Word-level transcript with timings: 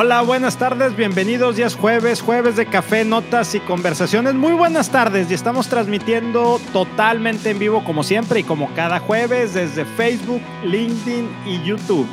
Hola, 0.00 0.22
buenas 0.22 0.56
tardes, 0.56 0.94
bienvenidos. 0.94 1.56
Ya 1.56 1.66
es 1.66 1.74
jueves, 1.74 2.22
jueves 2.22 2.54
de 2.54 2.66
café, 2.66 3.04
notas 3.04 3.56
y 3.56 3.58
conversaciones. 3.58 4.34
Muy 4.34 4.52
buenas 4.52 4.90
tardes 4.90 5.28
y 5.28 5.34
estamos 5.34 5.66
transmitiendo 5.66 6.60
totalmente 6.72 7.50
en 7.50 7.58
vivo 7.58 7.82
como 7.82 8.04
siempre 8.04 8.38
y 8.38 8.44
como 8.44 8.72
cada 8.76 9.00
jueves 9.00 9.54
desde 9.54 9.84
Facebook, 9.84 10.40
LinkedIn 10.62 11.28
y 11.46 11.64
YouTube. 11.64 12.06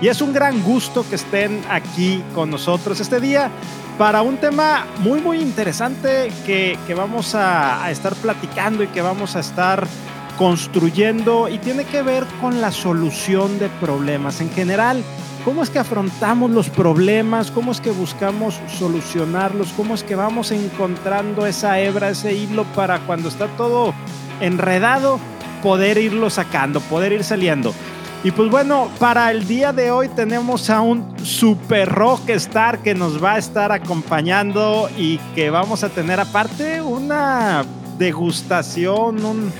Y 0.00 0.08
es 0.08 0.20
un 0.20 0.32
gran 0.32 0.60
gusto 0.64 1.08
que 1.08 1.14
estén 1.14 1.62
aquí 1.70 2.24
con 2.34 2.50
nosotros 2.50 2.98
este 2.98 3.20
día 3.20 3.52
para 3.98 4.22
un 4.22 4.38
tema 4.38 4.84
muy, 4.98 5.20
muy 5.20 5.38
interesante 5.38 6.32
que, 6.44 6.76
que 6.88 6.94
vamos 6.94 7.36
a, 7.36 7.84
a 7.84 7.92
estar 7.92 8.16
platicando 8.16 8.82
y 8.82 8.88
que 8.88 9.00
vamos 9.00 9.36
a 9.36 9.38
estar 9.38 9.86
construyendo 10.36 11.48
y 11.48 11.58
tiene 11.58 11.84
que 11.84 12.02
ver 12.02 12.24
con 12.40 12.60
la 12.60 12.72
solución 12.72 13.60
de 13.60 13.68
problemas 13.68 14.40
en 14.40 14.50
general 14.50 15.04
cómo 15.44 15.62
es 15.62 15.70
que 15.70 15.78
afrontamos 15.78 16.50
los 16.50 16.68
problemas, 16.70 17.50
cómo 17.50 17.72
es 17.72 17.80
que 17.80 17.90
buscamos 17.90 18.60
solucionarlos, 18.78 19.72
cómo 19.76 19.94
es 19.94 20.02
que 20.02 20.14
vamos 20.14 20.50
encontrando 20.50 21.46
esa 21.46 21.78
hebra, 21.78 22.10
ese 22.10 22.34
hilo 22.34 22.64
para 22.74 23.00
cuando 23.00 23.28
está 23.28 23.46
todo 23.56 23.94
enredado, 24.40 25.18
poder 25.62 25.98
irlo 25.98 26.30
sacando, 26.30 26.80
poder 26.80 27.12
ir 27.12 27.24
saliendo. 27.24 27.74
Y 28.24 28.32
pues 28.32 28.50
bueno, 28.50 28.88
para 28.98 29.30
el 29.30 29.46
día 29.46 29.72
de 29.72 29.92
hoy 29.92 30.08
tenemos 30.08 30.70
a 30.70 30.80
un 30.80 31.14
super 31.24 31.88
rockstar 31.88 32.80
que 32.80 32.94
nos 32.94 33.22
va 33.22 33.34
a 33.34 33.38
estar 33.38 33.70
acompañando 33.70 34.90
y 34.96 35.18
que 35.36 35.50
vamos 35.50 35.84
a 35.84 35.88
tener 35.88 36.18
aparte 36.18 36.80
una 36.80 37.64
degustación, 37.96 39.24
un, 39.24 39.52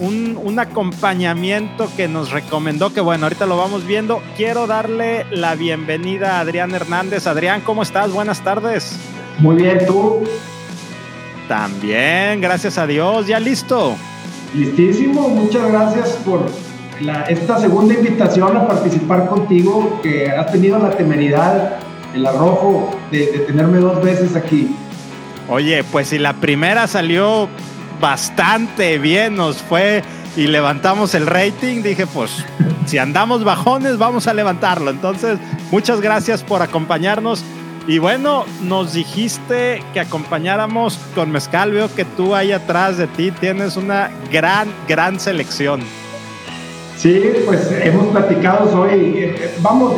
un, 0.00 0.58
acompañamiento 0.58 1.88
que 1.96 2.08
nos 2.08 2.30
recomendó, 2.30 2.92
que 2.92 3.00
bueno, 3.00 3.26
ahorita 3.26 3.46
lo 3.46 3.56
vamos 3.56 3.86
viendo. 3.86 4.22
Quiero 4.36 4.66
darle 4.66 5.26
la 5.30 5.54
bienvenida 5.54 6.38
a 6.38 6.40
Adrián 6.40 6.74
Hernández. 6.74 7.26
Adrián, 7.26 7.60
¿cómo 7.60 7.82
estás? 7.82 8.12
Buenas 8.12 8.42
tardes. 8.42 8.96
Muy 9.38 9.56
bien, 9.56 9.84
¿tú? 9.86 10.22
También, 11.48 12.40
gracias 12.40 12.78
a 12.78 12.86
Dios, 12.86 13.26
ya 13.26 13.40
listo. 13.40 13.96
Listísimo, 14.54 15.28
muchas 15.28 15.70
gracias 15.70 16.10
por 16.24 16.46
esta 17.28 17.58
segunda 17.58 17.94
invitación 17.94 18.56
a 18.56 18.68
participar 18.68 19.26
contigo, 19.26 20.00
que 20.02 20.30
has 20.30 20.50
tenido 20.52 20.78
la 20.78 20.90
temeridad, 20.90 21.78
el 22.14 22.24
arrojo 22.24 22.90
de, 23.10 23.26
de 23.26 23.38
tenerme 23.40 23.78
dos 23.78 24.02
veces 24.02 24.36
aquí. 24.36 24.74
Oye, 25.48 25.84
pues 25.90 26.08
si 26.08 26.18
la 26.18 26.34
primera 26.34 26.86
salió 26.86 27.48
bastante 28.04 28.98
bien 28.98 29.34
nos 29.34 29.62
fue 29.62 30.02
y 30.36 30.46
levantamos 30.46 31.14
el 31.14 31.26
rating, 31.26 31.80
dije, 31.82 32.06
pues 32.06 32.44
si 32.84 32.98
andamos 32.98 33.44
bajones, 33.44 33.96
vamos 33.96 34.26
a 34.26 34.34
levantarlo. 34.34 34.90
Entonces, 34.90 35.38
muchas 35.70 36.02
gracias 36.02 36.42
por 36.42 36.60
acompañarnos. 36.60 37.42
Y 37.86 37.96
bueno, 37.96 38.44
nos 38.60 38.92
dijiste 38.92 39.82
que 39.94 40.00
acompañáramos 40.00 40.98
con 41.14 41.30
Mezcal. 41.30 41.72
Veo 41.72 41.94
que 41.94 42.04
tú 42.04 42.34
ahí 42.34 42.52
atrás 42.52 42.98
de 42.98 43.06
ti 43.06 43.30
tienes 43.30 43.78
una 43.78 44.10
gran, 44.30 44.68
gran 44.86 45.18
selección. 45.18 45.80
Sí, 46.98 47.22
pues 47.46 47.72
hemos 47.72 48.08
platicado 48.08 48.82
hoy. 48.82 48.90
Eh, 48.90 49.34
eh, 49.38 49.54
vamos, 49.62 49.94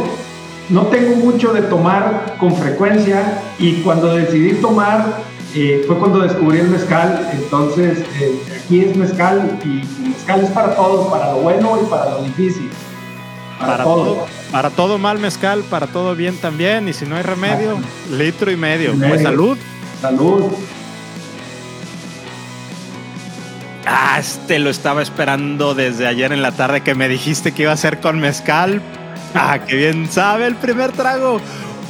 no 0.69 0.87
tengo 0.87 1.17
mucho 1.17 1.53
de 1.53 1.63
tomar 1.63 2.37
con 2.39 2.55
frecuencia 2.55 3.43
y 3.59 3.83
cuando 3.83 4.15
decidí 4.15 4.55
tomar 4.61 5.36
eh, 5.57 5.85
fue 5.87 5.99
cuando 5.99 6.21
descubrí 6.21 6.59
el 6.59 6.69
mezcal. 6.69 7.29
Entonces, 7.33 7.99
eh, 8.21 8.41
aquí 8.63 8.81
es 8.81 8.97
mezcal 8.97 9.59
y, 9.65 10.09
mezcal 10.09 10.43
es 10.43 10.51
para 10.51 10.75
todos, 10.75 11.09
para 11.09 11.33
lo 11.33 11.39
bueno 11.39 11.79
y 11.83 11.87
para 11.87 12.11
lo 12.11 12.23
difícil. 12.23 12.71
Para, 13.59 13.85
todo. 13.85 14.27
Para 14.53 14.71
todo 14.71 14.99
mal 14.99 15.19
mezcal, 15.19 15.63
para 15.71 15.87
todo 15.87 16.15
bien 16.15 16.37
también. 16.37 16.89
Y 16.89 16.93
si 16.93 17.07
no 17.07 17.17
hay 17.17 17.23
remedio, 17.23 17.79
litro 18.11 18.51
y 18.51 18.57
medio. 18.57 18.95
Pues 18.95 19.23
salud. 19.23 19.57
Salud. 20.01 20.45
Ah, 23.87 24.19
este 24.19 24.59
lo 24.59 24.69
estaba 24.69 25.01
esperando 25.01 25.75
desde 25.75 26.07
ayer 26.09 26.33
en 26.33 26.43
la 26.43 26.53
tarde 26.53 26.81
que 26.81 26.95
me 26.95 27.09
dijiste 27.09 27.53
que 27.53 27.63
iba 27.63 27.73
a 27.73 27.77
ser 27.77 28.01
con 28.01 28.19
mezcal. 28.19 28.83
Ah, 29.35 29.61
qué 29.67 29.77
bien 29.77 30.11
sabe 30.11 30.47
el 30.47 30.57
primer 30.57 30.93
trago. 30.93 31.41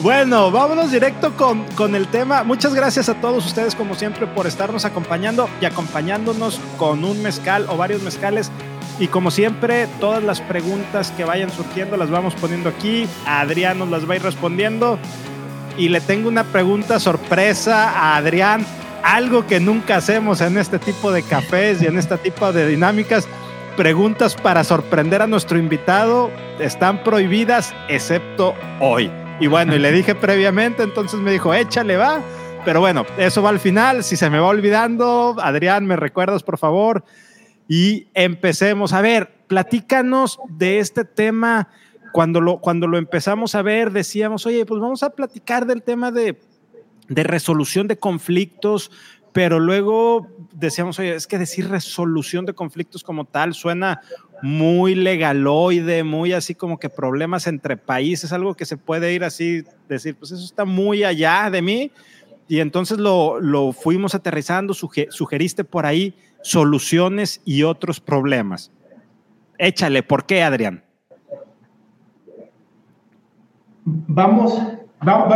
Bueno, 0.00 0.50
vámonos 0.50 0.90
directo 0.90 1.34
con, 1.36 1.64
con, 1.68 1.94
el 1.94 2.06
tema. 2.08 2.44
Muchas 2.44 2.74
gracias 2.74 3.08
a 3.08 3.14
todos 3.14 3.46
ustedes, 3.46 3.74
como 3.74 3.94
siempre, 3.94 4.26
por 4.26 4.46
estarnos 4.46 4.84
acompañando 4.84 5.48
y 5.60 5.64
acompañándonos 5.64 6.60
con 6.76 7.02
un 7.02 7.22
mezcal 7.22 7.66
o 7.70 7.78
varios 7.78 8.02
mezcales. 8.02 8.50
Y 8.98 9.08
como 9.08 9.30
siempre, 9.30 9.88
todas 9.98 10.22
las 10.22 10.42
preguntas 10.42 11.12
que 11.12 11.24
vayan 11.24 11.50
surgiendo 11.50 11.96
las 11.96 12.10
vamos 12.10 12.34
poniendo 12.34 12.68
aquí. 12.68 13.08
Adrián 13.26 13.78
nos 13.78 13.88
las 13.88 14.08
va 14.08 14.12
a 14.12 14.16
ir 14.16 14.22
respondiendo. 14.22 14.98
Y 15.78 15.88
le 15.88 16.02
tengo 16.02 16.28
una 16.28 16.44
pregunta 16.44 17.00
sorpresa 17.00 17.90
a 17.90 18.16
Adrián. 18.16 18.66
Algo 19.02 19.46
que 19.46 19.60
nunca 19.60 19.96
hacemos 19.96 20.42
en 20.42 20.58
este 20.58 20.78
tipo 20.78 21.10
de 21.10 21.22
cafés 21.22 21.80
y 21.80 21.86
en 21.86 21.98
este 21.98 22.18
tipo 22.18 22.52
de 22.52 22.68
dinámicas. 22.68 23.26
Preguntas 23.78 24.34
para 24.34 24.62
sorprender 24.62 25.22
a 25.22 25.26
nuestro 25.26 25.58
invitado 25.58 26.30
están 26.58 27.02
prohibidas, 27.02 27.74
excepto 27.88 28.54
hoy. 28.80 29.10
Y 29.38 29.48
bueno, 29.48 29.76
y 29.76 29.78
le 29.78 29.92
dije 29.92 30.14
previamente, 30.14 30.82
entonces 30.82 31.20
me 31.20 31.30
dijo, 31.30 31.52
échale, 31.52 31.98
va. 31.98 32.22
Pero 32.64 32.80
bueno, 32.80 33.04
eso 33.18 33.42
va 33.42 33.50
al 33.50 33.60
final. 33.60 34.02
Si 34.02 34.16
se 34.16 34.30
me 34.30 34.38
va 34.38 34.48
olvidando, 34.48 35.36
Adrián, 35.40 35.84
me 35.86 35.94
recuerdas, 35.94 36.42
por 36.42 36.56
favor. 36.56 37.04
Y 37.68 38.08
empecemos. 38.14 38.94
A 38.94 39.02
ver, 39.02 39.44
platícanos 39.46 40.38
de 40.48 40.78
este 40.78 41.04
tema. 41.04 41.68
Cuando 42.12 42.40
lo, 42.40 42.58
cuando 42.58 42.86
lo 42.86 42.96
empezamos 42.96 43.54
a 43.54 43.60
ver, 43.60 43.92
decíamos, 43.92 44.46
oye, 44.46 44.64
pues 44.64 44.80
vamos 44.80 45.02
a 45.02 45.10
platicar 45.10 45.66
del 45.66 45.82
tema 45.82 46.10
de, 46.10 46.40
de 47.08 47.22
resolución 47.22 47.88
de 47.88 47.98
conflictos, 47.98 48.90
pero 49.32 49.60
luego 49.60 50.28
decíamos, 50.54 50.98
oye, 50.98 51.14
es 51.14 51.26
que 51.26 51.38
decir 51.38 51.68
resolución 51.68 52.46
de 52.46 52.54
conflictos 52.54 53.04
como 53.04 53.26
tal 53.26 53.52
suena 53.52 54.00
muy 54.42 54.94
legaloide, 54.94 56.04
muy 56.04 56.32
así 56.32 56.54
como 56.54 56.78
que 56.78 56.88
problemas 56.88 57.46
entre 57.46 57.76
países, 57.76 58.32
algo 58.32 58.54
que 58.54 58.66
se 58.66 58.76
puede 58.76 59.12
ir 59.12 59.24
así, 59.24 59.64
decir, 59.88 60.16
pues 60.16 60.32
eso 60.32 60.44
está 60.44 60.64
muy 60.64 61.04
allá 61.04 61.50
de 61.50 61.62
mí. 61.62 61.90
Y 62.48 62.60
entonces 62.60 62.98
lo, 62.98 63.40
lo 63.40 63.72
fuimos 63.72 64.14
aterrizando, 64.14 64.72
sugeriste 64.74 65.64
por 65.64 65.84
ahí 65.84 66.14
soluciones 66.42 67.40
y 67.44 67.64
otros 67.64 68.00
problemas. 68.00 68.70
Échale, 69.58 70.02
¿por 70.02 70.26
qué, 70.26 70.42
Adrián? 70.42 70.84
Vamos, 73.84 74.60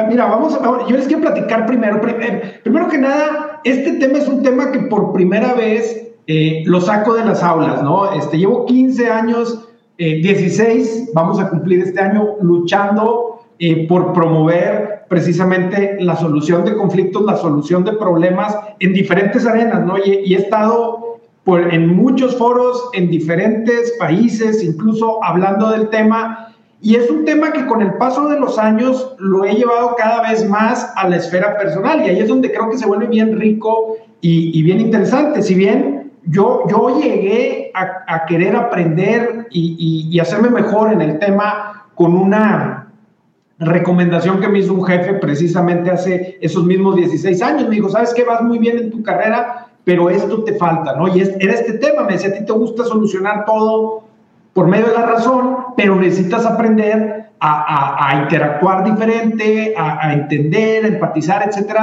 mira, 0.08 0.26
vamos, 0.26 0.58
yo 0.88 0.96
les 0.96 1.06
quiero 1.06 1.22
platicar 1.22 1.66
primero. 1.66 2.00
Eh, 2.06 2.60
primero 2.62 2.88
que 2.88 2.98
nada, 2.98 3.60
este 3.64 3.92
tema 3.94 4.18
es 4.18 4.28
un 4.28 4.42
tema 4.42 4.72
que 4.72 4.80
por 4.80 5.12
primera 5.12 5.54
vez 5.54 6.09
eh, 6.26 6.62
lo 6.66 6.80
saco 6.80 7.14
de 7.14 7.24
las 7.24 7.42
aulas, 7.42 7.82
¿no? 7.82 8.12
Este, 8.12 8.38
llevo 8.38 8.66
15 8.66 9.10
años, 9.10 9.66
16, 9.98 10.86
eh, 10.86 11.10
vamos 11.14 11.38
a 11.38 11.50
cumplir 11.50 11.80
este 11.80 12.00
año 12.00 12.36
luchando 12.40 13.26
por 13.88 14.14
promover 14.14 15.02
precisamente 15.08 15.98
la 16.00 16.16
solución 16.16 16.64
de 16.64 16.74
conflictos, 16.74 17.22
la 17.26 17.36
solución 17.36 17.84
de 17.84 17.92
problemas 17.92 18.56
en 18.78 18.94
diferentes 18.94 19.44
arenas, 19.46 19.84
¿no? 19.84 19.98
Y, 19.98 20.32
he 20.32 20.38
estado 20.38 21.18
por, 21.44 21.74
en 21.74 21.94
muchos 21.94 22.36
foros, 22.36 22.88
en 22.94 23.10
diferentes 23.10 23.94
países, 23.98 24.64
incluso 24.64 25.22
hablando 25.22 25.68
del 25.70 25.90
tema 25.90 26.50
y 26.82 26.96
es 26.96 27.10
un 27.10 27.24
tema 27.24 27.52
que 27.52 27.66
con 27.66 27.82
el 27.82 27.94
paso 27.94 28.28
de 28.28 28.40
los 28.40 28.58
años 28.58 29.14
lo 29.18 29.44
he 29.44 29.54
llevado 29.54 29.94
cada 29.96 30.30
vez 30.30 30.48
más 30.48 30.90
a 30.96 31.08
la 31.08 31.16
esfera 31.16 31.58
personal 31.58 32.00
y 32.00 32.08
ahí 32.08 32.20
es 32.20 32.28
donde 32.28 32.50
creo 32.50 32.70
que 32.70 32.78
se 32.78 32.86
vuelve 32.86 33.06
bien 33.06 33.38
rico 33.38 33.96
y, 34.22 34.62
bien 34.62 34.80
interesante. 34.80 35.42
Si 35.42 35.54
bien 35.54 35.99
yo, 36.30 36.62
yo 36.68 37.00
llegué 37.00 37.72
a, 37.74 38.24
querer 38.26 38.54
aprender 38.54 39.48
y, 39.50 40.06
y, 40.10 40.20
hacerme 40.20 40.50
mejor 40.50 40.92
en 40.92 41.00
el 41.00 41.18
tema 41.18 41.86
con 41.94 42.14
una 42.14 42.92
recomendación 43.58 44.40
que 44.40 44.48
me 44.48 44.60
hizo 44.60 44.72
un 44.72 44.84
jefe 44.84 45.14
precisamente 45.14 45.90
hace 45.90 46.38
esos 46.40 46.64
mismos 46.64 46.96
16 46.96 47.42
años. 47.42 47.68
Me 47.68 47.74
dijo, 47.74 47.88
¿sabes 47.88 48.14
qué? 48.14 48.24
Vas 48.24 48.42
muy 48.42 48.58
bien 48.58 48.78
en 48.78 48.90
tu 48.90 49.02
carrera, 49.02 49.66
pero 49.84 50.08
esto 50.08 50.44
te 50.44 50.54
falta, 50.54 50.94
¿no? 50.94 51.08
Y 51.08 51.20
era 51.20 51.54
este 51.54 51.74
tema, 51.74 52.04
me 52.04 52.12
decía, 52.12 52.30
a 52.30 52.34
ti 52.34 52.44
te 52.44 52.52
gusta 52.52 52.84
solucionar 52.84 53.44
todo 53.44 54.04
por 54.52 54.66
medio 54.66 54.86
de 54.86 54.94
la 54.94 55.06
razón, 55.06 55.56
pero 55.76 55.96
necesitas 55.96 56.44
aprender 56.44 57.20
a, 57.40 58.20
interactuar 58.22 58.84
diferente, 58.84 59.74
a, 59.76 60.12
entender, 60.12 60.84
a 60.84 60.88
empatizar, 60.88 61.48
etc. 61.48 61.74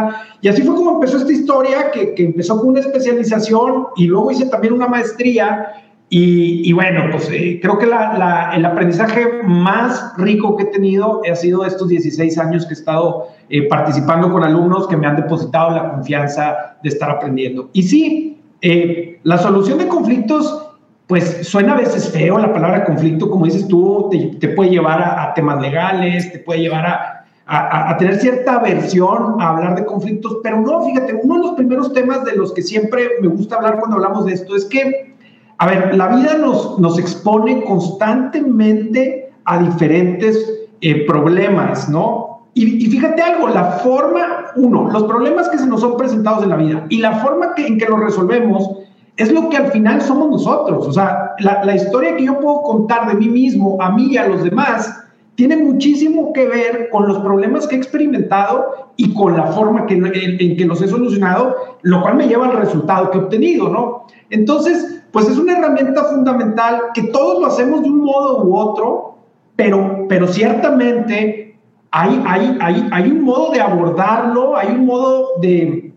Y 0.42 0.48
así 0.48 0.62
fue 0.62 0.76
como 0.76 0.96
empezó 0.96 1.18
esta 1.18 1.32
historia, 1.32 1.92
que, 1.92 2.14
empezó 2.18 2.60
con 2.60 2.70
una 2.70 2.82
especialización 2.82 3.88
y 3.96 4.06
luego 4.06 4.32
hice 4.32 4.46
también 4.46 4.74
una 4.74 4.88
maestría. 4.88 5.84
Y, 6.10 6.72
bueno, 6.72 7.06
pues 7.12 7.30
eh, 7.34 7.60
creo 7.62 7.78
que 7.78 7.86
el 7.86 8.66
aprendizaje 8.66 9.44
más 9.44 10.14
rico 10.18 10.56
que 10.56 10.64
he 10.64 10.68
tenido 10.68 11.22
ha 11.30 11.36
sido 11.36 11.66
estos 11.66 11.90
16 11.90 12.38
años 12.38 12.66
que 12.66 12.76
he 12.76 12.78
estado 12.78 13.28
eh, 13.50 13.68
participando 13.68 14.32
con 14.32 14.42
alumnos 14.44 14.88
que 14.88 14.96
me 14.96 15.06
han 15.06 15.18
depositado 15.18 15.72
la 15.72 15.92
confianza 15.92 16.78
de 16.82 16.90
estar 16.90 17.10
aprendiendo. 17.10 17.70
Y 17.74 17.84
sí, 17.84 18.42
eh, 18.62 19.20
la 19.24 19.38
solución 19.38 19.80
de 19.80 19.88
conflictos 19.88 20.67
pues 21.08 21.48
suena 21.48 21.74
a 21.74 21.78
veces 21.78 22.10
feo 22.12 22.38
la 22.38 22.54
palabra 22.54 22.84
conflicto, 22.84 23.30
como 23.30 23.46
dices 23.46 23.68
tú, 23.68 24.10
te, 24.12 24.50
puede 24.50 24.72
llevar 24.72 25.02
a, 25.02 25.34
temas 25.34 25.62
legales, 25.62 26.32
te 26.32 26.40
puede 26.40 26.60
llevar 26.62 26.86
a, 26.86 27.98
tener 27.98 28.20
cierta 28.20 28.56
aversión 28.56 29.40
a 29.40 29.52
hablar 29.52 29.76
de 29.76 29.86
conflictos, 29.86 30.40
pero 30.44 30.60
no, 30.60 30.84
fíjate, 30.84 31.18
uno 31.24 31.36
de 31.36 31.42
los 31.42 31.52
primeros 31.52 31.94
temas 31.94 32.26
de 32.26 32.36
los 32.36 32.54
que 32.54 32.62
siempre 32.62 33.12
me 33.22 33.30
gusta 33.30 33.56
hablar 33.56 33.80
cuando 33.80 33.96
hablamos 33.96 34.26
de 34.26 34.34
esto 34.34 34.54
es 34.54 34.66
que, 34.66 35.16
a 35.58 35.66
ver, 35.66 35.96
la 35.96 36.10
vida 36.10 36.38
nos, 36.38 36.78
nos 36.78 37.00
expone 37.00 37.64
constantemente 37.64 39.32
a 39.46 39.60
diferentes 39.60 40.68
eh, 40.82 41.06
problemas, 41.08 41.88
¿no? 41.88 42.38
Y, 42.54 42.88
fíjate 42.88 43.22
algo, 43.22 43.48
la 43.50 43.64
forma, 43.84 44.48
uno, 44.56 44.90
los 44.92 45.04
problemas 45.04 45.48
que 45.48 45.60
se 45.60 45.68
nos 45.68 45.80
son 45.80 45.96
presentados 45.96 46.44
en 46.44 46.50
la 46.50 46.56
vida 46.56 46.86
y 46.90 46.98
la 46.98 47.20
forma 47.20 47.54
en 47.56 47.78
que 47.78 47.86
los 47.86 48.00
resolvemos 48.00 48.80
es 49.18 49.32
lo 49.32 49.50
que 49.50 49.58
al 49.58 49.72
final 49.72 50.02
somos 50.02 50.30
nosotros. 50.30 50.88
O 50.88 50.94
sea, 50.94 51.36
la, 51.40 51.76
historia 51.76 52.16
que 52.16 52.26
yo 52.26 52.40
puedo 52.40 52.62
contar 52.62 53.08
de 53.08 53.16
mí 53.16 53.28
mismo, 53.28 53.82
a 53.82 53.92
mí 53.92 54.10
y 54.12 54.18
a 54.18 54.28
los 54.28 54.44
demás, 54.44 55.04
tiene 55.36 55.58
muchísimo 55.58 56.34
que 56.34 56.48
ver 56.48 56.90
con 56.92 57.08
los 57.08 57.20
problemas 57.20 57.68
que 57.68 57.76
he 57.76 57.78
experimentado 57.78 58.92
y 58.96 59.14
con 59.14 59.36
la 59.36 59.48
forma 59.48 59.86
en, 59.90 60.58
que 60.58 60.66
los 60.66 60.82
he 60.82 60.88
solucionado, 60.88 61.56
lo 61.82 62.02
cual 62.02 62.16
me 62.16 62.28
lleva 62.28 62.48
al 62.48 62.58
resultado 62.58 63.12
que 63.12 63.18
he 63.18 63.22
obtenido, 63.22 63.70
¿no? 63.70 64.06
Entonces, 64.30 65.04
pues 65.12 65.28
es 65.28 65.38
una 65.38 65.58
herramienta 65.58 66.04
fundamental 66.06 66.80
que 66.94 67.04
todos 67.04 67.40
lo 67.40 67.48
hacemos 67.48 67.82
de 67.82 67.90
un 67.90 68.04
modo 68.04 68.44
u 68.44 68.56
otro, 68.56 69.18
pero, 69.56 70.06
pero 70.08 70.28
ciertamente 70.28 71.58
hay, 71.90 72.24
hay, 72.28 72.58
hay, 72.62 72.90
hay 72.92 73.12
un 73.12 73.24
modo 73.24 73.52
de 73.52 73.62
abordarlo, 73.62 74.56
hay 74.56 74.70
un 74.70 74.86
modo 74.86 75.40
de, 75.42 75.94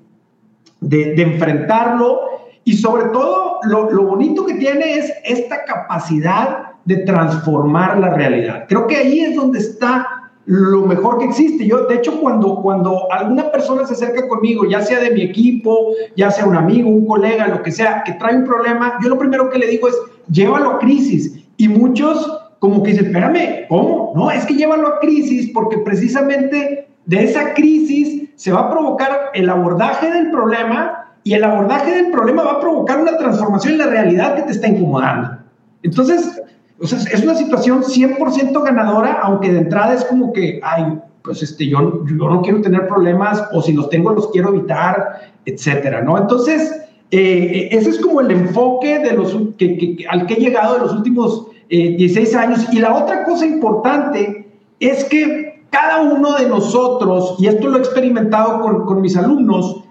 de 0.80 1.22
enfrentarlo 1.22 2.30
y 2.70 2.76
sobre 2.76 3.06
todo 3.06 3.58
lo, 3.64 3.90
lo 3.90 4.04
bonito 4.04 4.46
que 4.46 4.54
tiene 4.54 4.94
es 4.96 5.12
esta 5.24 5.64
capacidad 5.64 6.70
de 6.84 6.98
transformar 6.98 7.98
la 7.98 8.14
realidad. 8.14 8.66
Creo 8.68 8.86
que 8.86 8.94
ahí 8.96 9.18
es 9.22 9.34
donde 9.34 9.58
está 9.58 10.06
lo 10.44 10.82
mejor 10.82 11.18
que 11.18 11.24
existe. 11.24 11.66
Yo, 11.66 11.86
de 11.86 11.96
hecho, 11.96 12.20
cuando, 12.20 12.62
cuando 12.62 13.10
alguna 13.10 13.50
persona 13.50 13.84
se 13.84 13.94
acerca 13.94 14.28
conmigo, 14.28 14.66
ya 14.66 14.82
sea 14.82 15.00
de 15.00 15.10
mi 15.10 15.22
equipo, 15.22 15.88
ya 16.14 16.30
sea 16.30 16.46
un 16.46 16.54
amigo, 16.54 16.88
un 16.88 17.06
colega, 17.06 17.48
lo 17.48 17.60
que 17.60 17.72
sea, 17.72 18.04
que 18.04 18.12
trae 18.12 18.36
un 18.36 18.44
problema, 18.44 19.00
yo 19.02 19.08
lo 19.08 19.18
primero 19.18 19.50
que 19.50 19.58
le 19.58 19.66
digo 19.66 19.88
es, 19.88 19.96
llévalo 20.30 20.70
a 20.70 20.78
crisis. 20.78 21.44
Y 21.56 21.66
muchos 21.66 22.52
como 22.60 22.84
que 22.84 22.92
dicen, 22.92 23.06
espérame, 23.06 23.66
¿cómo? 23.68 24.12
No, 24.14 24.30
es 24.30 24.46
que 24.46 24.54
llévalo 24.54 24.86
a 24.86 25.00
crisis 25.00 25.50
porque 25.52 25.78
precisamente 25.78 26.88
de 27.06 27.24
esa 27.24 27.52
crisis 27.52 28.30
se 28.36 28.52
va 28.52 28.60
a 28.60 28.70
provocar 28.70 29.30
el 29.34 29.50
abordaje 29.50 30.08
del 30.08 30.30
problema 30.30 31.09
y 31.24 31.34
el 31.34 31.44
abordaje 31.44 31.94
del 31.94 32.10
problema 32.10 32.42
va 32.42 32.52
a 32.52 32.60
provocar 32.60 33.00
una 33.00 33.16
transformación 33.16 33.74
en 33.74 33.78
la 33.78 33.86
realidad 33.86 34.36
que 34.36 34.42
te 34.42 34.52
está 34.52 34.68
incomodando. 34.68 35.38
Entonces, 35.82 36.40
o 36.80 36.86
sea, 36.86 36.98
es 36.98 37.22
una 37.22 37.34
situación 37.34 37.82
100% 37.82 38.64
ganadora, 38.64 39.20
aunque 39.22 39.52
de 39.52 39.58
entrada 39.58 39.94
es 39.94 40.04
como 40.04 40.32
que, 40.32 40.60
ay, 40.62 40.98
pues 41.22 41.42
este, 41.42 41.68
yo, 41.68 42.04
yo 42.06 42.28
no 42.28 42.40
quiero 42.40 42.62
tener 42.62 42.86
problemas 42.86 43.42
o 43.52 43.60
si 43.60 43.72
los 43.72 43.90
tengo 43.90 44.12
los 44.12 44.30
quiero 44.30 44.48
evitar, 44.48 45.32
etcétera, 45.44 46.00
¿no? 46.00 46.16
Entonces, 46.16 46.80
eh, 47.10 47.68
ese 47.72 47.90
es 47.90 47.98
como 47.98 48.20
el 48.20 48.30
enfoque 48.30 49.00
de 49.00 49.12
los, 49.12 49.36
que, 49.58 49.98
al 50.08 50.26
que 50.26 50.34
he 50.34 50.40
llegado 50.40 50.76
en 50.76 50.82
los 50.82 50.92
últimos 50.94 51.48
16 51.68 52.32
eh, 52.32 52.36
años. 52.36 52.66
Y 52.72 52.78
la 52.78 52.94
otra 52.94 53.24
cosa 53.24 53.46
importante 53.46 54.48
es 54.78 55.04
que 55.04 55.64
cada 55.70 56.00
uno 56.02 56.36
de 56.36 56.48
nosotros, 56.48 57.36
y 57.38 57.46
esto 57.46 57.68
lo 57.68 57.76
he 57.76 57.80
experimentado 57.80 58.60
con, 58.60 58.86
con 58.86 59.00
mis 59.02 59.16
alumnos, 59.16 59.84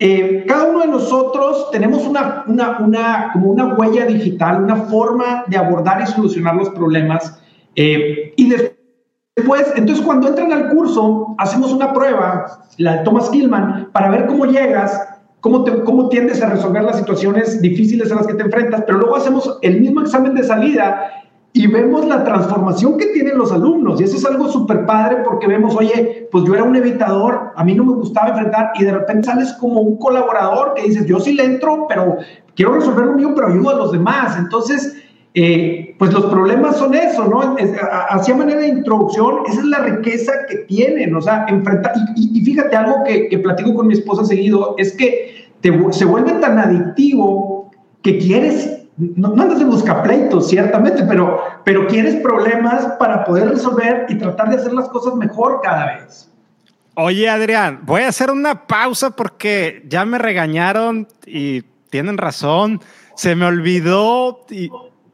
eh, 0.00 0.44
cada 0.46 0.64
uno 0.64 0.80
de 0.80 0.86
nosotros 0.86 1.70
tenemos 1.72 2.06
una, 2.06 2.44
una, 2.46 2.78
una, 2.78 3.30
como 3.32 3.50
una 3.50 3.74
huella 3.74 4.06
digital, 4.06 4.62
una 4.62 4.76
forma 4.76 5.44
de 5.48 5.56
abordar 5.56 6.00
y 6.02 6.06
solucionar 6.06 6.54
los 6.54 6.70
problemas. 6.70 7.40
Eh, 7.74 8.32
y 8.36 8.48
después, 8.48 9.72
entonces 9.74 10.04
cuando 10.04 10.28
entran 10.28 10.52
al 10.52 10.68
curso, 10.68 11.34
hacemos 11.38 11.72
una 11.72 11.92
prueba, 11.92 12.46
la 12.76 12.98
de 12.98 13.04
Thomas 13.04 13.28
Killman, 13.30 13.90
para 13.92 14.10
ver 14.10 14.26
cómo 14.26 14.46
llegas, 14.46 15.00
cómo, 15.40 15.64
te, 15.64 15.82
cómo 15.82 16.08
tiendes 16.08 16.40
a 16.42 16.50
resolver 16.50 16.84
las 16.84 16.98
situaciones 16.98 17.60
difíciles 17.60 18.12
a 18.12 18.16
las 18.16 18.26
que 18.28 18.34
te 18.34 18.42
enfrentas, 18.44 18.84
pero 18.86 18.98
luego 18.98 19.16
hacemos 19.16 19.58
el 19.62 19.80
mismo 19.80 20.02
examen 20.02 20.34
de 20.34 20.44
salida 20.44 21.10
y 21.52 21.66
vemos 21.66 22.06
la 22.06 22.24
transformación 22.24 22.98
que 22.98 23.06
tienen 23.06 23.38
los 23.38 23.52
alumnos. 23.52 24.00
Y 24.00 24.04
eso 24.04 24.16
es 24.16 24.24
algo 24.24 24.48
súper 24.48 24.86
padre 24.86 25.18
porque 25.24 25.46
vemos, 25.46 25.74
oye, 25.76 26.28
pues 26.30 26.44
yo 26.44 26.54
era 26.54 26.62
un 26.62 26.76
evitador, 26.76 27.52
a 27.56 27.64
mí 27.64 27.74
no 27.74 27.84
me 27.84 27.94
gustaba 27.94 28.28
enfrentar 28.28 28.72
y 28.78 28.84
de 28.84 28.92
repente 28.92 29.26
sales 29.26 29.52
como 29.54 29.80
un 29.80 29.98
colaborador 29.98 30.74
que 30.74 30.82
dices, 30.82 31.06
yo 31.06 31.18
sí 31.18 31.32
le 31.32 31.44
entro, 31.44 31.86
pero 31.88 32.18
quiero 32.54 32.74
resolver 32.74 33.06
lo 33.06 33.12
mío, 33.14 33.32
pero 33.34 33.48
ayudo 33.48 33.70
a 33.70 33.74
los 33.74 33.92
demás. 33.92 34.36
Entonces, 34.38 34.96
eh, 35.34 35.94
pues 35.98 36.12
los 36.12 36.26
problemas 36.26 36.76
son 36.76 36.94
eso, 36.94 37.24
¿no? 37.24 37.56
Hacia 38.10 38.34
manera 38.34 38.60
de 38.60 38.68
introducción, 38.68 39.40
esa 39.46 39.60
es 39.60 39.66
la 39.66 39.78
riqueza 39.78 40.32
que 40.48 40.56
tienen, 40.58 41.14
o 41.14 41.20
sea, 41.20 41.46
enfrentar. 41.48 41.92
Y, 42.16 42.40
fíjate 42.44 42.76
algo 42.76 43.04
que, 43.04 43.28
que, 43.28 43.38
platico 43.38 43.74
con 43.74 43.86
mi 43.86 43.94
esposa 43.94 44.24
seguido, 44.24 44.74
es 44.78 44.96
que 44.96 45.48
te, 45.60 45.72
se 45.92 46.04
vuelve 46.04 46.32
tan 46.32 46.58
adictivo 46.58 47.70
que 48.02 48.18
quieres 48.18 48.77
no, 48.98 49.28
no 49.28 49.42
andas 49.42 49.60
en 49.60 49.70
buscapleitos, 49.70 50.48
ciertamente, 50.48 51.04
pero, 51.04 51.40
pero 51.64 51.86
quieres 51.86 52.16
problemas 52.16 52.84
para 52.98 53.24
poder 53.24 53.48
resolver 53.50 54.06
y 54.08 54.16
tratar 54.16 54.50
de 54.50 54.56
hacer 54.56 54.72
las 54.72 54.88
cosas 54.88 55.14
mejor 55.14 55.60
cada 55.62 55.86
vez. 55.86 56.28
Oye, 56.94 57.28
Adrián, 57.28 57.80
voy 57.84 58.02
a 58.02 58.08
hacer 58.08 58.30
una 58.30 58.66
pausa 58.66 59.10
porque 59.10 59.84
ya 59.88 60.04
me 60.04 60.18
regañaron 60.18 61.06
y 61.24 61.62
tienen 61.90 62.18
razón. 62.18 62.80
Se 63.14 63.36
me 63.36 63.46
olvidó 63.46 64.44
y 64.50 64.68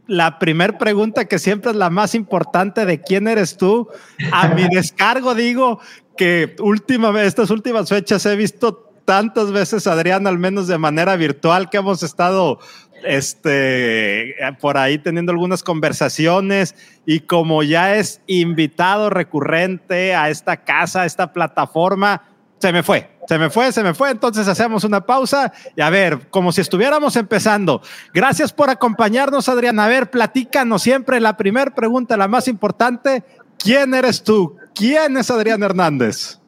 la 0.06 0.38
primera 0.38 0.78
pregunta 0.78 1.26
que 1.26 1.38
siempre 1.38 1.72
es 1.72 1.76
la 1.76 1.90
más 1.90 2.14
importante 2.14 2.86
de 2.86 3.02
quién 3.02 3.28
eres 3.28 3.58
tú. 3.58 3.88
A 4.32 4.48
mi 4.48 4.66
descargo 4.72 5.34
digo 5.34 5.78
que 6.16 6.56
última, 6.60 7.22
estas 7.22 7.50
últimas 7.50 7.90
fechas 7.90 8.24
he 8.24 8.34
visto 8.34 8.90
tantas 9.04 9.52
veces 9.52 9.86
a 9.86 9.92
Adrián, 9.92 10.26
al 10.26 10.38
menos 10.38 10.66
de 10.66 10.78
manera 10.78 11.16
virtual, 11.16 11.68
que 11.70 11.76
hemos 11.76 12.02
estado 12.02 12.58
este, 13.02 14.34
por 14.60 14.76
ahí 14.76 14.98
teniendo 14.98 15.32
algunas 15.32 15.62
conversaciones 15.62 16.74
y 17.06 17.20
como 17.20 17.62
ya 17.62 17.96
es 17.96 18.20
invitado 18.26 19.10
recurrente 19.10 20.14
a 20.14 20.30
esta 20.30 20.58
casa, 20.64 21.02
a 21.02 21.06
esta 21.06 21.32
plataforma, 21.32 22.22
se 22.58 22.72
me 22.72 22.82
fue, 22.82 23.10
se 23.28 23.38
me 23.38 23.50
fue, 23.50 23.72
se 23.72 23.82
me 23.82 23.94
fue. 23.94 24.10
Entonces 24.10 24.48
hacemos 24.48 24.84
una 24.84 25.04
pausa 25.04 25.52
y 25.76 25.82
a 25.82 25.90
ver, 25.90 26.28
como 26.30 26.52
si 26.52 26.60
estuviéramos 26.60 27.16
empezando. 27.16 27.82
Gracias 28.14 28.52
por 28.52 28.70
acompañarnos, 28.70 29.48
Adrián. 29.48 29.78
A 29.80 29.88
ver, 29.88 30.10
platícanos 30.10 30.82
siempre 30.82 31.20
la 31.20 31.36
primera 31.36 31.74
pregunta, 31.74 32.16
la 32.16 32.28
más 32.28 32.48
importante. 32.48 33.22
¿Quién 33.58 33.94
eres 33.94 34.22
tú? 34.22 34.56
¿Quién 34.74 35.16
es 35.16 35.30
Adrián 35.30 35.62
Hernández? 35.62 36.38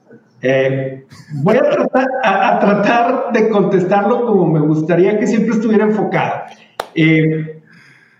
Eh, 0.48 1.04
voy 1.42 1.56
a 1.56 1.70
tratar, 1.70 2.06
a, 2.22 2.58
tratar, 2.60 3.32
de 3.32 3.48
contestarlo 3.48 4.26
como 4.26 4.46
me 4.46 4.60
gustaría 4.60 5.18
que 5.18 5.26
siempre 5.26 5.56
estuviera 5.56 5.84
enfocado. 5.84 6.42
Eh, 6.94 7.60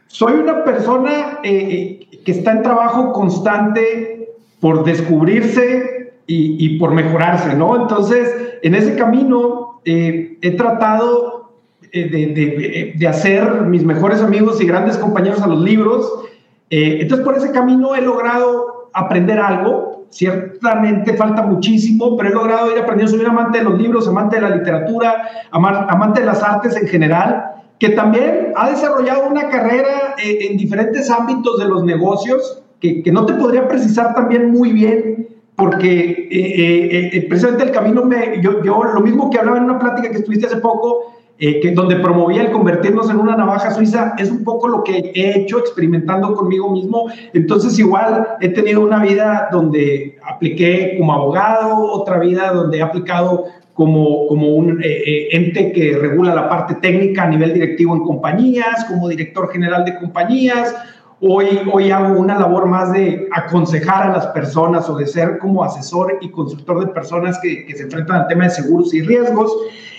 soy 0.09 0.33
una 0.33 0.65
persona 0.65 1.39
eh, 1.45 2.01
que 2.25 2.33
está 2.33 2.51
en 2.51 2.63
trabajo 2.63 3.13
constante 3.13 4.35
por 4.59 4.83
descubrirse 4.85 6.15
y, 6.27 6.67
y 6.67 6.79
por 6.81 6.91
mejorarse, 6.91 7.55
¿no? 7.55 7.81
Entonces, 7.81 8.59
en 8.63 8.75
ese 8.75 8.97
camino 8.97 9.81
he 9.85 10.51
tratado 10.57 11.53
de, 11.93 12.07
de, 12.09 12.93
de, 12.97 13.07
hacer 13.07 13.63
mis 13.63 13.85
mejores 13.85 14.21
amigos 14.21 14.61
y 14.61 14.67
grandes 14.67 14.99
compañeros 14.99 15.41
a 15.43 15.47
los 15.47 15.61
libros. 15.61 16.25
entonces, 16.71 17.25
por 17.25 17.37
ese 17.37 17.53
camino 17.53 17.95
he 17.95 18.01
logrado 18.01 18.76
aprender 18.97 19.39
algo, 19.39 20.07
ciertamente 20.09 21.13
falta 21.15 21.43
muchísimo, 21.43 22.17
pero 22.17 22.31
he 22.31 22.33
logrado 22.33 22.73
ir 22.73 22.79
aprendiendo, 22.79 23.13
soy 23.13 23.21
un 23.21 23.31
amante 23.31 23.59
de 23.59 23.65
los 23.65 23.79
libros, 23.79 24.09
amante 24.09 24.37
de 24.37 24.43
la 24.43 24.57
literatura, 24.57 25.29
amante 25.51 26.21
de 26.21 26.27
las 26.27 26.43
artes 26.43 26.77
en 26.77 26.89
general, 26.89 27.45
que 27.79 27.91
también 27.91 28.53
ha 28.57 28.71
desarrollado 28.71 29.29
una 29.29 29.51
carrera 29.51 30.15
eh, 30.23 30.49
en 30.51 30.57
diferentes 30.57 31.11
ámbitos 31.11 31.59
de 31.59 31.67
los 31.67 31.85
negocios, 31.85 32.63
que, 32.81 33.03
que, 33.03 33.13
no 33.13 33.27
te 33.27 33.35
podría 33.35 33.69
precisar 33.69 34.15
también 34.15 34.51
muy 34.51 34.73
bien, 34.73 35.29
porque 35.57 36.29
eh, 36.31 37.11
eh, 37.13 37.27
precisamente 37.29 37.65
el 37.65 37.73
camino 37.73 38.05
me, 38.05 38.41
yo, 38.41 38.63
yo, 38.63 38.83
lo 38.83 39.01
mismo 39.01 39.29
que 39.29 39.39
hablaba 39.39 39.59
en 39.59 39.65
una 39.65 39.79
plática 39.79 40.11
que 40.11 40.19
estuviste 40.19 40.47
hace 40.47 40.57
poco, 40.57 41.16
eh, 41.39 41.61
que 41.61 41.73
donde 41.73 41.97
promovía 41.97 42.43
el 42.43 42.51
convertirnos 42.51 43.11
en 43.11 43.19
una 43.19 43.37
navaja 43.37 43.71
suiza, 43.71 44.15
es 44.17 44.31
un 44.31 44.43
poco 44.43 44.69
lo 44.69 44.83
que 44.83 45.13
he 45.15 45.39
hecho 45.39 45.59
experimentando 45.59 46.35
conmigo 46.35 46.71
mismo. 46.71 47.11
Entonces 47.35 47.79
igual 47.79 48.27
he 48.41 48.49
tenido 48.49 48.81
una 48.81 49.03
vida 49.03 49.49
donde 49.53 50.17
apliqué 50.25 50.95
como 50.97 51.13
abogado, 51.13 51.93
otra 51.93 52.19
vida 52.19 52.53
donde 52.53 52.79
he 52.79 52.83
aplicado 52.83 53.45
como, 53.75 54.27
como 54.29 54.49
un 54.49 54.83
eh, 54.83 54.87
eh, 54.87 55.29
ente 55.33 55.73
que 55.73 55.99
regula 55.99 56.35
la 56.35 56.49
parte 56.49 56.77
técnica 56.77 57.25
a 57.25 57.29
nivel 57.29 57.53
directivo 57.53 57.95
en 57.95 58.05
compañías, 58.05 58.87
como 58.87 59.07
director 59.07 59.53
general 59.53 59.85
de 59.85 59.99
compañías. 59.99 60.75
Hoy, 61.21 61.61
hoy 61.71 61.91
hago 61.91 62.19
una 62.19 62.39
labor 62.39 62.65
más 62.65 62.93
de 62.93 63.29
aconsejar 63.33 64.05
a 64.05 64.13
las 64.13 64.27
personas 64.29 64.89
o 64.89 64.97
de 64.97 65.07
ser 65.07 65.37
como 65.37 65.63
asesor 65.63 66.17
y 66.23 66.31
consultor 66.31 66.81
de 66.81 66.93
personas 66.95 67.39
que, 67.41 67.67
que 67.67 67.75
se 67.75 67.83
enfrentan 67.83 68.23
al 68.23 68.29
tema 68.29 68.45
de 68.45 68.51
seguros 68.51 68.95
y 68.95 69.03
riesgos. 69.03 69.55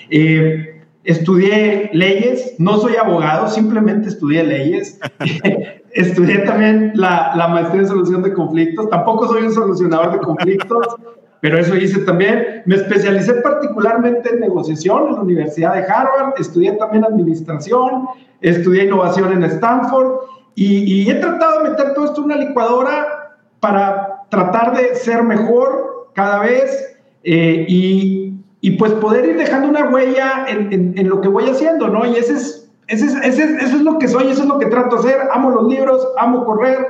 Eh, 0.10 0.77
estudié 1.08 1.90
leyes, 1.94 2.56
no 2.60 2.78
soy 2.78 2.98
abogado, 2.98 3.48
simplemente 3.48 4.10
estudié 4.10 4.44
leyes. 4.44 5.00
estudié 5.94 6.40
también 6.40 6.92
la, 6.94 7.34
la, 7.36 7.48
maestría 7.48 7.82
en 7.82 7.88
solución 7.88 8.22
de 8.22 8.34
conflictos, 8.34 8.90
tampoco 8.90 9.28
soy 9.28 9.44
un 9.44 9.54
solucionador 9.54 10.12
de 10.12 10.20
conflictos, 10.20 10.86
pero 11.42 11.58
eso 11.58 11.76
hice 11.76 12.00
también. 12.00 12.62
Me 12.66 12.76
especialicé 12.76 13.36
particularmente 13.36 14.30
en 14.34 14.42
negociación 14.42 15.08
en 15.08 15.16
la 15.16 15.22
Universidad 15.22 15.74
de 15.74 15.84
Harvard, 15.84 16.34
estudié 16.38 16.74
también 16.74 17.06
administración, 17.06 18.08
estudié 18.42 18.86
innovación 18.86 19.32
en 19.32 19.44
Stanford 19.44 20.20
y, 20.56 21.10
he 21.10 21.16
tratado 21.16 21.64
de 21.64 21.70
meter 21.70 21.94
todo 21.94 22.06
esto 22.06 22.20
en 22.22 22.26
una 22.26 22.38
licuadora 22.38 23.36
para 23.60 24.26
tratar 24.30 24.76
de 24.76 24.96
ser 24.96 25.24
mejor 25.24 26.10
cada 26.14 26.40
vez 26.40 26.98
eh, 27.24 27.66
y, 27.68 28.27
y, 28.62 28.72
pues 28.72 28.92
poder 28.94 29.26
ir 29.26 29.38
dejando 29.38 29.70
una 29.70 29.90
huella 29.90 30.46
en, 30.48 30.94
en, 30.98 31.10
lo 31.10 31.22
que 31.22 31.28
voy 31.28 31.50
haciendo, 31.50 31.90
¿no? 31.90 32.06
Y 32.06 32.16
ese 32.16 32.34
es, 32.34 32.70
ese 32.88 33.06
es, 33.06 33.16
ese 33.24 33.44
eso 33.58 33.78
es 33.78 33.82
lo 33.82 34.00
que 34.00 34.08
soy, 34.08 34.30
eso 34.30 34.44
es 34.44 34.48
lo 34.48 34.60
que 34.60 34.66
trato 34.68 34.96
de 34.96 35.10
hacer. 35.10 35.30
Amo 35.32 35.52
los 35.52 35.68
libros, 35.68 36.08
amo 36.18 36.46
correr, 36.46 36.88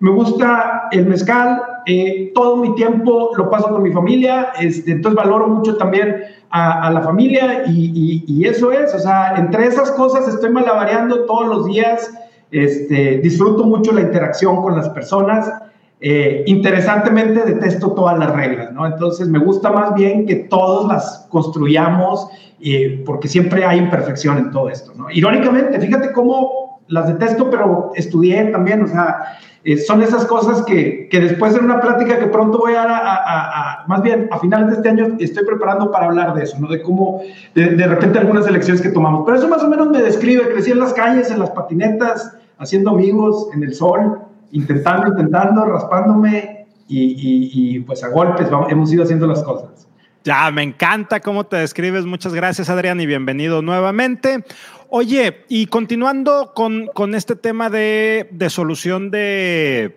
me 0.00 0.10
gusta 0.10 0.88
el 0.92 1.06
mezcal, 1.06 1.60
eh, 1.86 2.32
todo 2.34 2.56
mi 2.56 2.74
tiempo 2.74 3.30
lo 3.36 3.50
paso 3.50 3.68
con 3.68 3.82
mi 3.82 3.92
familia, 3.92 4.52
este, 4.58 4.92
entonces 4.92 5.16
valoro 5.16 5.46
mucho 5.48 5.76
también 5.76 6.22
a, 6.50 6.90
la 6.90 7.00
familia 7.02 7.64
y, 7.66 8.24
y, 8.26 8.44
eso 8.46 8.72
es, 8.72 8.92
o 8.94 8.98
sea, 8.98 9.34
entre 9.36 9.66
esas 9.66 9.92
cosas 9.92 10.26
estoy 10.26 10.50
malabareando 10.50 11.24
todos 11.26 11.46
los 11.46 11.66
días, 11.66 12.12
este, 12.50 13.18
disfruto 13.18 13.64
mucho 13.64 13.92
la 13.92 14.00
interacción 14.00 14.60
con 14.62 14.74
las 14.74 14.88
personas, 14.88 15.52
eh, 16.02 16.44
interesantemente 16.46 17.44
detesto 17.44 17.92
todas 17.92 18.18
las 18.18 18.34
reglas, 18.34 18.72
¿no? 18.72 18.86
Entonces 18.86 19.28
me 19.28 19.38
gusta 19.38 19.70
más 19.70 19.94
bien 19.94 20.24
que 20.24 20.34
todos 20.36 20.88
las 20.88 21.26
construyamos 21.28 22.26
eh, 22.58 23.02
porque 23.04 23.28
siempre 23.28 23.66
hay 23.66 23.78
imperfección 23.78 24.38
en 24.38 24.50
todo 24.50 24.70
esto, 24.70 24.92
¿no? 24.96 25.10
Irónicamente, 25.10 25.78
fíjate 25.78 26.12
cómo 26.12 26.80
las 26.88 27.06
detesto, 27.06 27.50
pero 27.50 27.92
estudié 27.96 28.44
también, 28.46 28.82
o 28.82 28.86
sea, 28.86 29.18
eh, 29.62 29.76
son 29.76 30.02
esas 30.02 30.24
cosas 30.24 30.62
que, 30.62 31.06
que, 31.10 31.20
después 31.20 31.54
en 31.54 31.64
una 31.64 31.82
plática 31.82 32.18
que 32.18 32.28
pronto 32.28 32.58
voy 32.60 32.72
a, 32.72 32.86
a, 32.88 33.84
más 33.86 34.00
bien 34.00 34.26
a 34.30 34.38
finales 34.38 34.68
de 34.70 34.76
este 34.76 34.88
año 34.88 35.16
estoy 35.18 35.44
preparando 35.44 35.90
para 35.90 36.06
hablar 36.06 36.32
de 36.32 36.44
eso, 36.44 36.58
¿no? 36.58 36.68
De 36.68 36.80
cómo 36.80 37.20
de, 37.54 37.76
de, 37.76 37.86
repente 37.86 38.18
algunas 38.18 38.46
elecciones 38.46 38.80
que 38.80 38.88
tomamos. 38.88 39.24
Pero 39.26 39.36
eso 39.36 39.48
más 39.48 39.62
o 39.62 39.68
menos 39.68 39.90
me 39.90 40.00
describe, 40.00 40.48
crecí 40.48 40.70
en 40.70 40.80
las 40.80 40.94
calles, 40.94 41.30
en 41.30 41.40
las 41.40 41.50
patinetas, 41.50 42.38
haciendo 42.58 42.92
amigos, 42.92 43.48
en 43.52 43.62
el 43.64 43.74
sol, 43.74 44.29
intentando, 44.52 45.08
intentando, 45.08 45.64
raspándome 45.64 46.66
y, 46.88 47.00
y, 47.00 47.76
y 47.76 47.80
pues 47.80 48.02
a 48.02 48.08
golpes 48.08 48.48
hemos 48.68 48.92
ido 48.92 49.04
haciendo 49.04 49.26
las 49.26 49.42
cosas. 49.42 49.88
Ya, 50.22 50.50
me 50.50 50.62
encanta 50.62 51.20
cómo 51.20 51.46
te 51.46 51.56
describes. 51.56 52.04
Muchas 52.04 52.34
gracias, 52.34 52.68
Adrián, 52.68 53.00
y 53.00 53.06
bienvenido 53.06 53.62
nuevamente. 53.62 54.44
Oye, 54.90 55.44
y 55.48 55.66
continuando 55.66 56.52
con, 56.54 56.88
con 56.88 57.14
este 57.14 57.36
tema 57.36 57.70
de, 57.70 58.28
de 58.30 58.50
solución 58.50 59.10
de, 59.10 59.96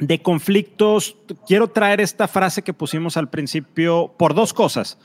de 0.00 0.22
conflictos, 0.22 1.16
quiero 1.46 1.68
traer 1.68 2.00
esta 2.00 2.26
frase 2.26 2.62
que 2.62 2.72
pusimos 2.72 3.16
al 3.16 3.28
principio 3.28 4.12
por 4.18 4.34
dos 4.34 4.52
cosas. 4.52 4.98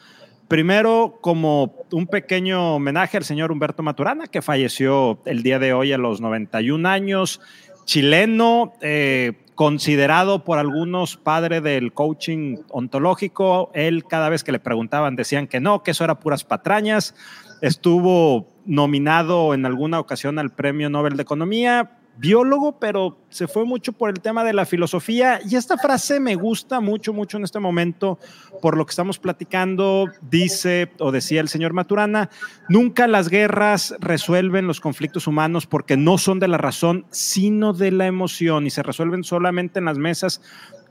Primero, 0.47 1.19
como 1.21 1.75
un 1.91 2.07
pequeño 2.07 2.75
homenaje 2.75 3.17
al 3.17 3.23
señor 3.23 3.51
Humberto 3.51 3.81
Maturana, 3.81 4.27
que 4.27 4.41
falleció 4.41 5.19
el 5.25 5.41
día 5.41 5.57
de 5.57 5.73
hoy 5.73 5.93
a 5.93 5.97
los 5.97 6.21
91 6.21 6.87
años, 6.89 7.39
chileno, 7.85 8.73
eh, 8.81 9.33
considerado 9.55 10.43
por 10.43 10.57
algunos 10.57 11.17
padre 11.17 11.61
del 11.61 11.93
coaching 11.93 12.57
ontológico. 12.69 13.71
Él 13.73 14.05
cada 14.05 14.29
vez 14.29 14.43
que 14.43 14.51
le 14.51 14.59
preguntaban 14.59 15.15
decían 15.15 15.47
que 15.47 15.59
no, 15.59 15.83
que 15.83 15.91
eso 15.91 16.03
era 16.03 16.19
puras 16.19 16.43
patrañas. 16.43 17.15
Estuvo 17.61 18.47
nominado 18.65 19.53
en 19.53 19.65
alguna 19.65 19.99
ocasión 19.99 20.39
al 20.39 20.51
Premio 20.51 20.89
Nobel 20.89 21.15
de 21.15 21.23
Economía, 21.23 21.91
biólogo, 22.17 22.79
pero 22.79 23.17
se 23.29 23.47
fue 23.47 23.65
mucho 23.65 23.93
por 23.93 24.09
el 24.09 24.19
tema 24.19 24.43
de 24.43 24.53
la 24.53 24.65
filosofía. 24.65 25.39
Y 25.49 25.55
esta 25.55 25.77
frase 25.77 26.19
me 26.19 26.35
gusta 26.35 26.79
mucho, 26.79 27.13
mucho 27.13 27.37
en 27.37 27.43
este 27.43 27.59
momento, 27.59 28.19
por 28.61 28.77
lo 28.77 28.85
que 28.85 28.91
estamos 28.91 29.19
platicando, 29.19 30.07
dice 30.21 30.91
o 30.99 31.11
decía 31.11 31.41
el 31.41 31.49
señor 31.49 31.73
Maturana, 31.73 32.29
nunca 32.69 33.07
las 33.07 33.29
guerras 33.29 33.95
resuelven 33.99 34.67
los 34.67 34.79
conflictos 34.79 35.27
humanos 35.27 35.65
porque 35.65 35.97
no 35.97 36.17
son 36.17 36.39
de 36.39 36.47
la 36.47 36.57
razón, 36.57 37.05
sino 37.09 37.73
de 37.73 37.91
la 37.91 38.05
emoción 38.05 38.67
y 38.67 38.69
se 38.69 38.83
resuelven 38.83 39.23
solamente 39.23 39.79
en 39.79 39.85
las 39.85 39.97
mesas 39.97 40.41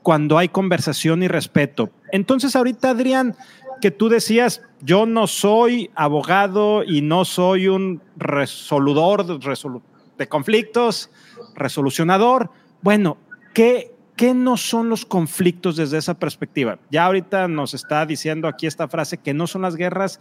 cuando 0.03 0.39
hay 0.39 0.49
conversación 0.49 1.23
y 1.23 1.29
respeto. 1.29 1.91
Entonces 2.11 2.57
ahorita, 2.57 2.91
Adrián, 2.91 3.37
que 3.81 3.91
tú 3.91 4.09
decías, 4.09 4.63
yo 4.81 5.07
no 5.07 5.27
soy 5.27 5.91
abogado 5.95 6.85
y 6.85 7.03
no 7.03 7.25
soy 7.25 7.69
un 7.69 8.01
resoludor, 8.17 9.41
resolu 9.43 9.83
de 10.19 10.29
conflictos, 10.29 11.11
resolucionador. 11.55 12.51
Bueno, 12.83 13.17
¿qué, 13.55 13.93
¿qué 14.17 14.35
no 14.35 14.57
son 14.57 14.89
los 14.89 15.05
conflictos 15.05 15.77
desde 15.77 15.99
esa 15.99 16.15
perspectiva? 16.15 16.79
Ya 16.91 17.07
ahorita 17.07 17.49
nos 17.49 17.75
está 17.75 18.05
diciendo 18.07 18.49
aquí 18.49 18.67
esta 18.67 18.89
frase 18.89 19.19
que 19.19 19.35
no 19.35 19.47
son 19.47 19.63
las 19.63 19.77
guerras. 19.77 20.21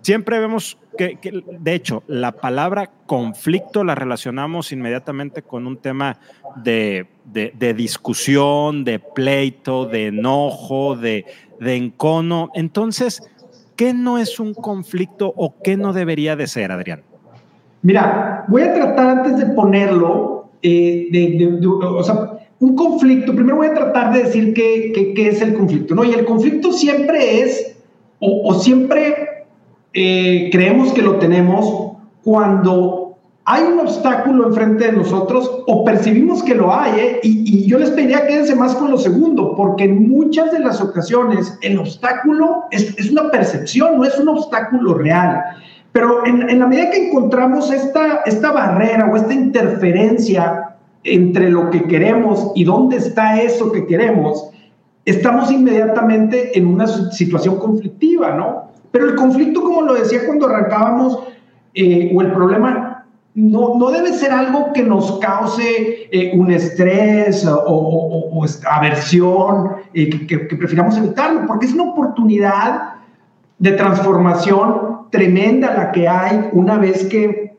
Siempre 0.00 0.38
vemos 0.38 0.78
que, 0.96 1.18
de 1.46 1.74
hecho, 1.74 2.02
la 2.06 2.32
palabra 2.32 2.90
conflicto 3.06 3.84
la 3.84 3.94
relacionamos 3.94 4.72
inmediatamente 4.72 5.42
con 5.42 5.66
un 5.66 5.76
tema 5.76 6.18
de, 6.56 7.08
de, 7.24 7.74
discusión, 7.74 8.84
de 8.84 8.98
pleito, 8.98 9.86
de 9.86 10.08
enojo, 10.08 10.96
de, 10.96 11.24
de 11.60 11.76
encono. 11.76 12.50
Entonces, 12.54 13.22
¿qué 13.76 13.94
no 13.94 14.18
es 14.18 14.38
un 14.38 14.54
conflicto 14.54 15.32
o 15.36 15.60
qué 15.62 15.76
no 15.76 15.92
debería 15.92 16.36
de 16.36 16.46
ser, 16.46 16.72
Adrián? 16.72 17.02
Mira, 17.82 18.44
voy 18.46 18.62
a 18.62 18.74
tratar 18.74 19.18
antes 19.18 19.38
de 19.38 19.46
ponerlo, 19.46 20.50
eh, 20.62 21.08
de, 21.10 21.66
o 21.66 22.02
sea, 22.02 22.38
un 22.60 22.76
conflicto, 22.76 23.34
primero 23.34 23.56
voy 23.56 23.66
a 23.66 23.74
tratar 23.74 24.12
de 24.12 24.22
decir 24.22 24.54
qué, 24.54 25.12
qué, 25.16 25.28
es 25.28 25.42
el 25.42 25.54
conflicto, 25.54 25.96
¿no? 25.96 26.04
Y 26.04 26.12
el 26.12 26.24
conflicto 26.24 26.72
siempre 26.72 27.40
es, 27.40 27.76
o, 28.20 28.54
siempre 28.54 29.46
eh, 29.92 30.48
creemos 30.52 30.92
que 30.92 31.02
lo 31.02 31.16
tenemos 31.16 31.96
cuando 32.22 33.16
hay 33.44 33.64
un 33.64 33.80
obstáculo 33.80 34.46
enfrente 34.46 34.86
de 34.86 34.92
nosotros 34.92 35.50
o 35.66 35.84
percibimos 35.84 36.44
que 36.44 36.54
lo 36.54 36.72
hay, 36.72 37.00
¿eh? 37.00 37.20
y, 37.24 37.64
y, 37.64 37.66
yo 37.66 37.80
les 37.80 37.90
pediría 37.90 38.28
quédense 38.28 38.54
más 38.54 38.76
con 38.76 38.92
lo 38.92 38.98
segundo, 38.98 39.56
porque 39.56 39.82
en 39.82 40.08
muchas 40.08 40.52
de 40.52 40.60
las 40.60 40.80
ocasiones 40.80 41.58
el 41.62 41.80
obstáculo 41.80 42.66
es, 42.70 42.96
es 42.96 43.10
una 43.10 43.28
percepción, 43.32 43.96
no 43.96 44.04
es 44.04 44.16
un 44.20 44.28
obstáculo 44.28 44.94
real. 44.94 45.42
Pero 45.92 46.26
en, 46.26 46.58
la 46.58 46.66
medida 46.66 46.90
que 46.90 47.08
encontramos 47.08 47.70
esta, 47.70 48.22
esta 48.24 48.50
barrera 48.50 49.10
o 49.12 49.16
esta 49.16 49.34
interferencia 49.34 50.76
entre 51.04 51.50
lo 51.50 51.70
que 51.70 51.84
queremos 51.84 52.52
y 52.54 52.64
dónde 52.64 52.96
está 52.96 53.40
eso 53.40 53.70
que 53.72 53.86
queremos, 53.86 54.50
estamos 55.04 55.50
inmediatamente 55.50 56.56
en 56.58 56.66
una 56.66 56.86
situación 56.86 57.58
conflictiva, 57.58 58.32
¿no? 58.32 58.70
Pero 58.90 59.06
el 59.06 59.14
conflicto, 59.16 59.62
como 59.62 59.82
lo 59.82 59.94
decía 59.94 60.24
cuando 60.26 60.46
arrancábamos, 60.46 61.18
eh, 61.74 62.12
o 62.14 62.22
el 62.22 62.32
problema, 62.32 63.06
no, 63.34 63.78
no, 63.78 63.90
debe 63.90 64.12
ser 64.12 64.30
algo 64.30 64.72
que 64.72 64.82
nos 64.82 65.18
cause 65.18 66.08
eh, 66.10 66.32
un 66.34 66.50
estrés 66.50 67.46
o, 67.46 67.64
o, 67.66 68.44
aversión, 68.70 69.70
eh, 69.94 70.26
que, 70.26 70.46
que 70.46 70.56
prefiramos 70.56 70.96
evitarlo, 70.98 71.46
porque 71.46 71.66
es 71.66 71.72
una 71.72 71.84
oportunidad 71.84 72.91
de 73.62 73.72
transformación 73.72 75.06
tremenda 75.10 75.72
la 75.72 75.92
que 75.92 76.08
hay 76.08 76.48
una 76.52 76.78
vez 76.78 77.04
que 77.04 77.54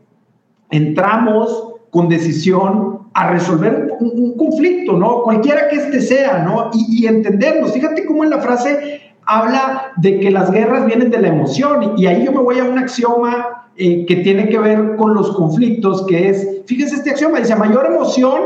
entramos 0.69 1.75
con 1.91 2.09
decisión 2.09 3.07
a 3.13 3.29
resolver 3.29 3.93
un, 4.01 4.35
conflicto, 4.35 4.97
¿no? 4.97 5.21
Cualquiera 5.21 5.69
que 5.69 5.77
este 5.77 6.01
sea, 6.01 6.39
¿no? 6.39 6.71
Y, 6.73 7.07
entendernos. 7.07 7.71
Fíjate 7.71 8.05
cómo 8.05 8.25
en 8.25 8.31
la 8.31 8.39
frase 8.39 9.13
habla 9.25 9.93
de 9.95 10.19
que 10.19 10.29
las 10.29 10.51
guerras 10.51 10.85
vienen 10.87 11.09
de 11.09 11.19
la 11.19 11.29
emoción 11.29 11.93
y, 11.95 12.05
ahí 12.07 12.25
yo 12.25 12.33
me 12.33 12.39
voy 12.39 12.59
a 12.59 12.65
un 12.65 12.77
axioma 12.77 13.69
eh, 13.77 14.05
que 14.05 14.17
tiene 14.17 14.49
que 14.49 14.59
ver 14.59 14.97
con 14.97 15.13
los 15.13 15.33
conflictos, 15.37 16.05
que 16.05 16.27
es, 16.27 16.63
fíjense 16.65 16.95
este 16.95 17.11
axioma, 17.11 17.39
dice, 17.39 17.55
mayor 17.55 17.85
emoción, 17.85 18.41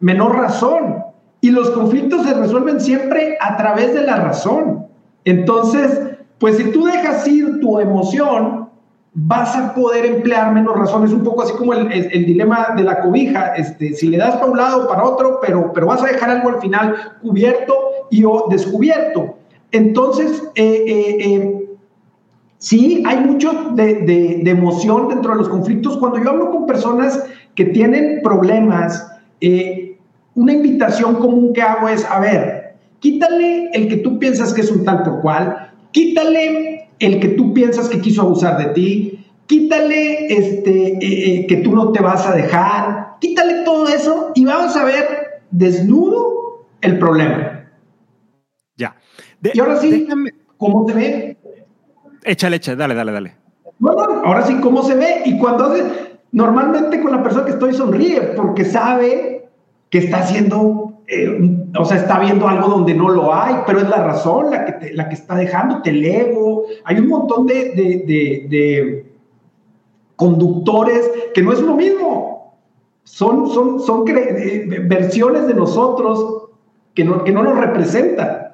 menor 0.00 0.36
razón. 0.36 1.02
Y 1.40 1.50
los 1.50 1.70
conflictos 1.70 2.26
se 2.26 2.34
resuelven 2.34 2.78
siempre 2.78 3.38
a 3.40 3.56
través 3.56 3.94
de 3.94 4.02
la 4.02 4.16
razón. 4.16 4.86
Entonces, 5.24 6.09
pues 6.40 6.56
si 6.56 6.64
tú 6.72 6.86
dejas 6.86 7.28
ir 7.28 7.60
tu 7.60 7.78
emoción, 7.78 8.70
vas 9.12 9.54
a 9.56 9.74
poder 9.74 10.06
emplear 10.06 10.52
menos 10.54 10.76
razones, 10.76 11.12
un 11.12 11.22
poco 11.22 11.42
así 11.42 11.52
como 11.52 11.74
el, 11.74 12.26
dilema 12.26 12.68
de 12.76 12.82
la 12.82 13.00
cobija, 13.00 13.54
este, 13.56 13.92
si 13.92 14.08
le 14.08 14.16
das 14.16 14.36
para 14.36 14.50
un 14.50 14.56
lado 14.56 14.84
o 14.84 14.88
para 14.88 15.04
otro, 15.04 15.38
pero, 15.42 15.70
pero 15.72 15.86
vas 15.86 16.02
a 16.02 16.06
dejar 16.06 16.30
algo 16.30 16.48
al 16.48 16.60
final 16.60 16.94
cubierto 17.20 17.74
y 18.10 18.24
o 18.24 18.46
descubierto. 18.48 19.36
Entonces, 19.70 20.42
eh, 20.54 20.84
eh, 20.86 21.16
eh, 21.20 21.68
sí, 22.56 23.02
hay 23.06 23.18
mucho 23.18 23.52
de, 23.74 24.40
de, 24.42 24.50
emoción 24.50 25.08
dentro 25.08 25.32
de 25.32 25.38
los 25.38 25.48
conflictos. 25.48 25.98
Cuando 25.98 26.22
yo 26.22 26.30
hablo 26.30 26.50
con 26.50 26.66
personas 26.66 27.22
que 27.54 27.66
tienen 27.66 28.20
problemas, 28.22 29.06
una 30.34 30.52
invitación 30.52 31.16
común 31.16 31.52
que 31.52 31.62
hago 31.62 31.88
es, 31.88 32.04
a 32.04 32.18
ver, 32.18 32.76
quítale 33.00 33.70
el 33.72 33.88
que 33.88 33.98
tú 33.98 34.18
piensas 34.18 34.54
que 34.54 34.62
es 34.62 34.70
un 34.70 34.84
tal 34.84 35.02
por 35.02 35.20
cual, 35.20 35.69
Quítale 35.92 36.90
el 36.98 37.20
que 37.20 37.28
tú 37.28 37.52
piensas 37.54 37.88
que 37.88 38.00
quiso 38.00 38.22
abusar 38.22 38.58
de 38.58 38.74
ti, 38.74 39.26
quítale 39.46 40.26
este, 40.32 40.92
eh, 40.94 40.98
eh, 41.02 41.46
que 41.46 41.56
tú 41.56 41.74
no 41.74 41.92
te 41.92 42.02
vas 42.02 42.26
a 42.26 42.34
dejar, 42.34 43.16
quítale 43.20 43.64
todo 43.64 43.88
eso 43.88 44.32
y 44.34 44.44
vamos 44.44 44.76
a 44.76 44.84
ver 44.84 45.42
desnudo 45.50 46.66
el 46.80 46.98
problema. 46.98 47.68
Ya. 48.76 48.96
y 49.42 49.58
ahora 49.58 49.76
sí, 49.78 50.06
¿cómo 50.56 50.86
se 50.88 50.94
ve? 50.94 51.36
Échale, 52.24 52.56
échale, 52.56 52.76
dale, 52.76 52.94
dale, 52.94 53.12
dale. 53.12 53.36
Bueno, 53.78 54.22
ahora 54.24 54.46
sí, 54.46 54.56
¿cómo 54.60 54.82
se 54.82 54.94
ve? 54.94 55.22
Y 55.24 55.38
cuando 55.38 55.64
hace, 55.64 55.82
normalmente 56.32 57.00
con 57.00 57.12
la 57.12 57.22
persona 57.22 57.46
que 57.46 57.52
estoy 57.52 57.72
sonríe 57.72 58.20
porque 58.36 58.64
sabe 58.64 59.48
que 59.88 59.98
está 59.98 60.18
haciendo, 60.18 61.02
eh, 61.08 61.59
o 61.76 61.84
sea, 61.84 61.98
está 61.98 62.18
viendo 62.18 62.48
algo 62.48 62.68
donde 62.68 62.94
no 62.94 63.08
lo 63.08 63.34
hay, 63.34 63.54
pero 63.66 63.80
es 63.80 63.88
la 63.88 64.02
razón 64.02 64.50
la 64.50 64.64
que, 64.64 64.92
la 64.92 65.08
que 65.08 65.14
está 65.14 65.36
dejando, 65.36 65.82
te 65.82 65.90
ego. 65.90 66.64
Hay 66.84 66.98
un 66.98 67.08
montón 67.08 67.46
de, 67.46 67.74
de, 67.74 69.06
conductores 70.16 71.10
que 71.34 71.42
no 71.42 71.52
es 71.52 71.60
lo 71.60 71.74
mismo. 71.74 72.56
Son, 73.04 73.48
son, 73.48 73.80
son 73.80 74.04
eh, 74.08 74.84
versiones 74.86 75.46
de 75.46 75.54
nosotros 75.54 76.50
que 76.94 77.04
no, 77.04 77.24
que 77.24 77.32
no 77.32 77.42
nos 77.42 77.58
representan. 77.58 78.50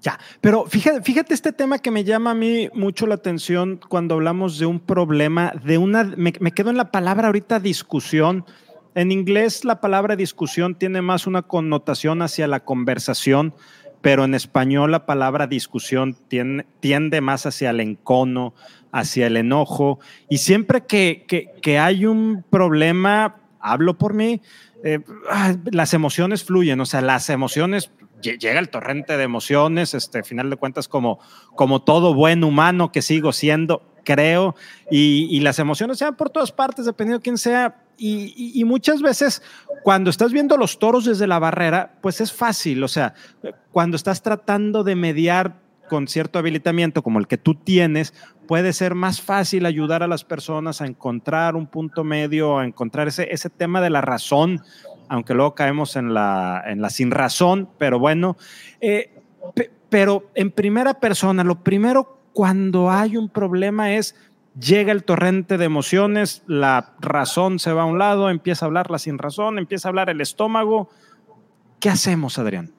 Ya, 0.00 0.18
pero 0.40 0.64
fíjate, 0.64 1.02
fíjate 1.02 1.34
este 1.34 1.52
tema 1.52 1.78
que 1.78 1.90
me 1.90 2.04
llama 2.04 2.30
a 2.30 2.34
mí 2.34 2.70
mucho 2.72 3.06
la 3.06 3.16
atención 3.16 3.78
cuando 3.88 4.14
hablamos 4.14 4.58
de 4.58 4.64
un 4.64 4.80
problema, 4.80 5.52
de 5.62 5.76
una, 5.76 6.04
me, 6.16 6.32
quedo 6.32 6.70
en 6.70 6.78
la 6.78 6.90
palabra 6.90 7.26
ahorita 7.26 7.60
discusión. 7.60 8.46
En 8.94 9.12
inglés 9.12 9.64
la 9.64 9.80
palabra 9.80 10.16
discusión 10.16 10.74
tiene 10.74 11.02
más 11.02 11.26
una 11.26 11.42
connotación 11.42 12.22
hacia 12.22 12.46
la 12.46 12.60
conversación, 12.60 13.54
pero 14.00 14.24
en 14.24 14.34
español 14.34 14.90
la 14.90 15.06
palabra 15.06 15.46
discusión 15.46 16.16
tiende, 16.28 17.20
más 17.20 17.46
hacia 17.46 17.70
el 17.70 17.80
encono, 17.80 18.54
hacia 18.92 19.26
el 19.26 19.36
enojo. 19.36 20.00
Y 20.28 20.38
siempre 20.38 20.86
que, 20.86 21.24
que, 21.62 21.78
hay 21.78 22.06
un 22.06 22.44
problema, 22.50 23.36
hablo 23.60 23.98
por 23.98 24.14
mí, 24.14 24.40
eh, 24.82 25.00
las 25.70 25.94
emociones 25.94 26.44
fluyen, 26.44 26.80
o 26.80 26.86
sea, 26.86 27.02
las 27.02 27.28
emociones 27.30 27.92
llega 28.20 28.58
el 28.58 28.68
torrente 28.68 29.16
de 29.16 29.24
emociones, 29.24 29.94
este, 29.94 30.22
final 30.22 30.50
de 30.50 30.56
cuentas, 30.56 30.88
como, 30.88 31.18
como 31.54 31.82
todo 31.82 32.14
buen 32.14 32.44
humano 32.44 32.92
que 32.92 33.02
sigo 33.02 33.32
siendo, 33.32 33.82
creo, 34.04 34.54
y, 34.90 35.40
las 35.40 35.58
emociones 35.58 35.98
sean 35.98 36.16
por 36.16 36.30
todas 36.30 36.52
partes, 36.52 36.84
dependiendo 36.84 37.18
de 37.18 37.22
quién 37.22 37.38
sea. 37.38 37.82
Y, 38.02 38.64
muchas 38.64 39.02
veces, 39.02 39.42
cuando 39.82 40.08
estás 40.08 40.32
viendo 40.32 40.56
los 40.56 40.78
toros 40.78 41.04
desde 41.04 41.26
la 41.26 41.38
barrera, 41.38 41.98
pues 42.00 42.22
es 42.22 42.32
fácil, 42.32 42.82
o 42.82 42.88
sea, 42.88 43.12
cuando 43.72 43.96
estás 43.96 44.22
tratando 44.22 44.82
de 44.84 44.96
mediar 44.96 45.60
con 45.90 46.08
cierto 46.08 46.38
habilitamiento 46.38 47.02
como 47.02 47.18
el 47.18 47.26
que 47.26 47.36
tú 47.36 47.54
tienes, 47.56 48.14
puede 48.48 48.72
ser 48.72 48.94
más 48.94 49.20
fácil 49.20 49.66
ayudar 49.66 50.02
a 50.02 50.08
las 50.08 50.24
personas 50.24 50.80
a 50.80 50.86
encontrar 50.86 51.56
un 51.56 51.66
punto 51.66 52.02
medio, 52.02 52.58
a 52.58 52.64
encontrar 52.64 53.08
ese, 53.08 53.50
tema 53.50 53.82
de 53.82 53.90
la 53.90 54.00
razón 54.00 54.62
aunque 55.12 55.34
luego 55.34 55.56
caemos 55.56 55.96
en 55.96 56.14
la, 56.14 56.62
en 56.64 56.80
la 56.80 56.88
sin 56.88 57.10
razón, 57.10 57.68
pero 57.78 57.98
bueno. 57.98 58.36
Eh, 58.80 59.10
pero 59.88 60.30
en 60.36 60.52
primera 60.52 60.94
persona, 60.94 61.42
lo 61.42 61.64
primero 61.64 62.20
cuando 62.32 62.90
hay 62.90 63.16
un 63.16 63.28
problema 63.28 63.92
es 63.92 64.14
llega 64.58 64.92
el 64.92 65.04
torrente 65.04 65.58
de 65.58 65.64
emociones, 65.64 66.42
la 66.46 66.94
razón 67.00 67.58
se 67.58 67.72
va 67.72 67.82
a 67.82 67.86
un 67.86 67.98
lado, 67.98 68.30
empieza 68.30 68.64
a 68.64 68.68
hablar 68.68 68.90
la 68.90 68.98
sin 68.98 69.18
razón, 69.18 69.58
empieza 69.58 69.88
a 69.88 69.90
hablar 69.90 70.10
el 70.10 70.20
estómago. 70.20 70.88
¿Qué 71.78 71.88
hacemos, 71.88 72.38
Adrián? 72.38 72.70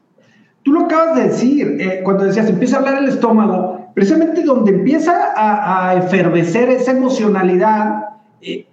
Tú 0.64 0.74
lo 0.74 0.82
acabas 0.82 1.16
de 1.16 1.24
decir, 1.24 1.78
eh, 1.80 2.02
cuando 2.04 2.26
decías 2.26 2.48
empieza 2.48 2.76
a 2.76 2.80
hablar 2.80 3.02
el 3.02 3.10
estómago, 3.10 3.92
precisamente 3.96 4.44
donde 4.44 4.72
empieza 4.72 5.34
a, 5.36 5.96
efervecer 5.96 6.70
esa 6.70 6.92
emocionalidad, 6.92 8.10
eh, 8.42 8.68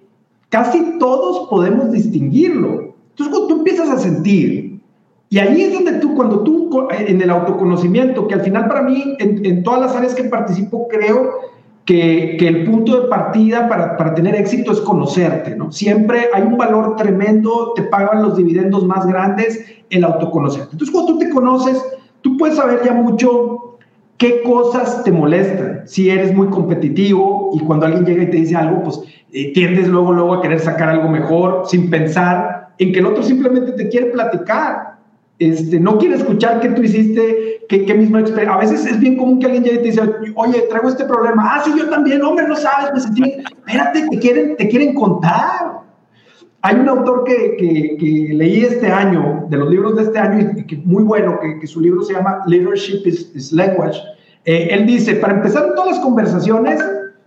casi 0.50 0.98
todos 0.98 1.48
podemos 1.48 1.90
distinguirlo. 1.90 2.94
Entonces, 3.10 3.28
cuando 3.28 3.46
tú 3.48 3.58
empiezas 3.58 3.88
a 3.88 3.98
sentir, 3.98 4.80
y 5.30 5.38
ahí 5.38 5.62
es 5.62 5.72
donde 5.72 5.92
tú, 5.94 6.14
cuando 6.14 6.42
tú, 6.42 6.88
en 6.90 7.20
el 7.20 7.30
autoconocimiento, 7.30 8.26
que 8.26 8.34
al 8.34 8.42
final 8.42 8.66
para 8.66 8.82
mí, 8.82 9.16
en, 9.18 9.62
todas 9.62 9.80
las 9.80 9.96
áreas 9.96 10.14
que 10.14 10.24
participo, 10.24 10.88
creo 10.88 11.30
que, 11.88 12.36
que 12.38 12.48
el 12.48 12.64
punto 12.64 13.00
de 13.00 13.08
partida 13.08 13.66
para, 13.66 13.96
para, 13.96 14.14
tener 14.14 14.34
éxito 14.34 14.72
es 14.72 14.80
conocerte, 14.82 15.56
¿no? 15.56 15.72
Siempre 15.72 16.28
hay 16.34 16.42
un 16.42 16.58
valor 16.58 16.96
tremendo, 16.96 17.72
te 17.74 17.84
pagan 17.84 18.22
los 18.22 18.36
dividendos 18.36 18.84
más 18.84 19.06
grandes 19.06 19.64
el 19.88 20.04
autoconocerte. 20.04 20.68
Entonces, 20.72 20.90
cuando 20.90 21.14
tú 21.14 21.18
te 21.20 21.30
conoces, 21.30 21.82
tú 22.20 22.36
puedes 22.36 22.56
saber 22.56 22.80
ya 22.84 22.92
mucho 22.92 23.78
qué 24.18 24.42
cosas 24.42 25.02
te 25.02 25.10
molestan. 25.12 25.84
Si 25.86 26.10
eres 26.10 26.36
muy 26.36 26.48
competitivo 26.48 27.52
y 27.54 27.60
cuando 27.60 27.86
alguien 27.86 28.04
llega 28.04 28.24
y 28.24 28.30
te 28.30 28.36
dice 28.36 28.54
algo, 28.54 28.82
pues 28.82 29.00
eh, 29.32 29.54
tiendes 29.54 29.88
luego, 29.88 30.12
luego 30.12 30.34
a 30.34 30.42
querer 30.42 30.60
sacar 30.60 30.90
algo 30.90 31.08
mejor 31.08 31.62
sin 31.64 31.88
pensar 31.88 32.74
en 32.76 32.92
que 32.92 32.98
el 32.98 33.06
otro 33.06 33.22
simplemente 33.22 33.72
te 33.72 33.88
quiere 33.88 34.08
platicar, 34.08 34.98
este, 35.38 35.80
no 35.80 35.96
quiere 35.96 36.16
escuchar 36.16 36.60
qué 36.60 36.68
tú 36.68 36.82
hiciste, 36.82 37.47
qué, 37.68 37.84
qué 37.84 37.94
misma. 37.94 38.20
A 38.20 38.58
veces 38.58 38.86
es 38.86 38.98
bien 38.98 39.16
común 39.16 39.38
que 39.38 39.46
alguien 39.46 39.64
llegue 39.64 39.76
y 39.76 39.82
te 39.82 39.88
dice, 39.88 40.02
oye, 40.34 40.62
traigo 40.68 40.88
este 40.88 41.04
problema. 41.04 41.50
Ah, 41.54 41.62
sí, 41.64 41.72
yo 41.76 41.88
también, 41.88 42.22
hombre, 42.22 42.48
no 42.48 42.56
sabes, 42.56 42.92
me 42.92 43.00
sentí 43.00 43.42
Espérate, 43.66 44.08
te 44.08 44.18
quieren, 44.18 44.56
te 44.56 44.68
quieren 44.68 44.94
contar. 44.94 45.82
Hay 46.62 46.74
un 46.74 46.88
autor 46.88 47.24
que, 47.24 47.56
que, 47.56 48.34
leí 48.34 48.64
este 48.64 48.88
año, 48.88 49.46
de 49.48 49.56
los 49.58 49.70
libros 49.70 49.96
de 49.96 50.02
este 50.04 50.18
año, 50.18 50.52
y 50.56 50.64
que 50.64 50.76
muy 50.78 51.04
bueno, 51.04 51.38
que, 51.60 51.66
su 51.66 51.80
libro 51.80 52.02
se 52.02 52.14
llama 52.14 52.42
Leadership 52.46 53.06
is, 53.06 53.52
Language. 53.52 53.98
Eh, 54.44 54.68
él 54.72 54.86
dice, 54.86 55.14
para 55.16 55.34
empezar 55.34 55.74
todas 55.76 55.92
las 55.92 56.00
conversaciones, 56.00 56.82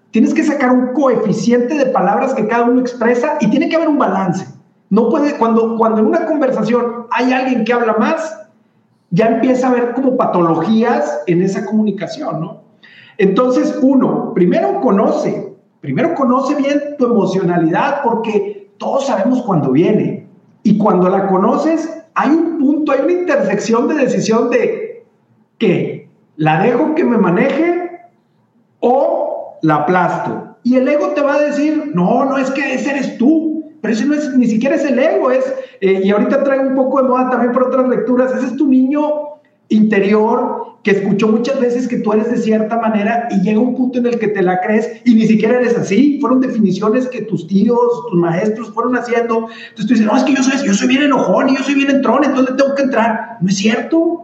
tienes 0.10 0.34
que 0.34 0.44
sacar 0.44 0.72
un 0.72 0.94
coeficiente 0.94 1.76
de 1.76 1.86
palabras 1.86 2.34
que 2.34 2.48
cada 2.48 2.66
uno 2.66 2.82
expresa 2.82 3.38
y 3.40 3.50
tiene 3.50 3.70
que 3.70 3.78
haber 3.78 3.88
un 3.88 4.00
balance. 4.00 4.46
No 4.90 5.10
puede, 5.10 5.38
cuando, 5.38 5.78
cuando 5.78 6.02
en 6.02 6.08
una 6.08 6.26
conversación 6.26 7.06
hay 7.12 7.32
alguien 7.32 7.64
que 7.64 7.72
habla 7.72 7.94
más, 7.94 8.41
ya 9.12 9.28
empieza 9.28 9.68
a 9.68 9.72
haber 9.72 9.94
como 9.94 10.18
patologías 10.18 11.22
en 11.28 11.42
esa 11.42 11.66
comunicación, 11.66 12.42
¿no? 12.42 12.62
Entonces, 13.18 13.78
uno, 13.82 14.34
primero 14.34 14.80
conoce, 14.82 15.54
primero 15.82 16.16
conoce 16.16 16.56
bien 16.56 16.82
tu 16.98 17.06
emocionalidad 17.06 18.02
porque 18.04 18.72
todos 18.78 19.06
sabemos 19.06 19.44
cuándo 19.44 19.72
viene. 19.72 20.28
Y 20.64 20.78
cuando 20.78 21.10
la 21.10 21.28
conoces, 21.28 22.04
hay 22.16 22.30
un 22.30 22.58
punto, 22.58 22.92
hay 22.92 23.02
una 23.02 23.12
intersección 23.12 23.88
de 23.88 23.96
decisión 23.96 24.50
de 24.50 25.06
que 25.58 26.10
la 26.38 26.64
dejo 26.64 26.96
que 26.96 27.04
me 27.04 27.18
maneje 27.18 27.92
o 28.80 29.58
la 29.62 29.76
aplasto. 29.76 30.56
Y 30.64 30.76
el 30.76 30.88
ego 30.88 31.10
te 31.10 31.22
va 31.22 31.36
a 31.36 31.42
decir, 31.42 31.92
no, 31.94 32.26
no 32.26 32.38
es 32.38 32.50
que 32.52 32.74
ese 32.74 32.92
eres 32.92 33.18
tú, 33.18 33.61
pero 33.82 33.94
eso 33.94 34.06
no 34.06 34.14
es, 34.14 34.36
ni 34.38 34.48
siquiera 34.48 34.76
es 34.76 34.86
el 34.86 35.00
ego, 35.00 35.32
es, 35.32 35.44
eh, 35.82 36.02
y 36.04 36.12
ahorita 36.12 36.44
traigo 36.44 36.68
un 36.68 36.76
poco 36.76 37.02
de 37.02 37.10
moda 37.10 37.30
también 37.30 37.52
por 37.52 37.64
otras 37.64 37.88
lecturas, 37.90 38.32
ese 38.36 38.48
es 38.48 38.56
tu 38.56 38.68
niño 38.68 39.02
interior 39.70 40.72
que 40.84 40.92
escuchó 40.92 41.28
muchas 41.28 41.60
veces 41.60 41.88
que 41.88 41.98
tú 41.98 42.14
eres 42.14 42.30
de 42.30 42.38
cierta 42.38 42.78
manera 42.78 43.28
y 43.32 43.42
llega 43.42 43.60
un 43.60 43.76
punto 43.76 44.00
en 44.00 44.08
el 44.08 44.20
que 44.20 44.28
te 44.28 44.42
la 44.42 44.60
crees 44.62 45.02
y 45.06 45.14
ni 45.14 45.28
siquiera 45.28 45.60
eres 45.60 45.78
así. 45.78 46.18
Fueron 46.20 46.42
definiciones 46.42 47.08
que 47.08 47.22
tus 47.22 47.48
tíos, 47.48 47.80
tus 48.10 48.20
maestros 48.20 48.72
fueron 48.72 48.96
haciendo. 48.98 49.48
Entonces 49.70 49.86
tú 49.88 49.94
dices, 49.94 50.06
no, 50.06 50.18
es 50.18 50.24
que 50.24 50.34
yo 50.34 50.44
soy, 50.44 50.66
yo 50.66 50.74
soy 50.74 50.88
bien 50.88 51.04
enojón 51.04 51.50
y 51.50 51.58
yo 51.58 51.64
soy 51.64 51.76
bien 51.76 51.92
entrón, 51.92 52.24
entonces 52.24 52.56
tengo 52.58 52.76
que 52.76 52.84
entrar. 52.84 53.38
No 53.42 53.48
es 53.48 53.58
cierto. 53.58 54.24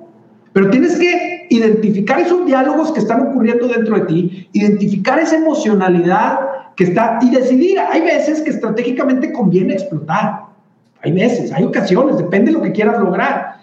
Pero 0.51 0.71
tienes 0.71 0.97
que 0.97 1.45
identificar 1.51 2.19
esos 2.19 2.45
diálogos 2.45 2.91
que 2.91 2.99
están 2.99 3.21
ocurriendo 3.21 3.67
dentro 3.67 3.99
de 3.99 4.05
ti, 4.05 4.49
identificar 4.53 5.19
esa 5.19 5.35
emocionalidad 5.35 6.39
que 6.77 6.85
está 6.85 7.19
y 7.21 7.31
decidir. 7.31 7.77
Hay 7.79 8.01
veces 8.01 8.41
que 8.41 8.51
estratégicamente 8.51 9.33
conviene 9.33 9.73
explotar. 9.73 10.45
Hay 11.03 11.11
veces, 11.11 11.51
hay 11.51 11.65
ocasiones, 11.65 12.17
depende 12.17 12.51
de 12.51 12.57
lo 12.57 12.63
que 12.63 12.71
quieras 12.71 12.99
lograr. 12.99 13.57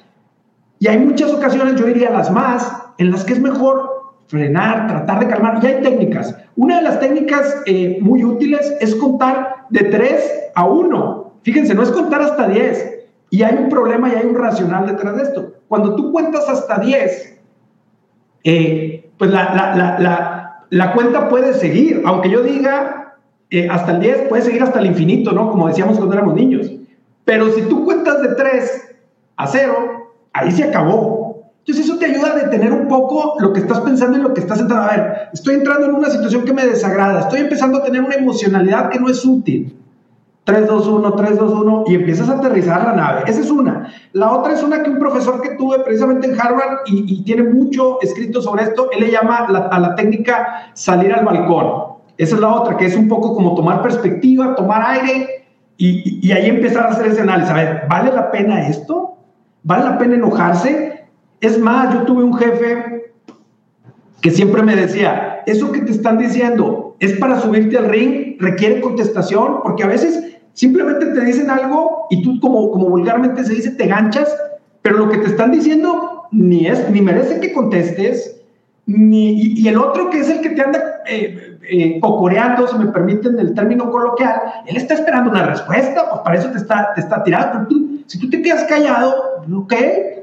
Y 0.78 0.88
hay 0.88 0.98
muchas 0.98 1.32
ocasiones, 1.32 1.76
yo 1.76 1.86
diría 1.86 2.10
las 2.10 2.30
más, 2.30 2.70
en 2.98 3.10
las 3.10 3.24
que 3.24 3.32
es 3.32 3.40
mejor 3.40 3.90
frenar, 4.26 4.86
tratar 4.88 5.20
de 5.20 5.28
calmar. 5.28 5.60
Y 5.62 5.66
hay 5.66 5.82
técnicas. 5.82 6.36
Una 6.56 6.76
de 6.76 6.82
las 6.82 7.00
técnicas 7.00 7.62
eh, 7.66 7.98
muy 8.00 8.24
útiles 8.24 8.74
es 8.80 8.94
contar 8.96 9.66
de 9.70 9.84
3 9.84 10.50
a 10.54 10.66
1. 10.66 11.32
Fíjense, 11.42 11.74
no 11.74 11.82
es 11.82 11.90
contar 11.90 12.20
hasta 12.20 12.48
10. 12.48 12.94
Y 13.30 13.42
hay 13.42 13.56
un 13.56 13.68
problema 13.68 14.08
y 14.08 14.16
hay 14.16 14.26
un 14.26 14.34
racional 14.34 14.86
detrás 14.86 15.16
de 15.16 15.22
esto. 15.22 15.52
Cuando 15.68 15.94
tú 15.94 16.12
cuentas 16.12 16.48
hasta 16.48 16.78
10, 16.78 17.38
eh, 18.44 19.10
pues 19.18 19.30
la, 19.30 19.54
la, 19.54 19.98
la, 19.98 20.66
la, 20.70 20.92
cuenta 20.92 21.28
puede 21.28 21.54
seguir. 21.54 22.02
Aunque 22.04 22.30
yo 22.30 22.42
diga 22.42 23.03
eh, 23.54 23.68
hasta 23.70 23.92
el 23.92 24.00
10 24.00 24.28
puede 24.28 24.42
seguir 24.42 24.62
hasta 24.62 24.80
el 24.80 24.86
infinito, 24.86 25.30
¿no? 25.30 25.48
Como 25.48 25.68
decíamos 25.68 25.96
cuando 25.96 26.14
éramos 26.14 26.34
niños. 26.34 26.70
Pero 27.24 27.52
si 27.52 27.62
tú 27.62 27.84
cuentas 27.84 28.20
de 28.20 28.34
3 28.34 28.96
a 29.36 29.46
0, 29.46 29.74
ahí 30.32 30.50
se 30.50 30.64
acabó. 30.64 31.52
Entonces 31.60 31.86
eso 31.86 31.96
te 31.96 32.06
ayuda 32.06 32.32
a 32.32 32.34
detener 32.34 32.72
un 32.72 32.88
poco 32.88 33.36
lo 33.38 33.52
que 33.52 33.60
estás 33.60 33.80
pensando 33.80 34.18
y 34.18 34.22
lo 34.22 34.34
que 34.34 34.40
estás 34.40 34.58
entrando. 34.58 34.90
A 34.90 34.96
ver, 34.96 35.12
estoy 35.32 35.54
entrando 35.54 35.86
en 35.86 35.94
una 35.94 36.10
situación 36.10 36.44
que 36.44 36.52
me 36.52 36.66
desagrada, 36.66 37.20
estoy 37.20 37.40
empezando 37.40 37.78
a 37.78 37.84
tener 37.84 38.02
una 38.02 38.16
emocionalidad 38.16 38.90
que 38.90 38.98
no 38.98 39.08
es 39.08 39.24
útil. 39.24 39.78
3, 40.42 40.66
2, 40.66 40.86
1, 40.88 41.12
3, 41.14 41.38
2, 41.38 41.52
1, 41.52 41.84
y 41.86 41.94
empiezas 41.94 42.28
a 42.28 42.34
aterrizar 42.34 42.84
la 42.84 42.92
nave. 42.92 43.22
Esa 43.26 43.40
es 43.40 43.50
una. 43.50 43.88
La 44.12 44.32
otra 44.32 44.52
es 44.52 44.62
una 44.62 44.82
que 44.82 44.90
un 44.90 44.98
profesor 44.98 45.40
que 45.40 45.50
tuve 45.50 45.78
precisamente 45.78 46.26
en 46.26 46.38
Harvard 46.38 46.80
y, 46.86 47.22
tiene 47.22 47.44
mucho 47.44 47.98
escrito 48.02 48.42
sobre 48.42 48.64
esto, 48.64 48.90
él 48.90 49.00
le 49.00 49.10
llama 49.10 49.46
a 49.46 49.78
la 49.78 49.94
técnica 49.94 50.70
salir 50.74 51.14
al 51.14 51.24
balcón. 51.24 51.93
Esa 52.16 52.34
es 52.36 52.40
la 52.40 52.54
otra, 52.54 52.76
que 52.76 52.86
es 52.86 52.96
un 52.96 53.08
poco 53.08 53.34
como 53.34 53.54
tomar 53.54 53.82
perspectiva, 53.82 54.54
tomar 54.54 54.82
aire 54.86 55.46
y, 55.76 56.30
ahí 56.30 56.48
empezar 56.48 56.86
a 56.86 56.90
hacer 56.90 57.06
ese 57.06 57.22
análisis. 57.22 57.50
A 57.50 57.54
ver, 57.54 57.82
¿vale 57.88 58.12
la 58.12 58.30
pena 58.30 58.68
esto? 58.68 59.16
¿Vale 59.62 59.84
la 59.84 59.98
pena 59.98 60.14
enojarse? 60.14 61.06
Es 61.40 61.58
más, 61.58 61.92
yo 61.92 62.02
tuve 62.02 62.22
un 62.22 62.34
jefe 62.34 63.12
que 64.20 64.30
siempre 64.30 64.62
me 64.62 64.76
decía, 64.76 65.42
eso 65.46 65.72
que 65.72 65.80
te 65.80 65.92
están 65.92 66.18
diciendo 66.18 66.96
es 67.00 67.12
para 67.18 67.40
subirte 67.40 67.76
al 67.76 67.86
ring, 67.86 68.36
requiere 68.38 68.80
contestación, 68.80 69.60
porque 69.62 69.82
a 69.82 69.88
veces 69.88 70.38
simplemente 70.54 71.06
te 71.06 71.20
dicen 71.20 71.50
algo 71.50 72.06
y 72.10 72.22
tú 72.22 72.40
como, 72.40 72.70
como 72.70 72.88
vulgarmente 72.88 73.44
se 73.44 73.54
dice, 73.54 73.72
te 73.72 73.86
ganchas, 73.86 74.34
pero 74.80 74.98
lo 74.98 75.08
que 75.10 75.18
te 75.18 75.26
están 75.26 75.52
diciendo 75.52 76.22
ni, 76.30 76.66
es, 76.66 76.88
ni 76.90 77.00
merece 77.00 77.40
que 77.40 77.52
contestes, 77.52 78.40
ni, 78.86 79.32
y, 79.60 79.68
el 79.68 79.78
otro 79.78 80.10
que 80.10 80.20
es 80.20 80.30
el 80.30 80.40
que 80.40 80.50
te 80.50 80.62
anda 80.62 80.82
eh, 81.06 81.43
eh, 81.68 81.98
cocoreando, 82.00 82.66
si 82.66 82.76
me 82.78 82.86
permiten 82.86 83.38
el 83.38 83.54
término 83.54 83.90
coloquial, 83.90 84.34
él 84.66 84.76
está 84.76 84.94
esperando 84.94 85.30
una 85.30 85.46
respuesta, 85.46 86.08
pues 86.10 86.22
para 86.22 86.36
eso 86.36 86.50
te 86.50 86.58
está, 86.58 86.92
te 86.94 87.00
está 87.00 87.22
tirando. 87.22 87.68
tú, 87.68 88.00
si 88.06 88.18
tú 88.18 88.28
te 88.28 88.42
quedas 88.42 88.64
callado, 88.64 89.14
ok, 89.52 89.74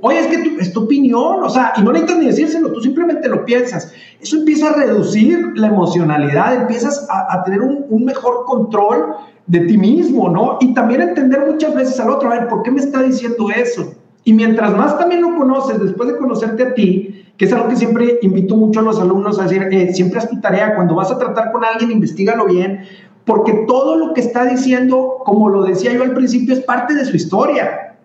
oye, 0.01 0.19
es 0.19 0.27
que 0.27 0.57
es 0.59 0.73
tu 0.73 0.83
opinión, 0.83 1.43
o 1.43 1.49
sea, 1.49 1.73
y 1.77 1.81
no 1.81 1.91
necesitas 1.91 2.19
ni 2.19 2.27
decírselo, 2.27 2.71
tú 2.71 2.81
simplemente 2.81 3.27
lo 3.27 3.43
piensas. 3.45 3.93
Eso 4.19 4.37
empieza 4.37 4.69
a 4.69 4.73
reducir 4.73 5.51
la 5.55 5.67
emocionalidad, 5.67 6.55
empiezas 6.55 7.07
a, 7.09 7.33
a 7.33 7.43
tener 7.43 7.61
un, 7.61 7.85
un 7.89 8.05
mejor 8.05 8.45
control 8.45 9.15
de 9.47 9.61
ti 9.61 9.77
mismo, 9.77 10.29
¿no? 10.29 10.57
Y 10.61 10.73
también 10.73 11.01
entender 11.01 11.45
muchas 11.45 11.73
veces 11.73 11.99
al 11.99 12.09
otro, 12.09 12.31
a 12.31 12.39
ver, 12.39 12.47
¿por 12.47 12.63
qué 12.63 12.71
me 12.71 12.79
está 12.79 13.01
diciendo 13.01 13.47
eso? 13.55 13.95
Y 14.23 14.33
mientras 14.33 14.75
más 14.77 14.97
también 14.97 15.21
lo 15.21 15.35
conoces, 15.35 15.79
después 15.79 16.09
de 16.09 16.17
conocerte 16.17 16.63
a 16.63 16.73
ti, 16.73 17.20
que 17.41 17.45
es 17.45 17.53
algo 17.53 17.69
que 17.69 17.75
siempre 17.75 18.19
invito 18.21 18.55
mucho 18.55 18.81
a 18.81 18.83
los 18.83 18.99
alumnos 18.99 19.39
a 19.39 19.45
decir, 19.45 19.63
eh, 19.71 19.91
siempre 19.95 20.19
haz 20.19 20.29
tu 20.29 20.39
tarea, 20.39 20.75
cuando 20.75 20.93
vas 20.93 21.09
a 21.09 21.17
tratar 21.17 21.51
con 21.51 21.65
alguien, 21.65 21.89
investigalo 21.89 22.45
bien, 22.45 22.83
porque 23.25 23.65
todo 23.67 23.95
lo 23.95 24.13
que 24.13 24.21
está 24.21 24.45
diciendo, 24.45 25.15
como 25.25 25.49
lo 25.49 25.63
decía 25.63 25.91
yo 25.91 26.03
al 26.03 26.13
principio, 26.13 26.53
es 26.53 26.59
parte 26.59 26.93
de 26.93 27.03
su 27.03 27.15
historia, 27.15 27.95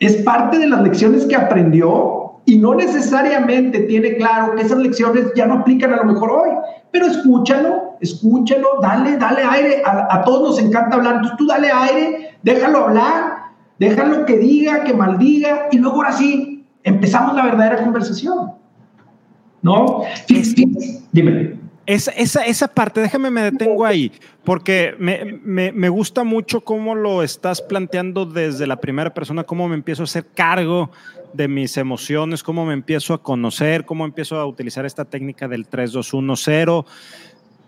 es 0.00 0.16
parte 0.24 0.58
de 0.58 0.66
las 0.66 0.82
lecciones 0.82 1.24
que 1.26 1.36
aprendió 1.36 2.40
y 2.46 2.56
no 2.56 2.74
necesariamente 2.74 3.78
tiene 3.82 4.16
claro 4.16 4.56
que 4.56 4.62
esas 4.62 4.78
lecciones 4.78 5.32
ya 5.36 5.46
no 5.46 5.60
aplican 5.60 5.92
a 5.92 5.98
lo 5.98 6.06
mejor 6.06 6.32
hoy, 6.32 6.50
pero 6.90 7.06
escúchalo, 7.06 7.94
escúchalo, 8.00 8.80
dale, 8.82 9.18
dale 9.18 9.42
aire, 9.44 9.82
a, 9.86 10.20
todos 10.24 10.42
nos 10.42 10.58
encanta 10.58 10.96
hablar, 10.96 11.22
tú 11.38 11.46
dale 11.46 11.70
aire, 11.70 12.30
déjalo 12.42 12.78
hablar 12.78 13.44
Déjalo 13.78 14.24
que 14.24 14.38
diga, 14.38 14.84
que 14.84 14.94
maldiga, 14.94 15.66
y 15.72 15.78
luego 15.78 15.96
ahora 15.96 16.12
sí, 16.12 16.64
empezamos 16.84 17.34
la 17.34 17.44
verdadera 17.44 17.82
conversación. 17.82 18.63
¿No? 19.64 20.02
dime. 21.12 21.56
Esa, 21.86 22.12
esa, 22.12 22.46
esa, 22.46 22.68
parte, 22.68 23.00
déjame 23.00 23.30
me 23.30 23.42
detengo 23.42 23.84
ahí, 23.84 24.12
porque 24.42 24.94
me, 24.98 25.38
me, 25.42 25.72
me, 25.72 25.88
gusta 25.90 26.24
mucho 26.24 26.62
cómo 26.62 26.94
lo 26.94 27.22
estás 27.22 27.60
planteando 27.60 28.24
desde 28.24 28.66
la 28.66 28.76
primera 28.76 29.12
persona, 29.12 29.44
cómo 29.44 29.68
me 29.68 29.74
empiezo 29.74 30.02
a 30.02 30.04
hacer 30.04 30.26
cargo 30.34 30.90
de 31.34 31.48
mis 31.48 31.76
emociones, 31.76 32.42
cómo 32.42 32.64
me 32.64 32.72
empiezo 32.72 33.12
a 33.12 33.22
conocer, 33.22 33.84
cómo 33.84 34.04
empiezo 34.04 34.36
a 34.36 34.46
utilizar 34.46 34.86
esta 34.86 35.04
técnica 35.04 35.48
del 35.48 35.68
3-2-1-0. 35.68 36.86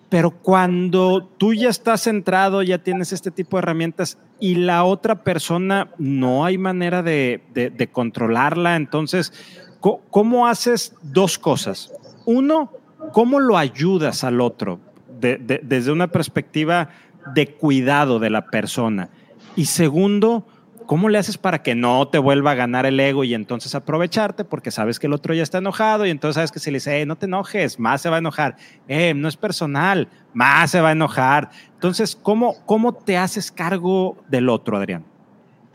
Pero 0.09 0.31
cuando 0.31 1.29
tú 1.37 1.53
ya 1.53 1.69
estás 1.69 2.03
centrado, 2.03 2.63
ya 2.63 2.79
tienes 2.79 3.13
este 3.13 3.33
tipo 3.33 3.57
de 3.57 3.63
herramientas 3.63 4.19
y 4.39 4.55
la 4.55 4.85
otra 4.85 5.25
persona 5.25 5.89
no 5.99 6.45
hay 6.45 6.59
manera 6.59 7.03
de, 7.03 7.41
de, 7.53 7.89
controlarla, 7.89 8.77
entonces, 8.77 9.33
¿cómo 9.81 10.47
haces 10.47 10.95
dos 11.03 11.39
cosas? 11.39 11.93
Uno, 12.25 12.73
¿cómo 13.12 13.41
lo 13.41 13.57
ayudas 13.57 14.25
al 14.25 14.41
otro 14.41 14.81
desde 15.19 15.93
una 15.93 16.09
perspectiva 16.09 16.91
de 17.35 17.55
cuidado 17.55 18.19
de 18.19 18.31
la 18.31 18.47
persona? 18.47 19.09
Y 19.55 19.67
segundo, 19.67 20.45
¿Cómo 20.87 21.09
le 21.09 21.19
haces 21.19 21.37
para 21.37 21.62
que 21.65 21.75
no 21.75 22.07
te 22.07 22.19
vuelva 22.19 22.53
a 22.53 22.55
ganar 22.55 22.87
el 22.87 23.01
ego 23.01 23.25
y 23.25 23.35
entonces 23.35 23.75
aprovecharte 23.75 24.45
porque 24.45 24.71
sabes 24.71 25.01
que 25.01 25.09
el 25.09 25.15
otro 25.15 25.35
ya 25.35 25.43
está 25.43 25.59
enojado 25.59 26.07
y 26.07 26.11
entonces 26.11 26.37
sabes 26.37 26.53
que 26.53 26.61
si 26.61 26.71
le 26.71 26.77
dice, 26.77 27.01
eh, 27.01 27.07
no 27.07 27.17
te 27.17 27.27
enojes, 27.27 27.81
más 27.81 28.03
se 28.03 28.09
va 28.09 28.17
a 28.17 28.19
enojar, 28.21 28.57
eh, 28.87 29.12
no 29.12 29.27
es 29.27 29.37
personal, 29.37 30.09
más 30.33 30.71
se 30.71 30.81
va 30.81 30.91
a 30.91 30.93
enojar. 30.93 31.51
Entonces, 31.75 32.15
¿cómo, 32.15 32.65
cómo 32.67 32.95
te 32.95 33.19
haces 33.19 33.51
cargo 33.51 34.17
del 34.29 34.49
otro, 34.49 34.77
Adrián? 34.77 35.05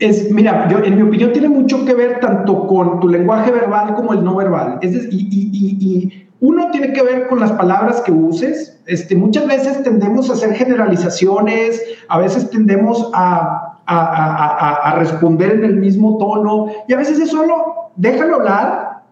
Es, 0.02 0.32
mira, 0.32 0.68
yo, 0.68 0.78
en 0.78 0.96
mi 0.96 1.02
opinión 1.02 1.32
tiene 1.32 1.48
mucho 1.48 1.84
que 1.84 1.94
ver 1.94 2.18
tanto 2.18 2.66
con 2.66 2.98
tu 2.98 3.08
lenguaje 3.08 3.52
verbal 3.52 3.94
como 3.94 4.12
el 4.12 4.24
no 4.24 4.34
verbal. 4.34 4.80
Y, 4.82 6.26
uno 6.40 6.72
tiene 6.72 6.92
que 6.92 7.04
ver 7.04 7.28
con 7.28 7.38
las 7.38 7.52
palabras 7.52 8.00
que 8.00 8.10
uses. 8.10 8.76
Este, 8.86 9.14
muchas 9.14 9.46
veces 9.46 9.80
tendemos 9.84 10.28
a 10.28 10.32
hacer 10.32 10.54
generalizaciones, 10.54 11.80
a 12.08 12.18
veces 12.18 12.50
tendemos 12.50 13.08
a 13.14 14.96
responder 14.98 15.52
en 15.52 15.64
el 15.64 15.76
mismo 15.76 16.18
tono. 16.18 16.66
Y 16.88 16.94
a 16.94 16.96
veces 16.96 17.20
es 17.20 17.30
solo, 17.30 17.92
déjalo 17.94 18.36
hablar, 18.36 19.02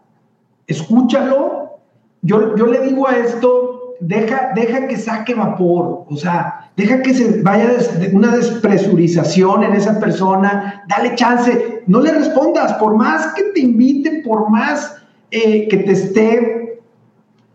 escúchalo. 0.66 1.78
Yo 2.22 2.40
le 2.40 2.80
digo 2.80 3.06
a 3.06 3.16
esto, 3.16 3.69
deja, 4.00 4.50
deja 4.54 4.88
que 4.88 4.96
saque 4.96 5.34
vapor, 5.34 6.04
o 6.08 6.16
sea, 6.16 6.70
deja 6.76 7.02
que 7.02 7.14
se 7.14 7.42
vaya 7.42 7.70
una 8.12 8.34
despresurización 8.36 9.62
en 9.62 9.74
esa 9.74 10.00
persona, 10.00 10.84
dale 10.88 11.14
chance, 11.14 11.82
no 11.86 12.00
le 12.00 12.12
respondas, 12.12 12.72
por 12.74 12.96
más 12.96 13.34
que 13.34 13.44
te 13.54 13.60
invite, 13.60 14.22
por 14.24 14.50
más 14.50 14.96
eh, 15.30 15.68
que 15.68 15.76
te 15.78 15.92
esté 15.92 16.80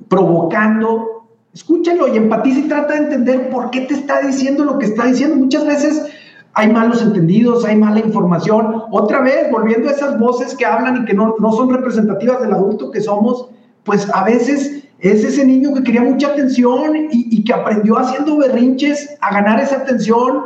provocando, 0.08 1.27
escúchalo 1.53 2.08
y 2.13 2.17
empatiza 2.17 2.60
y 2.60 2.67
trata 2.67 2.93
de 2.93 2.99
entender 2.99 3.49
por 3.49 3.71
qué 3.71 3.81
te 3.81 3.95
está 3.95 4.21
diciendo 4.21 4.63
lo 4.63 4.77
que 4.77 4.86
está 4.86 5.05
diciendo. 5.05 5.36
Muchas 5.36 5.65
veces 5.65 6.05
hay 6.53 6.71
malos 6.71 7.01
entendidos, 7.01 7.65
hay 7.65 7.75
mala 7.75 7.99
información. 7.99 8.84
Otra 8.91 9.21
vez, 9.21 9.49
volviendo 9.51 9.89
a 9.89 9.93
esas 9.93 10.19
voces 10.19 10.55
que 10.55 10.65
hablan 10.65 11.01
y 11.01 11.05
que 11.05 11.13
no, 11.13 11.36
no 11.39 11.51
son 11.53 11.69
representativas 11.69 12.41
del 12.41 12.53
adulto 12.53 12.91
que 12.91 13.01
somos, 13.01 13.49
pues 13.84 14.08
a 14.13 14.23
veces 14.23 14.85
es 14.99 15.23
ese 15.23 15.45
niño 15.45 15.73
que 15.73 15.84
quería 15.84 16.01
mucha 16.01 16.27
atención 16.27 17.08
y, 17.12 17.43
que 17.43 17.53
aprendió 17.53 17.97
haciendo 17.97 18.38
berrinches 18.38 19.15
a 19.21 19.34
ganar 19.34 19.60
esa 19.60 19.77
atención 19.77 20.43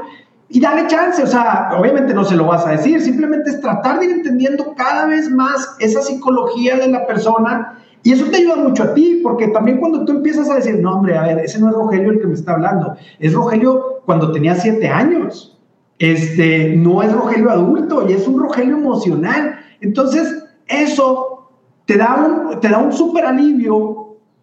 y 0.50 0.60
dale 0.60 0.88
chance, 0.88 1.22
o 1.22 1.28
sea, 1.28 1.70
obviamente 1.78 2.14
no 2.14 2.26
se 2.26 2.36
lo 2.36 2.48
vas 2.48 2.66
a 2.66 2.72
decir, 2.72 3.00
simplemente 3.02 3.52
es 3.52 3.62
tratar 3.62 4.00
de 4.00 4.06
ir 4.06 4.12
entendiendo 4.12 4.74
cada 4.76 5.06
vez 5.06 5.30
más 5.30 5.76
esa 5.80 6.02
psicología 6.02 6.78
de 6.78 6.88
la 6.88 7.06
persona 7.06 7.80
y 8.02 8.14
eso 8.14 8.26
te 8.26 8.38
ayuda 8.38 8.56
mucho 8.56 8.84
a 8.84 8.94
ti, 8.94 9.20
porque 9.22 9.50
también 9.50 9.78
cuando 9.78 10.06
tú 10.06 10.14
empiezas 10.14 10.50
a 10.50 10.56
decir, 10.56 10.80
no, 10.80 10.96
hombre, 10.96 11.18
a 11.18 11.24
ver, 11.24 11.40
ese 11.40 11.60
no 11.60 11.70
es 11.70 11.76
Rogelio 11.76 12.12
el 12.12 12.20
que 12.20 12.28
me 12.28 12.34
está 12.34 12.54
hablando, 12.54 12.96
es 13.20 13.34
Rogelio 13.34 14.02
cuando 14.06 14.32
tenía 14.32 14.56
siete 14.56 14.88
años 14.88 15.60
este, 16.00 16.78
no 16.78 17.04
es 17.04 17.12
Rogelio 17.12 17.52
adulto 17.52 18.10
y 18.10 18.14
es 18.14 18.28
un 18.28 18.40
Rogelio 18.40 18.78
emocional. 18.78 19.60
Entonces, 19.82 20.44
eso 20.68 21.50
te 21.86 21.98
da 21.98 22.16
un, 22.16 22.60
te 22.62 22.70
da 22.70 22.78
un 22.80 22.94
súper 22.94 23.26
alivio 23.26 23.99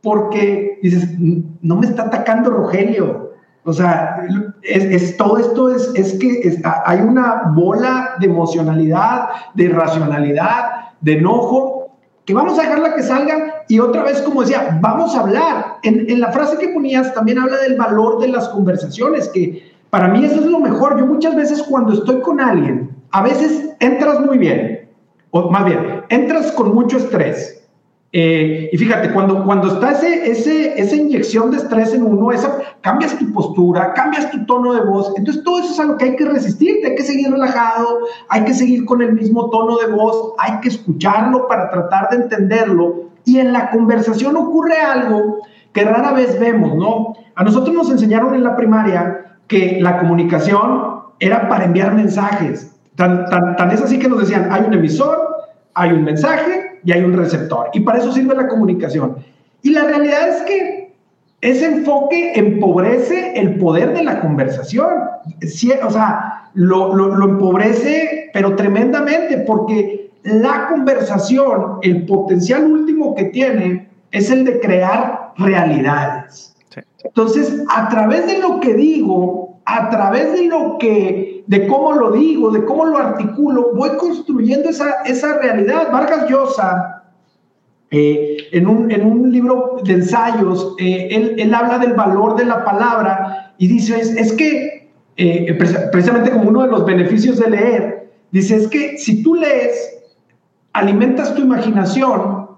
porque 0.06 0.78
dices, 0.84 1.08
no 1.18 1.74
me 1.74 1.84
está 1.84 2.04
atacando 2.04 2.50
Rogelio. 2.50 3.32
O 3.64 3.72
sea, 3.72 4.24
es, 4.62 5.16
todo 5.16 5.38
esto 5.38 5.74
es, 5.74 5.90
es 5.96 6.16
que 6.20 6.62
hay 6.84 7.00
una 7.00 7.50
bola 7.56 8.14
de 8.20 8.26
emocionalidad, 8.26 9.30
de 9.54 9.68
racionalidad, 9.68 10.92
de 11.00 11.14
enojo, 11.14 11.98
que 12.24 12.34
vamos 12.34 12.56
a 12.56 12.62
dejarla 12.62 12.94
que 12.94 13.02
salga 13.02 13.64
y 13.66 13.80
otra 13.80 14.04
vez, 14.04 14.22
como 14.22 14.42
decía, 14.42 14.78
vamos 14.80 15.16
a 15.16 15.22
hablar. 15.22 15.78
En, 15.82 16.08
en 16.08 16.20
la 16.20 16.30
frase 16.30 16.56
que 16.56 16.68
ponías 16.68 17.12
también 17.12 17.40
habla 17.40 17.56
del 17.56 17.76
valor 17.76 18.20
de 18.20 18.28
las 18.28 18.48
conversaciones, 18.50 19.28
que 19.30 19.72
para 19.90 20.06
mí 20.06 20.24
eso 20.24 20.36
es 20.36 20.46
lo 20.46 20.60
mejor. 20.60 21.00
Yo 21.00 21.04
muchas 21.04 21.34
veces 21.34 21.64
cuando 21.64 21.94
estoy 21.94 22.20
con 22.20 22.40
alguien, 22.40 22.94
a 23.10 23.22
veces 23.24 23.74
entras 23.80 24.20
muy 24.20 24.38
bien, 24.38 24.88
o 25.32 25.50
más 25.50 25.64
bien, 25.64 26.04
entras 26.10 26.52
con 26.52 26.72
mucho 26.76 26.96
estrés. 26.96 27.55
Eh, 28.18 28.70
y 28.72 28.78
fíjate, 28.78 29.12
cuando, 29.12 29.44
cuando 29.44 29.74
está 29.74 29.90
ese, 29.90 30.30
ese, 30.30 30.80
esa 30.80 30.96
inyección 30.96 31.50
de 31.50 31.58
estrés 31.58 31.92
en 31.92 32.02
uno, 32.02 32.32
esa, 32.32 32.60
cambias 32.80 33.18
tu 33.18 33.30
postura, 33.30 33.92
cambias 33.92 34.30
tu 34.30 34.46
tono 34.46 34.72
de 34.72 34.80
voz. 34.80 35.12
Entonces 35.18 35.44
todo 35.44 35.58
eso 35.58 35.70
es 35.74 35.80
algo 35.80 35.98
que 35.98 36.06
hay 36.06 36.16
que 36.16 36.24
resistir, 36.24 36.78
hay 36.86 36.94
que 36.94 37.02
seguir 37.02 37.30
relajado, 37.30 37.98
hay 38.30 38.44
que 38.44 38.54
seguir 38.54 38.86
con 38.86 39.02
el 39.02 39.12
mismo 39.12 39.50
tono 39.50 39.76
de 39.76 39.92
voz, 39.92 40.32
hay 40.38 40.60
que 40.60 40.70
escucharlo 40.70 41.46
para 41.46 41.68
tratar 41.68 42.08
de 42.08 42.16
entenderlo. 42.16 43.10
Y 43.26 43.38
en 43.38 43.52
la 43.52 43.68
conversación 43.70 44.34
ocurre 44.34 44.78
algo 44.78 45.42
que 45.74 45.84
rara 45.84 46.12
vez 46.12 46.40
vemos, 46.40 46.74
¿no? 46.74 47.12
A 47.34 47.44
nosotros 47.44 47.76
nos 47.76 47.90
enseñaron 47.90 48.34
en 48.34 48.44
la 48.44 48.56
primaria 48.56 49.36
que 49.46 49.78
la 49.82 49.98
comunicación 49.98 51.00
era 51.20 51.50
para 51.50 51.66
enviar 51.66 51.94
mensajes. 51.94 52.74
Tan, 52.94 53.26
tan, 53.28 53.70
es 53.72 53.82
así 53.82 53.98
que 53.98 54.08
nos 54.08 54.20
decían, 54.20 54.48
hay 54.50 54.62
un 54.62 54.72
emisor, 54.72 55.18
hay 55.74 55.92
un 55.92 56.02
mensaje 56.02 56.65
y 56.86 56.92
hay 56.92 57.02
un 57.02 57.14
receptor. 57.14 57.68
Y 57.74 57.80
para 57.80 57.98
eso 57.98 58.12
sirve 58.12 58.34
la 58.34 58.46
comunicación. 58.46 59.16
Y 59.62 59.70
la 59.70 59.84
realidad 59.84 60.28
es 60.28 60.42
que 60.42 60.94
ese 61.40 61.66
enfoque 61.66 62.32
empobrece 62.36 63.38
el 63.38 63.58
poder 63.58 63.92
de 63.92 64.04
la 64.04 64.20
conversación. 64.20 64.86
O 65.84 65.90
sea, 65.90 66.50
lo, 66.54 66.94
lo, 66.94 67.24
empobrece, 67.24 68.30
pero 68.32 68.54
tremendamente, 68.54 69.38
porque 69.38 70.12
la 70.22 70.68
conversación, 70.68 71.78
el 71.82 72.06
potencial 72.06 72.64
último 72.64 73.16
que 73.16 73.24
tiene, 73.26 73.88
es 74.12 74.30
el 74.30 74.44
de 74.44 74.60
crear 74.60 75.32
realidades. 75.36 76.54
Entonces, 77.02 77.64
a 77.68 77.88
través 77.88 78.28
de 78.28 78.38
lo 78.38 78.60
que 78.60 78.74
digo, 78.74 79.58
a 79.64 79.90
través 79.90 80.32
de 80.34 80.46
lo 80.46 80.78
que, 80.78 81.35
de 81.46 81.66
cómo 81.66 81.92
lo 81.92 82.12
digo, 82.12 82.50
de 82.50 82.64
cómo 82.64 82.86
lo 82.86 82.98
articulo, 82.98 83.72
voy 83.74 83.90
construyendo 83.96 84.68
esa, 84.68 85.02
esa 85.04 85.38
realidad. 85.38 85.92
Vargas 85.92 86.28
Llosa, 86.28 87.04
eh, 87.90 88.36
en, 88.52 88.66
un, 88.66 88.90
en, 88.90 89.06
un, 89.06 89.30
libro 89.30 89.76
de 89.84 89.92
ensayos, 89.92 90.74
eh, 90.78 91.08
él, 91.10 91.36
él, 91.38 91.54
habla 91.54 91.78
del 91.78 91.94
valor 91.94 92.36
de 92.36 92.44
la 92.44 92.64
palabra 92.64 93.54
y 93.58 93.68
dice, 93.68 93.98
es, 93.98 94.10
es 94.16 94.32
que, 94.32 94.90
eh, 95.16 95.54
precisamente 95.92 96.30
como 96.30 96.48
uno 96.48 96.62
de 96.62 96.68
los 96.68 96.84
beneficios 96.84 97.38
de 97.38 97.50
leer, 97.50 98.10
dice, 98.32 98.56
es 98.56 98.66
que 98.66 98.98
si 98.98 99.22
tú 99.22 99.36
lees, 99.36 99.92
alimentas 100.72 101.34
tu 101.34 101.42
imaginación 101.42 102.48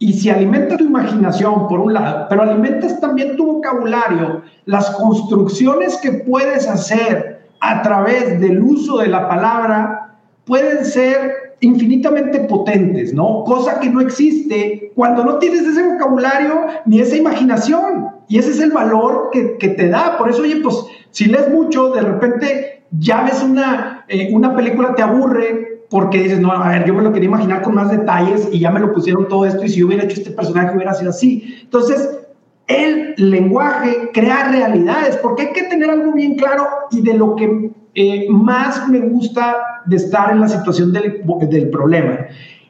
y 0.00 0.12
si 0.12 0.28
alimentas 0.28 0.78
tu 0.78 0.84
imaginación, 0.84 1.68
por 1.68 1.78
un 1.78 1.94
lado, 1.94 2.26
pero 2.28 2.42
alimentas 2.42 3.00
también 3.00 3.36
tu 3.36 3.46
vocabulario, 3.46 4.42
las 4.64 4.90
construcciones 4.90 5.96
que 5.98 6.12
puedes 6.12 6.66
hacer 6.68 7.37
a 7.60 7.82
través 7.82 8.40
del 8.40 8.62
uso 8.62 8.98
de 8.98 9.08
la 9.08 9.28
palabra 9.28 10.16
pueden 10.44 10.84
ser 10.84 11.56
infinitamente 11.60 12.40
potentes, 12.40 13.12
¿no? 13.12 13.44
Cosa 13.44 13.80
que 13.80 13.90
no 13.90 14.00
existe 14.00 14.92
cuando 14.94 15.24
no 15.24 15.38
tienes 15.38 15.62
ese 15.62 15.82
vocabulario 15.82 16.66
ni 16.86 17.00
esa 17.00 17.16
imaginación. 17.16 18.08
Y 18.28 18.38
ese 18.38 18.50
es 18.50 18.60
el 18.60 18.72
valor 18.72 19.30
que, 19.32 19.56
que 19.58 19.68
te 19.68 19.88
da. 19.88 20.16
Por 20.18 20.30
eso, 20.30 20.42
oye, 20.42 20.60
pues 20.62 20.76
si 21.10 21.26
lees 21.26 21.50
mucho, 21.50 21.90
de 21.90 22.02
repente 22.02 22.84
ya 22.90 23.22
ves 23.22 23.42
una, 23.42 24.04
eh, 24.08 24.30
una 24.32 24.54
película, 24.54 24.94
te 24.94 25.02
aburre, 25.02 25.84
porque 25.90 26.22
dices, 26.22 26.40
no, 26.40 26.52
a 26.52 26.68
ver, 26.68 26.84
yo 26.86 26.94
me 26.94 27.02
lo 27.02 27.12
quería 27.12 27.28
imaginar 27.28 27.62
con 27.62 27.74
más 27.74 27.90
detalles 27.90 28.48
y 28.52 28.60
ya 28.60 28.70
me 28.70 28.80
lo 28.80 28.92
pusieron 28.92 29.26
todo 29.28 29.46
esto 29.46 29.64
y 29.64 29.68
si 29.70 29.80
yo 29.80 29.86
hubiera 29.86 30.04
hecho 30.04 30.20
este 30.20 30.30
personaje 30.30 30.76
hubiera 30.76 30.94
sido 30.94 31.10
así. 31.10 31.60
Entonces, 31.62 32.27
el 32.68 33.14
lenguaje 33.16 34.10
crea 34.12 34.50
realidades, 34.50 35.16
porque 35.16 35.42
hay 35.42 35.52
que 35.52 35.64
tener 35.64 35.90
algo 35.90 36.12
bien 36.12 36.36
claro 36.36 36.66
y 36.90 37.00
de 37.00 37.14
lo 37.14 37.34
que 37.34 37.70
eh, 37.94 38.26
más 38.30 38.88
me 38.88 39.00
gusta 39.00 39.56
de 39.86 39.96
estar 39.96 40.30
en 40.30 40.40
la 40.40 40.48
situación 40.48 40.92
del, 40.92 41.22
del 41.48 41.70
problema. 41.70 42.26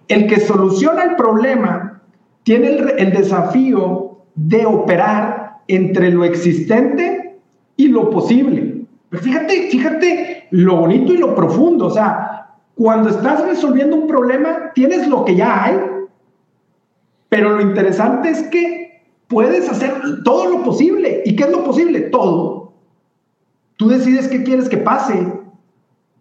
El 0.07 0.27
que 0.29 0.41
soluciona 0.41 1.03
el 1.03 1.17
problema 1.17 2.01
tiene 2.45 2.69
el, 2.69 2.95
el 2.99 3.13
desafío 3.13 4.19
de 4.37 4.65
operar 4.65 5.59
entre 5.67 6.11
lo 6.11 6.25
existente 6.25 7.37
y 7.77 7.89
lo 7.89 8.09
posible. 8.09 8.85
Pero 9.11 9.23
fíjate, 9.23 9.69
fíjate 9.71 10.47
lo 10.51 10.77
bonito 10.77 11.13
y 11.13 11.19
lo 11.19 11.35
profundo, 11.35 11.87
o 11.87 11.91
sea, 11.91 12.55
cuando 12.75 13.11
estás 13.11 13.45
resolviendo 13.45 13.97
un 13.97 14.07
problema, 14.07 14.71
tienes 14.75 15.09
lo 15.09 15.25
que 15.25 15.35
ya 15.35 15.65
hay, 15.65 15.79
pero 17.29 17.51
lo 17.51 17.61
interesante 17.61 18.31
es 18.31 18.43
que 18.45 18.88
puedes 19.29 19.69
hacer 19.69 20.23
todo 20.25 20.47
lo 20.51 20.63
posible. 20.65 21.23
¿Y 21.25 21.37
qué 21.37 21.45
es 21.45 21.51
lo 21.51 21.65
posible? 21.65 22.01
Todo. 22.01 22.73
Tú 23.77 23.89
decides 23.89 24.29
qué 24.29 24.43
quieres 24.43 24.69
que 24.69 24.79
pase. 24.79 25.33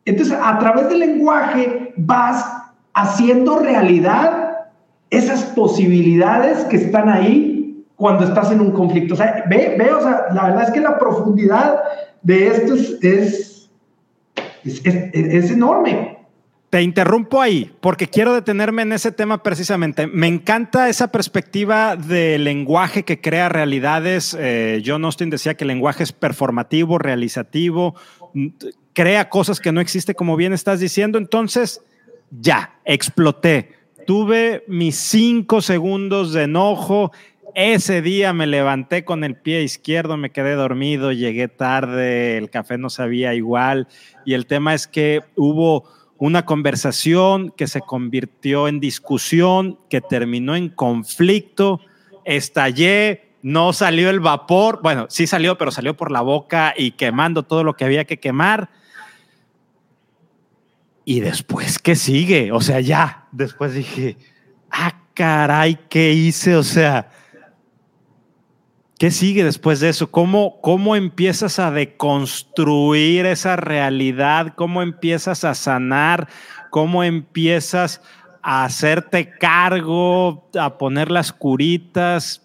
Entonces, 0.05 0.37
a 0.39 0.59
través 0.59 0.89
del 0.89 0.99
lenguaje 0.99 1.93
vas 1.97 2.45
haciendo 2.93 3.59
realidad 3.59 4.67
esas 5.09 5.43
posibilidades 5.43 6.65
que 6.65 6.77
están 6.77 7.09
ahí 7.09 7.85
cuando 7.95 8.25
estás 8.25 8.51
en 8.51 8.61
un 8.61 8.71
conflicto. 8.71 9.15
O 9.15 9.17
sea, 9.17 9.43
ve, 9.49 9.75
ve 9.77 9.91
o 9.91 10.01
sea, 10.01 10.27
la 10.33 10.45
verdad 10.45 10.63
es 10.63 10.71
que 10.71 10.81
la 10.81 10.99
profundidad 10.99 11.79
de 12.21 12.47
esto 12.47 12.75
es, 12.75 13.69
es, 14.63 14.81
es 14.83 15.51
enorme. 15.51 16.16
Te 16.69 16.81
interrumpo 16.81 17.41
ahí 17.41 17.71
porque 17.79 18.09
quiero 18.09 18.33
detenerme 18.33 18.81
en 18.81 18.91
ese 18.91 19.13
tema 19.13 19.41
precisamente. 19.41 20.05
Me 20.05 20.27
encanta 20.27 20.89
esa 20.89 21.13
perspectiva 21.13 21.95
de 21.95 22.37
lenguaje 22.37 23.03
que 23.03 23.21
crea 23.21 23.47
realidades. 23.47 24.35
Eh, 24.37 24.83
John 24.85 25.05
Austin 25.05 25.29
decía 25.29 25.55
que 25.55 25.63
el 25.63 25.69
lenguaje 25.69 26.03
es 26.03 26.11
performativo, 26.11 26.97
realizativo, 26.97 27.95
crea 28.91 29.29
cosas 29.29 29.61
que 29.61 29.71
no 29.71 29.79
existe, 29.79 30.13
como 30.13 30.35
bien 30.35 30.51
estás 30.51 30.81
diciendo. 30.81 31.17
Entonces, 31.17 31.81
ya, 32.31 32.79
exploté. 32.83 33.71
Tuve 34.05 34.65
mis 34.67 34.97
cinco 34.97 35.61
segundos 35.61 36.33
de 36.33 36.43
enojo. 36.43 37.13
Ese 37.55 38.01
día 38.01 38.33
me 38.33 38.45
levanté 38.45 39.05
con 39.05 39.23
el 39.23 39.35
pie 39.35 39.63
izquierdo, 39.63 40.17
me 40.17 40.31
quedé 40.31 40.55
dormido, 40.55 41.13
llegué 41.13 41.47
tarde, 41.47 42.37
el 42.37 42.49
café 42.49 42.77
no 42.77 42.89
sabía 42.89 43.33
igual. 43.33 43.87
Y 44.25 44.33
el 44.33 44.45
tema 44.45 44.73
es 44.73 44.85
que 44.85 45.21
hubo 45.35 45.85
una 46.17 46.45
conversación 46.45 47.51
que 47.51 47.67
se 47.67 47.81
convirtió 47.81 48.67
en 48.67 48.79
discusión, 48.79 49.79
que 49.89 50.01
terminó 50.01 50.55
en 50.55 50.69
conflicto, 50.69 51.79
estallé, 52.25 53.27
no 53.41 53.71
salió 53.71 54.09
el 54.09 54.19
vapor, 54.19 54.79
bueno, 54.81 55.05
sí 55.09 55.27
salió, 55.27 55.57
pero 55.57 55.71
salió 55.71 55.95
por 55.95 56.11
la 56.11 56.21
boca 56.21 56.73
y 56.75 56.91
quemando 56.91 57.43
todo 57.43 57.63
lo 57.63 57.75
que 57.75 57.85
había 57.85 58.05
que 58.05 58.19
quemar. 58.19 58.69
Y 61.05 61.21
después, 61.21 61.79
¿qué 61.79 61.95
sigue? 61.95 62.51
O 62.51 62.59
sea, 62.59 62.81
ya, 62.81 63.27
después 63.31 63.73
dije, 63.73 64.17
ah, 64.69 65.01
caray, 65.13 65.79
¿qué 65.89 66.11
hice? 66.13 66.55
O 66.55 66.63
sea, 66.63 67.09
¿Qué 68.97 69.11
sigue 69.11 69.43
después 69.43 69.79
de 69.79 69.89
eso? 69.89 70.09
¿Cómo, 70.09 70.59
¿Cómo 70.61 70.95
empiezas 70.95 71.59
a 71.59 71.69
deconstruir 71.69 73.27
esa 73.27 73.55
realidad? 73.55 74.53
¿Cómo 74.55 74.81
empiezas 74.81 75.43
a 75.43 75.53
sanar? 75.53 76.27
¿Cómo 76.71 77.03
empiezas 77.03 78.01
a 78.41 78.63
hacerte 78.63 79.29
cargo, 79.29 80.49
a 80.59 80.79
poner 80.79 81.11
las 81.11 81.31
curitas? 81.31 82.41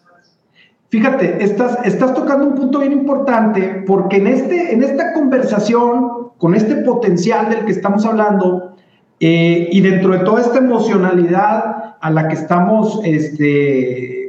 Fíjate, 0.91 1.43
estás, 1.43 1.79
estás 1.87 2.13
tocando 2.13 2.49
un 2.49 2.55
punto 2.55 2.81
bien 2.81 2.93
importante 2.93 3.83
porque 3.87 4.17
en, 4.17 4.27
este, 4.27 4.75
en 4.75 4.83
esta 4.83 5.15
conversación, 5.15 6.33
con 6.37 6.55
este 6.55 6.77
potencial 6.77 7.49
del 7.49 7.65
que 7.65 7.73
estamos 7.73 8.05
hablando, 8.05 8.77
eh, 9.21 9.69
y 9.73 9.81
dentro 9.81 10.13
de 10.13 10.19
toda 10.19 10.43
esta 10.43 10.59
emocionalidad 10.59 11.97
a 11.99 12.11
la 12.11 12.29
que 12.29 12.35
estamos 12.35 13.01
este, 13.05 14.22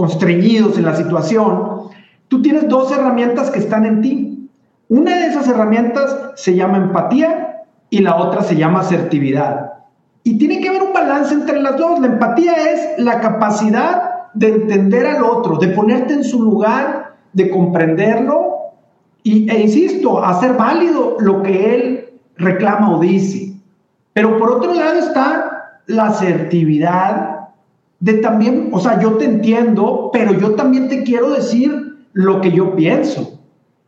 constreñidos 0.00 0.78
en 0.78 0.86
la 0.86 0.96
situación, 0.96 1.90
tú 2.28 2.40
tienes 2.40 2.66
dos 2.70 2.90
herramientas 2.90 3.50
que 3.50 3.58
están 3.58 3.84
en 3.84 4.00
ti. 4.00 4.48
Una 4.88 5.14
de 5.14 5.26
esas 5.26 5.46
herramientas 5.46 6.30
se 6.36 6.56
llama 6.56 6.78
empatía 6.78 7.64
y 7.90 7.98
la 7.98 8.16
otra 8.16 8.42
se 8.42 8.56
llama 8.56 8.80
asertividad. 8.80 9.74
Y 10.24 10.38
tiene 10.38 10.58
que 10.60 10.70
haber 10.70 10.84
un 10.84 10.94
balance 10.94 11.34
entre 11.34 11.60
las 11.60 11.76
dos. 11.76 12.00
La 12.00 12.06
empatía 12.06 12.54
es 12.72 12.98
la 12.98 13.20
capacidad 13.20 14.30
de 14.32 14.48
entender 14.48 15.04
al 15.04 15.22
otro, 15.22 15.58
de 15.58 15.68
ponerte 15.68 16.14
en 16.14 16.24
su 16.24 16.42
lugar, 16.42 17.16
de 17.34 17.50
comprenderlo 17.50 18.54
y, 19.22 19.50
e 19.50 19.60
insisto, 19.60 20.24
hacer 20.24 20.54
válido 20.54 21.18
lo 21.20 21.42
que 21.42 21.74
él 21.74 22.10
reclama 22.38 22.96
o 22.96 23.00
dice. 23.00 23.52
Pero 24.14 24.38
por 24.38 24.50
otro 24.50 24.72
lado 24.72 24.98
está 24.98 25.74
la 25.88 26.06
asertividad 26.06 27.29
de 28.00 28.14
también, 28.14 28.70
o 28.72 28.80
sea, 28.80 28.98
yo 28.98 29.12
te 29.12 29.26
entiendo, 29.26 30.10
pero 30.12 30.32
yo 30.32 30.54
también 30.54 30.88
te 30.88 31.02
quiero 31.04 31.30
decir 31.30 32.06
lo 32.12 32.40
que 32.40 32.50
yo 32.50 32.74
pienso. 32.74 33.38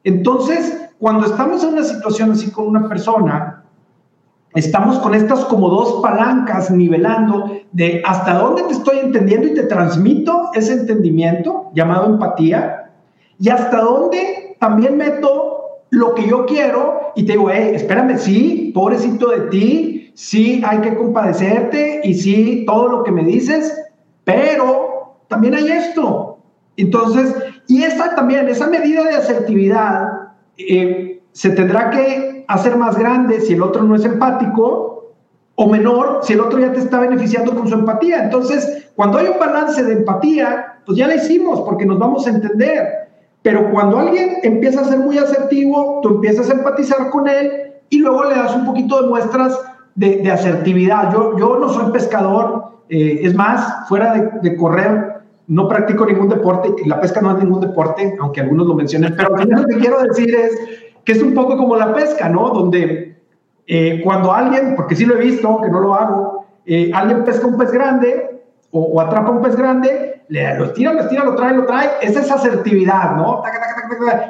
Entonces, 0.05 0.91
cuando 0.99 1.27
estamos 1.27 1.65
en 1.65 1.71
una 1.71 1.83
situación 1.85 2.33
así 2.33 2.51
con 2.51 2.69
una 2.69 2.89
persona, 2.89 3.65
estamos 4.55 4.99
con 4.99 5.15
estas 5.15 5.45
como 5.47 5.69
dos 5.69 6.03
palancas 6.03 6.71
nivelando 6.71 7.53
de 7.73 8.03
hasta 8.05 8.35
dónde 8.35 8.65
te 8.65 8.75
estoy 8.75 8.99
entendiendo 8.99 9.49
y 9.49 9.55
te 9.55 9.63
transmito 9.63 10.51
ese 10.55 10.75
entendimiento 10.75 11.71
llamado 11.75 12.07
empatía 12.07 12.91
y 13.39 13.49
hasta 13.49 13.81
dónde 13.81 14.57
también 14.61 14.99
meto 14.99 15.63
lo 15.91 16.15
que 16.15 16.29
yo 16.29 16.47
quiero 16.47 17.13
y 17.17 17.25
te 17.25 17.33
digo, 17.33 17.51
hey, 17.51 17.73
espérame, 17.75 18.17
sí, 18.19 18.73
pobrecito 18.75 19.29
de 19.29 19.41
ti, 19.49 20.13
sí, 20.15 20.63
hay 20.65 20.79
que 20.79 20.97
compadecerte 20.97 22.01
y 22.05 22.15
sí, 22.15 22.65
todo 22.67 22.89
lo 22.89 23.05
que 23.05 23.11
me 23.11 23.25
dices, 23.25 23.92
pero 24.25 25.17
también 25.29 25.55
hay 25.55 25.69
esto. 25.69 26.39
Entonces, 26.77 27.35
y 27.69 27.83
esa 27.83 28.15
también, 28.15 28.49
esa 28.49 28.67
medida 28.67 29.05
de 29.05 29.17
asertividad 29.17 30.09
eh, 30.57 31.23
se 31.33 31.51
tendrá 31.51 31.91
que 31.91 32.45
hacer 32.49 32.77
más 32.77 32.99
grande 32.99 33.41
si 33.41 33.55
el 33.55 33.63
otro 33.63 33.83
no 33.83 33.95
es 33.97 34.05
empático 34.05 34.93
o 35.55 35.67
menor 35.67 36.21
si 36.23 36.33
el 36.33 36.41
otro 36.41 36.59
ya 36.59 36.73
te 36.73 36.81
está 36.81 37.01
beneficiando 37.01 37.55
con 37.55 37.69
su 37.69 37.75
empatía. 37.75 38.25
Entonces, 38.25 38.91
cuando 38.97 39.19
hay 39.19 39.29
un 39.29 39.39
balance 39.39 39.83
de 39.83 39.93
empatía, 39.95 40.81
pues 40.87 40.99
ya 40.99 41.07
la 41.07 41.17
hicimos 41.17 41.61
porque 41.63 41.87
nos 41.87 41.99
vamos 41.99 42.27
a 42.27 42.31
entender. 42.31 43.09
Pero 43.43 43.71
cuando 43.71 43.99
alguien 43.99 44.39
empieza 44.43 44.81
a 44.81 44.85
ser 44.85 44.99
muy 44.99 45.19
asertivo, 45.19 46.01
tú 46.03 46.11
empiezas 46.11 46.49
a 46.49 46.55
empatizar 46.55 47.11
con 47.11 47.29
él 47.29 47.75
y 47.91 47.99
luego 47.99 48.25
le 48.25 48.37
das 48.37 48.55
un 48.55 48.65
poquito 48.65 49.03
de 49.03 49.09
muestras 49.09 49.59
de, 49.95 50.19
de 50.19 50.31
asertividad. 50.31 51.13
Yo, 51.13 51.39
yo 51.39 51.59
no 51.59 51.69
soy 51.69 51.93
pescador, 51.93 52.73
eh, 52.89 53.21
es 53.23 53.35
más, 53.35 53.89
fuera 53.89 54.15
de, 54.43 54.57
correr, 54.57 55.23
no 55.47 55.69
practico 55.69 56.07
ningún 56.07 56.29
deporte, 56.29 56.69
la 56.87 57.01
pesca 57.01 57.21
no 57.21 57.37
es 57.37 57.43
ningún 57.43 57.61
deporte, 57.61 58.17
aunque 58.21 58.41
algunos 58.41 58.67
lo 58.67 58.75
mencionen, 58.75 59.15
pero 59.17 59.37
lo 59.37 59.67
que 59.67 59.77
quiero 59.79 60.03
decir 60.03 60.35
es 60.35 60.53
que 61.05 61.13
es 61.13 61.23
un 61.23 61.35
poco 61.35 61.57
como 61.57 61.77
la 61.77 61.93
pesca, 61.93 62.29
¿no? 62.29 62.51
Donde 62.51 63.17
eh, 63.67 64.01
cuando 64.05 64.33
alguien, 64.33 64.75
porque 64.77 64.95
sí 64.95 65.05
lo 65.05 65.17
he 65.17 65.25
visto, 65.25 65.61
que 65.63 65.71
no 65.71 65.81
lo 65.81 65.95
hago, 65.95 66.47
eh, 66.67 66.91
alguien 66.95 67.25
pesca 67.25 67.47
un 67.47 67.57
pez 67.57 67.73
grande 67.73 68.41
o, 68.71 69.01
atrapa 69.01 69.31
un 69.31 69.43
pez 69.43 69.57
grande, 69.57 70.23
le, 70.29 70.59
lo 70.59 70.67
estira, 70.67 70.93
lo 70.93 71.01
estira, 71.01 71.25
lo 71.25 71.35
trae, 71.35 71.55
lo 71.55 71.67
trae. 71.67 71.91
Esa 72.01 72.21
es 72.21 72.31
asertividad, 72.31 73.17
¿no? 73.17 73.43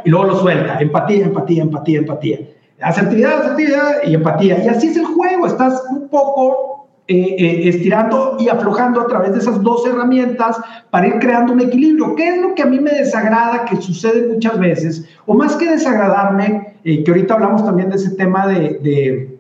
y 0.05 0.11
luego 0.11 0.27
lo 0.27 0.37
suelta. 0.37 0.79
Empatía, 0.81 1.27
empatía, 1.27 1.62
empatía, 1.62 1.98
empatía. 1.98 2.38
Asertividad, 2.83 3.42
asertividad 3.42 4.03
y 4.05 4.14
empatía. 4.14 4.64
Y 4.64 4.68
así 4.68 4.88
es 4.88 4.97
el 4.97 5.05
juego. 5.05 5.47
Estás 5.47 5.83
un 5.90 6.09
poco 6.09 6.73
eh, 7.09 7.37
eh, 7.37 7.68
estirando 7.68 8.37
y 8.38 8.49
aflojando 8.49 9.01
a 9.01 9.07
través 9.07 9.33
de 9.33 9.40
esas 9.40 9.61
dos 9.62 9.85
herramientas 9.87 10.57
para 10.90 11.09
ir 11.09 11.18
creando 11.18 11.53
un 11.53 11.61
equilibrio. 11.61 12.14
¿Qué 12.14 12.29
es 12.29 12.40
lo 12.40 12.55
que 12.55 12.62
a 12.62 12.66
mí 12.66 12.79
me 12.79 12.92
desagrada 12.92 13.64
que 13.64 13.77
sucede 13.77 14.33
muchas 14.33 14.59
veces? 14.59 15.05
O 15.27 15.35
más 15.35 15.57
que 15.57 15.68
desagradarme, 15.68 16.77
eh, 16.85 17.03
que 17.03 17.11
ahorita 17.11 17.35
hablamos 17.35 17.64
también 17.64 17.90
de 17.90 17.97
ese 17.97 18.11
tema 18.11 18.47
de, 18.47 19.38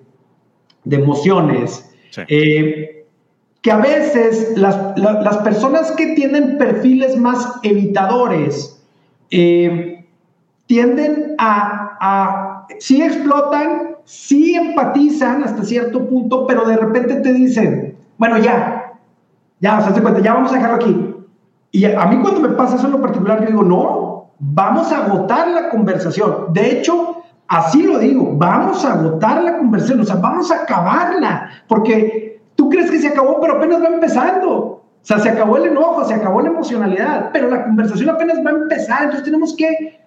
de, 0.84 0.96
emociones. 0.96 1.88
que 2.26 3.70
a 3.70 3.76
veces 3.76 4.56
las, 4.56 4.98
las, 4.98 5.38
personas 5.38 5.92
que 5.92 6.14
tienen 6.14 6.58
perfiles 6.58 7.16
más 7.16 7.60
evitadores 7.62 8.82
tienden 10.66 11.34
a, 11.38 11.96
a, 12.00 12.51
sí 12.80 13.02
explotan, 13.02 13.96
sí 14.04 14.54
empatizan 14.54 15.44
hasta 15.44 15.64
cierto 15.64 16.06
punto, 16.08 16.46
pero 16.46 16.64
de 16.64 16.76
repente 16.76 17.16
te 17.16 17.32
dicen, 17.32 17.96
bueno, 18.18 18.38
ya, 18.38 18.94
ya, 19.60 19.78
o 19.78 19.82
sea, 19.82 20.02
cuenta, 20.02 20.20
ya 20.20 20.34
vamos 20.34 20.52
a 20.52 20.56
dejarlo 20.56 20.76
aquí. 20.76 21.14
Y 21.70 21.84
a 21.84 22.04
mí 22.06 22.20
cuando 22.20 22.40
me 22.40 22.50
pasa 22.50 22.76
eso 22.76 22.86
en 22.86 22.92
lo 22.92 23.00
particular, 23.00 23.40
yo 23.40 23.46
digo, 23.46 23.62
no, 23.62 24.32
vamos 24.38 24.92
a 24.92 25.04
agotar 25.04 25.48
la 25.48 25.70
conversación. 25.70 26.52
De 26.52 26.78
hecho, 26.78 27.22
así 27.48 27.82
lo 27.82 27.98
digo, 27.98 28.32
vamos 28.34 28.84
a 28.84 28.92
agotar 28.92 29.42
la 29.42 29.58
conversación, 29.58 30.00
o 30.00 30.04
sea, 30.04 30.16
vamos 30.16 30.50
a 30.50 30.62
acabarla, 30.62 31.50
porque 31.68 32.42
tú 32.56 32.68
crees 32.68 32.90
que 32.90 33.00
se 33.00 33.08
acabó, 33.08 33.40
pero 33.40 33.56
apenas 33.56 33.82
va 33.82 33.88
empezando. 33.88 34.50
O 34.50 35.04
sea, 35.04 35.18
se 35.18 35.30
acabó 35.30 35.56
el 35.56 35.66
enojo, 35.66 36.04
se 36.04 36.14
acabó 36.14 36.42
la 36.42 36.50
emocionalidad, 36.50 37.30
pero 37.32 37.48
la 37.48 37.64
conversación 37.64 38.10
apenas 38.10 38.38
va 38.44 38.50
a 38.50 38.54
empezar, 38.54 39.02
entonces 39.04 39.24
tenemos 39.24 39.56
que 39.56 40.00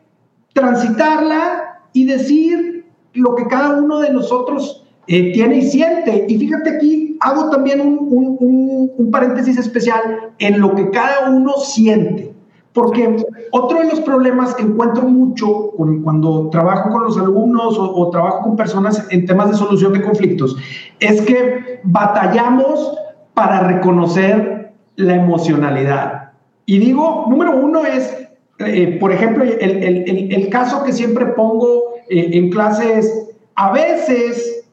transitarla 0.53 1.74
y 1.95 2.05
decir 2.05 2.85
lo 3.13 3.35
que 3.35 3.47
cada 3.47 3.77
uno 3.77 3.99
de 3.99 4.11
nosotros 4.11 4.85
eh, 5.07 5.31
tiene 5.31 5.59
y 5.59 5.61
siente. 5.61 6.25
Y 6.27 6.37
fíjate 6.37 6.71
aquí, 6.71 7.17
hago 7.21 7.49
también 7.49 7.79
un, 7.81 9.09
paréntesis 9.11 9.57
especial 9.57 10.33
en 10.39 10.59
lo 10.59 10.75
que 10.75 10.89
cada 10.89 11.29
uno 11.29 11.53
siente. 11.53 12.33
Porque 12.73 13.15
otro 13.51 13.79
de 13.79 13.85
los 13.85 14.01
problemas 14.01 14.53
que 14.55 14.63
encuentro 14.63 15.03
mucho 15.03 15.71
cuando 16.03 16.49
trabajo 16.49 16.89
con 16.89 17.05
los 17.05 17.17
alumnos 17.17 17.77
o, 17.79 18.09
trabajo 18.09 18.41
con 18.41 18.57
personas 18.57 19.07
en 19.09 19.25
temas 19.25 19.51
de 19.51 19.55
solución 19.55 19.93
de 19.93 20.01
conflictos 20.01 20.57
es 20.99 21.21
que 21.21 21.79
batallamos 21.85 22.93
para 23.33 23.61
reconocer 23.61 24.73
la 24.97 25.15
emocionalidad. 25.15 26.31
Y 26.65 26.79
digo, 26.79 27.27
número 27.29 27.55
uno 27.55 27.85
es 27.85 28.27
eh, 28.59 28.97
por 28.99 29.11
ejemplo, 29.11 29.43
el, 29.43 30.49
caso 30.49 30.83
que 30.83 30.93
siempre 30.93 31.25
pongo 31.27 31.95
eh, 32.09 32.29
en 32.33 32.49
clase 32.49 32.99
es, 32.99 33.29
a 33.55 33.71
veces 33.71 34.65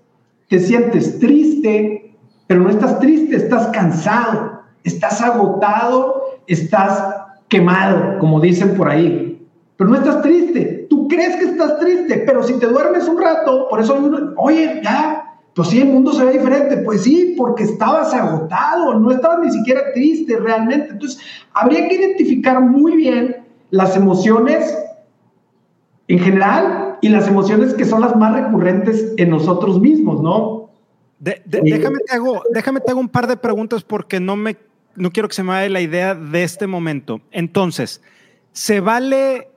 te 0.49 0.61
sientes 0.61 1.19
triste, 1.19 2.15
pero 2.47 2.61
no 2.61 2.71
estás 2.71 3.01
triste, 3.01 3.37
estás 3.37 3.69
cansado, 3.69 4.61
estás 4.85 5.21
agotado, 5.21 6.23
estás 6.47 7.17
quemado, 7.49 8.19
como 8.19 8.41
dicen 8.41 8.77
por 8.77 8.89
ahí, 8.89 9.47
pero 9.77 9.91
no 9.91 9.97
estás 9.97 10.23
triste. 10.23 10.87
Tú 10.89 11.09
crees 11.09 11.37
que 11.37 11.47
estás 11.47 11.79
triste, 11.81 12.23
pero 12.25 12.43
si 12.43 12.59
te 12.59 12.67
duermes 12.67 13.09
un 13.09 13.21
rato, 13.21 13.69
por 13.69 13.81
eso 13.81 13.99
oye, 14.37 14.81
ya, 14.85 15.25
pues 15.55 15.69
sí, 15.69 15.81
el 15.81 15.89
mundo 15.89 16.13
se 16.13 16.25
ve 16.25 16.33
diferente. 16.33 16.79
Pues 16.79 17.03
sí, 17.03 17.35
porque 17.37 17.65
estabas 17.65 18.15
agotado, 18.15 18.99
no 18.99 19.11
estabas 19.11 19.41
ni 19.41 19.51
siquiera 19.51 19.93
triste 19.93 20.37
realmente. 20.37 20.93
Entonces, 20.93 21.21
habría 21.53 21.89
que 21.89 21.97
identificar 21.97 22.61
muy 22.61 22.97
bien 22.97 23.42
las 23.73 23.97
emociones 23.97 24.79
en 26.07 26.19
general 26.19 26.99
y 27.01 27.09
las 27.09 27.27
emociones 27.27 27.73
que 27.73 27.87
son 27.87 28.03
las 28.03 28.15
más 28.15 28.35
recurrentes 28.35 29.15
en 29.17 29.31
nosotros 29.31 29.81
mismos, 29.81 30.23
¿no? 30.23 30.71
déjame, 31.19 31.99
te 32.07 32.15
hago, 32.15 32.43
déjame 32.53 32.81
te 32.81 32.91
hago 32.91 33.01
un 33.01 33.09
par 33.09 33.27
de 33.27 33.37
preguntas 33.37 33.83
porque 33.83 34.21
no, 34.21 34.37
me, 34.37 34.57
no 34.95 35.11
quiero 35.11 35.29
que 35.29 35.35
se 35.35 35.43
me 35.43 35.51
vaya 35.51 35.69
la 35.71 35.81
idea 35.81 36.15
de 36.15 36.43
este 36.43 36.67
momento. 36.67 37.23
Entonces, 37.31 38.03
¿se 38.53 38.81
vale 38.81 39.49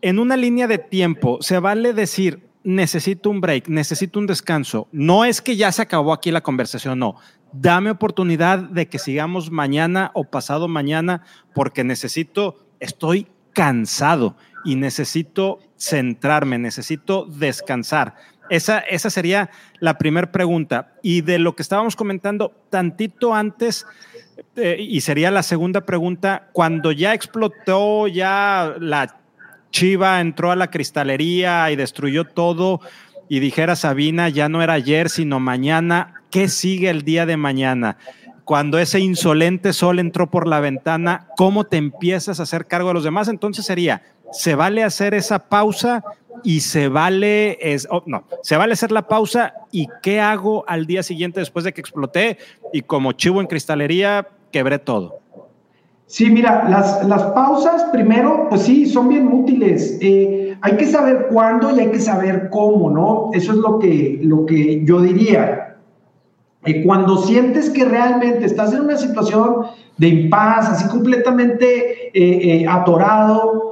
en 0.00 0.20
una 0.20 0.36
línea 0.36 0.68
de 0.68 0.78
tiempo, 0.78 1.38
se 1.40 1.58
vale 1.58 1.92
decir, 1.92 2.46
necesito 2.62 3.30
un 3.30 3.40
break, 3.40 3.66
necesito 3.68 4.20
un 4.20 4.26
descanso? 4.26 4.86
No 4.92 5.24
es 5.24 5.40
que 5.40 5.56
ya 5.56 5.72
se 5.72 5.82
acabó 5.82 6.12
aquí 6.12 6.30
la 6.30 6.42
conversación, 6.42 7.00
no. 7.00 7.16
Dame 7.52 7.90
oportunidad 7.90 8.60
de 8.60 8.86
que 8.86 9.00
sigamos 9.00 9.50
mañana 9.50 10.12
o 10.14 10.22
pasado 10.22 10.68
mañana 10.68 11.24
porque 11.52 11.82
necesito, 11.82 12.58
estoy 12.78 13.26
cansado 13.52 14.36
y 14.64 14.76
necesito 14.76 15.58
centrarme, 15.76 16.58
necesito 16.58 17.24
descansar. 17.24 18.14
Esa, 18.50 18.80
esa 18.80 19.10
sería 19.10 19.50
la 19.78 19.96
primera 19.96 20.32
pregunta. 20.32 20.94
Y 21.02 21.20
de 21.20 21.38
lo 21.38 21.54
que 21.54 21.62
estábamos 21.62 21.96
comentando 21.96 22.52
tantito 22.68 23.34
antes, 23.34 23.86
eh, 24.56 24.76
y 24.78 25.00
sería 25.00 25.30
la 25.30 25.42
segunda 25.42 25.82
pregunta, 25.82 26.48
cuando 26.52 26.92
ya 26.92 27.14
explotó, 27.14 28.08
ya 28.08 28.74
la 28.80 29.16
chiva 29.70 30.20
entró 30.20 30.50
a 30.50 30.56
la 30.56 30.70
cristalería 30.70 31.70
y 31.70 31.76
destruyó 31.76 32.24
todo, 32.24 32.80
y 33.28 33.38
dijera 33.38 33.76
Sabina, 33.76 34.28
ya 34.28 34.48
no 34.48 34.60
era 34.60 34.72
ayer, 34.72 35.08
sino 35.08 35.38
mañana, 35.38 36.14
¿qué 36.32 36.48
sigue 36.48 36.90
el 36.90 37.02
día 37.02 37.26
de 37.26 37.36
mañana? 37.36 37.96
Cuando 38.50 38.80
ese 38.80 38.98
insolente 38.98 39.72
sol 39.72 40.00
entró 40.00 40.28
por 40.28 40.48
la 40.48 40.58
ventana, 40.58 41.28
¿cómo 41.36 41.62
te 41.62 41.76
empiezas 41.76 42.40
a 42.40 42.42
hacer 42.42 42.66
cargo 42.66 42.88
de 42.88 42.94
los 42.94 43.04
demás? 43.04 43.28
Entonces 43.28 43.64
sería, 43.64 44.02
se 44.32 44.56
vale 44.56 44.82
hacer 44.82 45.14
esa 45.14 45.38
pausa 45.48 46.02
y 46.42 46.58
se 46.58 46.88
vale, 46.88 47.58
es, 47.60 47.86
oh, 47.92 48.02
no, 48.06 48.24
se 48.42 48.56
vale 48.56 48.72
hacer 48.72 48.90
la 48.90 49.06
pausa 49.06 49.54
y 49.70 49.86
qué 50.02 50.18
hago 50.18 50.64
al 50.66 50.86
día 50.86 51.04
siguiente 51.04 51.38
después 51.38 51.64
de 51.64 51.72
que 51.72 51.80
exploté 51.80 52.38
y 52.72 52.82
como 52.82 53.12
chivo 53.12 53.40
en 53.40 53.46
cristalería, 53.46 54.26
quebré 54.50 54.80
todo. 54.80 55.20
Sí, 56.06 56.28
mira, 56.28 56.68
las, 56.68 57.06
las 57.06 57.22
pausas 57.30 57.84
primero, 57.92 58.48
pues 58.48 58.62
sí, 58.62 58.86
son 58.86 59.10
bien 59.10 59.28
útiles. 59.28 59.96
Eh, 60.00 60.56
hay 60.60 60.76
que 60.76 60.86
saber 60.86 61.28
cuándo 61.30 61.70
y 61.70 61.78
hay 61.78 61.92
que 61.92 62.00
saber 62.00 62.50
cómo, 62.50 62.90
¿no? 62.90 63.30
Eso 63.32 63.52
es 63.52 63.58
lo 63.58 63.78
que, 63.78 64.18
lo 64.24 64.44
que 64.44 64.84
yo 64.84 65.00
diría. 65.02 65.69
Y 66.66 66.84
cuando 66.84 67.16
sientes 67.18 67.70
que 67.70 67.84
realmente 67.84 68.44
estás 68.44 68.72
en 68.72 68.82
una 68.82 68.96
situación 68.96 69.66
de 69.96 70.08
impas, 70.08 70.68
así 70.68 70.88
completamente 70.88 72.08
eh, 72.08 72.62
eh, 72.62 72.66
atorado, 72.68 73.70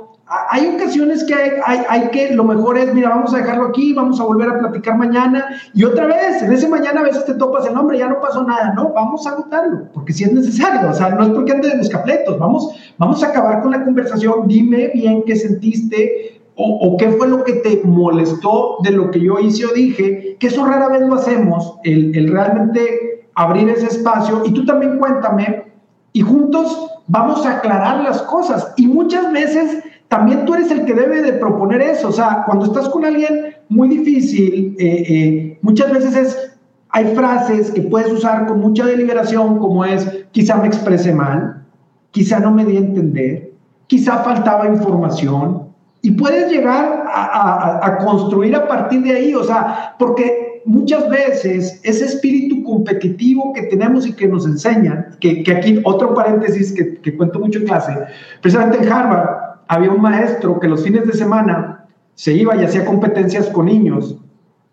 hay 0.51 0.75
ocasiones 0.75 1.25
que 1.25 1.35
hay, 1.35 1.81
hay, 1.89 2.09
que, 2.11 2.35
lo 2.35 2.45
mejor 2.45 2.77
es, 2.77 2.93
mira, 2.93 3.09
vamos 3.09 3.33
a 3.33 3.39
dejarlo 3.39 3.69
aquí, 3.69 3.95
vamos 3.95 4.21
a 4.21 4.25
volver 4.25 4.51
a 4.51 4.59
platicar 4.59 4.99
mañana, 4.99 5.47
y 5.73 5.85
otra 5.85 6.07
vez, 6.07 6.43
en 6.43 6.53
ese 6.53 6.69
mañana 6.69 7.01
a 7.01 7.05
veces 7.05 7.25
te 7.25 7.35
topas 7.35 7.67
el 7.67 7.73
nombre, 7.73 7.99
ya 7.99 8.09
no 8.09 8.21
pasó 8.21 8.43
nada, 8.43 8.75
no, 8.75 8.93
vamos 8.93 9.27
a 9.27 9.31
agotarlo, 9.31 9.89
porque 9.95 10.13
si 10.13 10.25
es 10.25 10.33
necesario, 10.33 10.91
o 10.91 10.93
sea, 10.93 11.11
no 11.11 11.23
es 11.23 11.31
porque 11.31 11.53
ande 11.53 11.71
de 11.71 11.79
buscapletos, 11.79 12.39
vamos, 12.39 12.75
vamos 12.99 13.23
a 13.23 13.29
acabar 13.29 13.63
con 13.63 13.71
la 13.71 13.83
conversación, 13.83 14.47
dime 14.47 14.91
bien 14.93 15.23
qué 15.27 15.35
sentiste, 15.35 16.38
o, 16.61 16.97
qué 16.97 17.11
fue 17.11 17.29
lo 17.29 17.45
que 17.45 17.55
te 17.55 17.83
molestó 17.85 18.79
de 18.83 18.91
lo 18.91 19.13
que 19.13 19.21
yo 19.21 19.39
hice 19.39 19.65
o 19.65 19.73
dije, 19.73 20.37
que 20.41 20.49
eso 20.49 20.67
rara 20.67 20.89
vez 20.89 21.03
lo 21.03 21.15
hacemos, 21.15 21.79
el, 21.85 22.29
realmente 22.33 23.29
abrir 23.37 23.69
ese 23.69 23.87
espacio. 23.87 24.43
Y 24.45 24.51
tú 24.51 24.67
también 24.67 24.99
cuéntame 24.99 25.73
y 26.13 26.21
juntos 26.21 26.97
vamos 27.07 27.47
a 27.47 27.59
aclarar 27.59 28.03
las 28.03 28.23
cosas. 28.23 28.75
Y 28.77 28.89
muchas 28.89 29.33
veces 29.33 29.85
también 30.09 30.45
tú 30.47 30.55
eres 30.55 30.73
el 30.73 30.85
que 30.85 30.95
debe 30.95 31.23
de 31.23 31.35
proponer 31.35 31.81
eso, 31.81 32.09
o 32.09 32.13
sea, 32.13 32.43
cuando 32.45 32.65
estás 32.65 32.89
con 32.89 33.05
alguien 33.05 33.55
muy 33.69 33.89
difícil, 33.89 34.75
eh, 34.81 35.05
eh, 35.09 35.59
muchas 35.63 35.93
veces 35.93 36.17
es, 36.17 36.59
hay 36.89 37.15
frases 37.15 37.71
que 37.71 37.83
puedes 37.83 38.11
usar 38.13 38.47
con 38.47 38.61
mucha 38.61 38.85
deliberación 38.85 39.59
como 39.59 39.85
es, 39.85 40.27
quizá 40.33 40.57
me 40.57 40.67
expresé 40.67 41.15
mal, 41.15 41.63
quizá 42.11 42.41
no 42.41 42.51
me 42.51 42.65
di 42.65 42.79
a 42.79 42.81
entender, 42.81 43.53
quizá 43.87 44.25
faltaba 44.25 44.67
información, 44.67 45.68
y 46.09 46.13
puedes 46.13 46.51
llegar 46.51 47.05
a, 47.07 47.99
construir 48.03 48.57
a 48.57 48.67
partir 48.67 49.03
de 49.03 49.13
ahí, 49.13 49.35
o 49.35 49.45
sea, 49.45 49.95
porque 49.99 50.63
muchas 50.65 51.07
veces 51.11 51.79
ese 51.83 52.07
espíritu 52.07 52.63
competitivo 52.65 53.53
que 53.53 53.65
tenemos 53.65 54.07
y 54.07 54.15
que 54.15 54.27
nos 54.27 54.47
enseñan, 54.47 55.19
que, 55.21 55.45
aquí 55.55 55.83
otro 55.85 56.15
paréntesis 56.15 56.73
que, 56.73 57.15
cuento 57.15 57.41
mucho 57.41 57.59
en 57.59 57.67
clase, 57.67 57.95
precisamente 58.41 58.79
en 58.79 58.91
Harvard 58.91 59.29
había 59.69 59.91
un 59.91 60.01
maestro 60.01 60.59
que 60.59 60.67
los 60.67 60.83
fines 60.83 61.07
de 61.07 61.13
semana 61.13 61.85
se 62.15 62.33
iba 62.33 62.57
y 62.57 62.65
hacía 62.65 62.87
competencias 62.87 63.49
con 63.51 63.67
niños 63.67 64.17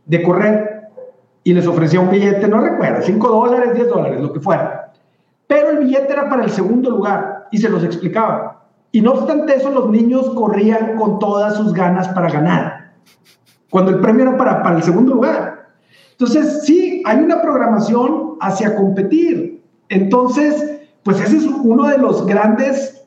de 0.06 0.24
correr 0.24 0.84
y 1.44 1.54
les 1.54 1.68
ofrecía 1.68 2.00
un 2.00 2.12
billete, 2.12 2.48
no 2.48 2.62
recuerdo, 2.62 3.02
5 3.02 3.28
dólares, 3.28 3.74
10 3.74 3.90
dólares, 3.90 4.22
lo 4.22 4.32
que 4.32 4.40
fuera. 4.40 4.94
Pero 5.48 5.72
el 5.72 5.80
billete 5.80 6.14
era 6.14 6.30
para 6.30 6.46
el 6.46 6.50
segundo 6.50 6.92
lugar 6.92 7.50
y 7.52 7.58
se 7.58 7.68
los 7.68 7.84
explicaba. 7.84 8.55
Y 8.96 9.02
no 9.02 9.12
obstante 9.12 9.58
eso, 9.58 9.72
los 9.72 9.90
niños 9.90 10.30
corrían 10.36 10.96
con 10.96 11.20
todas 11.20 11.58
sus 11.58 11.74
ganas 11.74 12.08
para 12.08 12.32
ganar, 12.32 12.94
cuando 13.70 13.92
el 13.92 14.00
premio 14.00 14.24
era 14.24 14.38
para, 14.38 14.64
para 14.64 14.78
el 14.78 14.84
segundo 14.84 15.16
lugar. 15.16 15.68
Entonces, 16.12 16.62
sí, 16.64 17.04
hay 17.06 17.18
una 17.18 17.42
programación 17.42 18.38
hacia 18.40 18.74
competir. 18.74 19.62
Entonces, 19.90 20.80
pues 21.04 21.20
ese 21.20 21.36
es 21.36 21.44
uno 21.44 21.90
de 21.90 21.98
los 21.98 22.26
grandes 22.26 23.06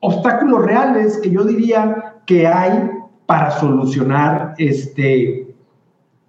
obstáculos 0.00 0.64
reales 0.64 1.18
que 1.18 1.30
yo 1.30 1.44
diría 1.44 2.14
que 2.24 2.46
hay 2.46 2.88
para 3.26 3.50
solucionar 3.50 4.54
este, 4.56 5.54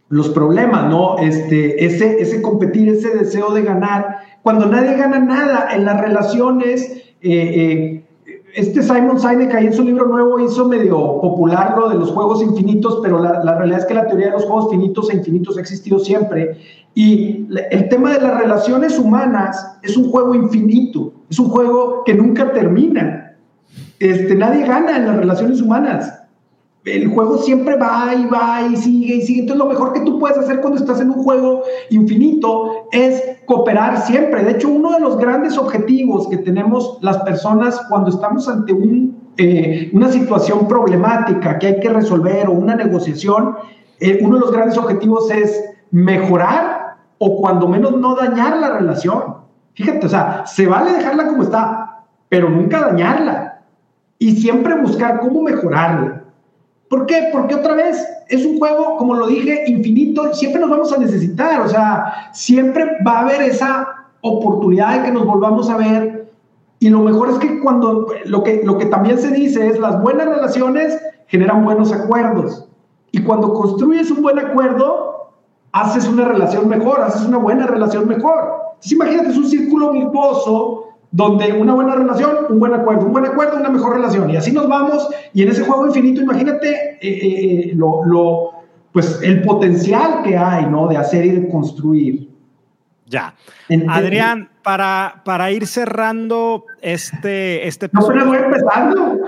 los 0.10 0.28
problemas, 0.32 0.90
¿no? 0.90 1.18
Este, 1.20 1.86
ese, 1.86 2.22
ese 2.22 2.42
competir, 2.42 2.90
ese 2.90 3.16
deseo 3.16 3.54
de 3.54 3.62
ganar, 3.62 4.18
cuando 4.44 4.66
nadie 4.66 4.98
gana 4.98 5.20
nada 5.20 5.70
en 5.74 5.86
las 5.86 6.02
relaciones, 6.02 6.92
eh, 7.22 7.32
eh, 7.32 8.07
este 8.58 8.82
Simon 8.82 9.20
Sinek 9.20 9.54
ahí 9.54 9.68
en 9.68 9.74
su 9.74 9.84
libro 9.84 10.08
nuevo 10.08 10.40
hizo 10.40 10.68
medio 10.68 11.22
popular 11.22 11.76
lo 11.78 11.90
de 11.90 11.96
los 11.96 12.10
juegos 12.10 12.42
infinitos, 12.42 13.00
pero 13.04 13.20
la, 13.20 13.44
la, 13.44 13.56
realidad 13.56 13.82
es 13.82 13.86
que 13.86 13.94
la 13.94 14.08
teoría 14.08 14.28
de 14.28 14.32
los 14.34 14.46
juegos 14.46 14.72
finitos 14.72 15.12
e 15.12 15.16
infinitos 15.16 15.58
ha 15.58 15.62
existido 15.62 16.00
siempre. 16.00 16.58
Y 16.96 17.48
el 17.70 17.88
tema 17.90 18.14
de 18.14 18.20
las 18.20 18.42
relaciones 18.42 18.98
humanas 18.98 19.78
es 19.84 19.96
un 19.96 20.10
juego 20.10 20.34
infinito, 20.34 21.14
es 21.30 21.38
un 21.38 21.50
juego 21.50 22.04
que 22.04 22.16
nunca 22.16 22.52
termina. 22.52 23.36
Este, 24.00 24.34
nadie 24.34 24.66
gana 24.66 24.98
en 24.98 25.06
las 25.06 25.18
relaciones 25.18 25.62
humanas 25.62 26.17
el 26.88 27.08
juego 27.10 27.38
siempre 27.40 27.76
va 27.76 28.14
y 28.16 28.26
va 28.26 28.62
y 28.72 28.76
sigue 28.78 29.16
y 29.16 29.22
sigue. 29.22 29.42
Entonces 29.42 29.64
lo 29.64 29.70
mejor 29.70 29.94
que 29.94 30.02
tú 30.02 30.20
puedes 30.20 30.38
hacer 30.38 30.62
cuando 30.62 30.80
estás 30.80 31.02
en 31.02 31.10
un 31.10 31.24
juego 31.24 31.64
infinito 31.90 32.88
es 32.92 33.22
cooperar 33.46 34.02
siempre. 34.02 34.44
De 34.44 34.52
hecho, 34.52 34.70
uno 34.70 34.94
de 34.94 35.00
los 35.00 35.18
grandes 35.18 35.58
objetivos 35.58 36.28
que 36.30 36.38
tenemos 36.38 36.98
las 37.02 37.18
personas 37.24 37.80
cuando 37.90 38.10
estamos 38.10 38.48
ante 38.48 38.74
eh, 39.38 39.90
una 39.94 40.12
situación 40.12 40.68
problemática 40.68 41.60
que 41.60 41.68
hay 41.68 41.80
que 41.80 41.90
resolver 41.90 42.48
o 42.48 42.54
una 42.54 42.76
negociación, 42.76 43.56
eh, 44.00 44.20
uno 44.22 44.36
de 44.36 44.42
los 44.42 44.52
grandes 44.52 44.78
objetivos 44.78 45.30
es 45.32 45.64
mejorar 45.92 46.98
o 47.18 47.42
cuando 47.42 47.68
menos 47.68 47.98
no 47.98 48.16
dañar 48.16 48.58
la 48.58 48.78
relación. 48.78 49.38
Fíjate, 49.74 50.06
o 50.06 50.10
sea, 50.10 50.46
se 50.46 50.66
vale 50.66 50.92
dejarla 50.92 51.28
como 51.28 51.44
está, 51.44 52.06
pero 52.30 52.50
nunca 52.50 52.82
dañarla. 52.82 53.62
Y 54.20 54.36
siempre 54.38 54.76
buscar 54.76 55.20
cómo 55.20 55.44
mejorarla. 55.44 56.24
¿Por 56.90 57.06
qué? 57.06 57.30
Porque 57.32 57.56
otra 57.56 57.76
vez 57.76 58.06
es 58.30 58.46
un 58.46 58.60
juego, 58.60 58.98
como 58.98 59.16
lo 59.16 59.28
dije, 59.28 59.66
infinito, 59.68 60.34
siempre 60.34 60.62
nos 60.62 60.70
vamos 60.70 60.94
a 60.94 60.98
necesitar, 60.98 61.62
o 61.62 61.68
sea, 61.68 62.30
siempre 62.34 62.98
va 63.06 63.20
a 63.20 63.22
haber 63.22 63.42
esa 63.42 63.88
oportunidad 64.22 64.98
de 64.98 65.06
que 65.06 65.12
nos 65.12 65.26
volvamos 65.26 65.70
a 65.70 65.78
ver. 65.78 66.32
Y 66.80 66.90
lo 66.90 67.02
mejor 67.02 67.30
es 67.30 67.38
que 67.40 67.60
cuando 67.60 68.08
lo 68.26 68.44
que, 68.44 68.62
lo 68.64 68.78
que 68.78 68.86
también 68.86 69.18
se 69.18 69.32
dice 69.32 69.68
es 69.68 69.80
las 69.80 70.02
buenas 70.02 70.28
relaciones 70.28 70.98
generan 71.28 71.64
buenos 71.64 71.92
acuerdos. 71.92 72.68
Y 73.12 73.24
cuando 73.24 73.54
construyes 73.54 74.12
un 74.12 74.22
buen 74.22 74.40
acuerdo, 74.40 75.32
haces 75.72 76.08
una 76.08 76.26
relación 76.26 76.70
mejor, 76.70 77.02
haces 77.02 77.28
una 77.28 77.38
buena 77.38 77.68
relación 77.68 78.08
mejor. 78.08 78.58
Entonces 78.76 78.92
imagínate, 78.92 79.30
es 79.30 79.38
un 79.38 79.48
círculo 79.48 79.92
virtuoso 79.92 80.87
donde 81.12 81.54
una 81.54 81.74
buena 81.74 81.96
relación, 81.96 82.36
un 82.50 82.60
buen 82.60 82.74
acuerdo, 82.74 83.06
un 83.06 83.14
buen 83.14 83.26
acuerdo, 83.26 83.58
una 83.58 83.70
mejor 83.70 83.96
relación. 83.96 84.30
Y 84.30 84.36
así 84.36 84.52
nos 84.52 84.68
vamos. 84.68 85.08
Y 85.34 85.44
en 85.44 85.50
ese 85.50 85.64
juego 85.64 85.88
infinito, 85.88 86.22
imagínate 86.22 86.70
eh, 86.70 86.98
eh, 87.02 87.72
eh, 87.72 87.74
lo, 87.76 88.52
pues 88.92 89.20
el 89.22 89.42
potencial 89.42 90.24
que 90.24 90.38
hay, 90.38 90.66
¿no? 90.66 90.88
De 90.88 90.98
hacer 90.98 91.26
y 91.26 91.32
de 91.32 91.50
construir. 91.50 92.30
Ya. 93.06 93.34
Adrián, 93.88 94.50
para, 94.64 95.22
para 95.24 95.50
ir 95.52 95.66
cerrando 95.66 96.66
este, 96.82 97.66
este 97.70 97.90
No, 97.94 98.06
pero 98.06 98.26
voy 98.26 98.38
empezando. 98.38 99.20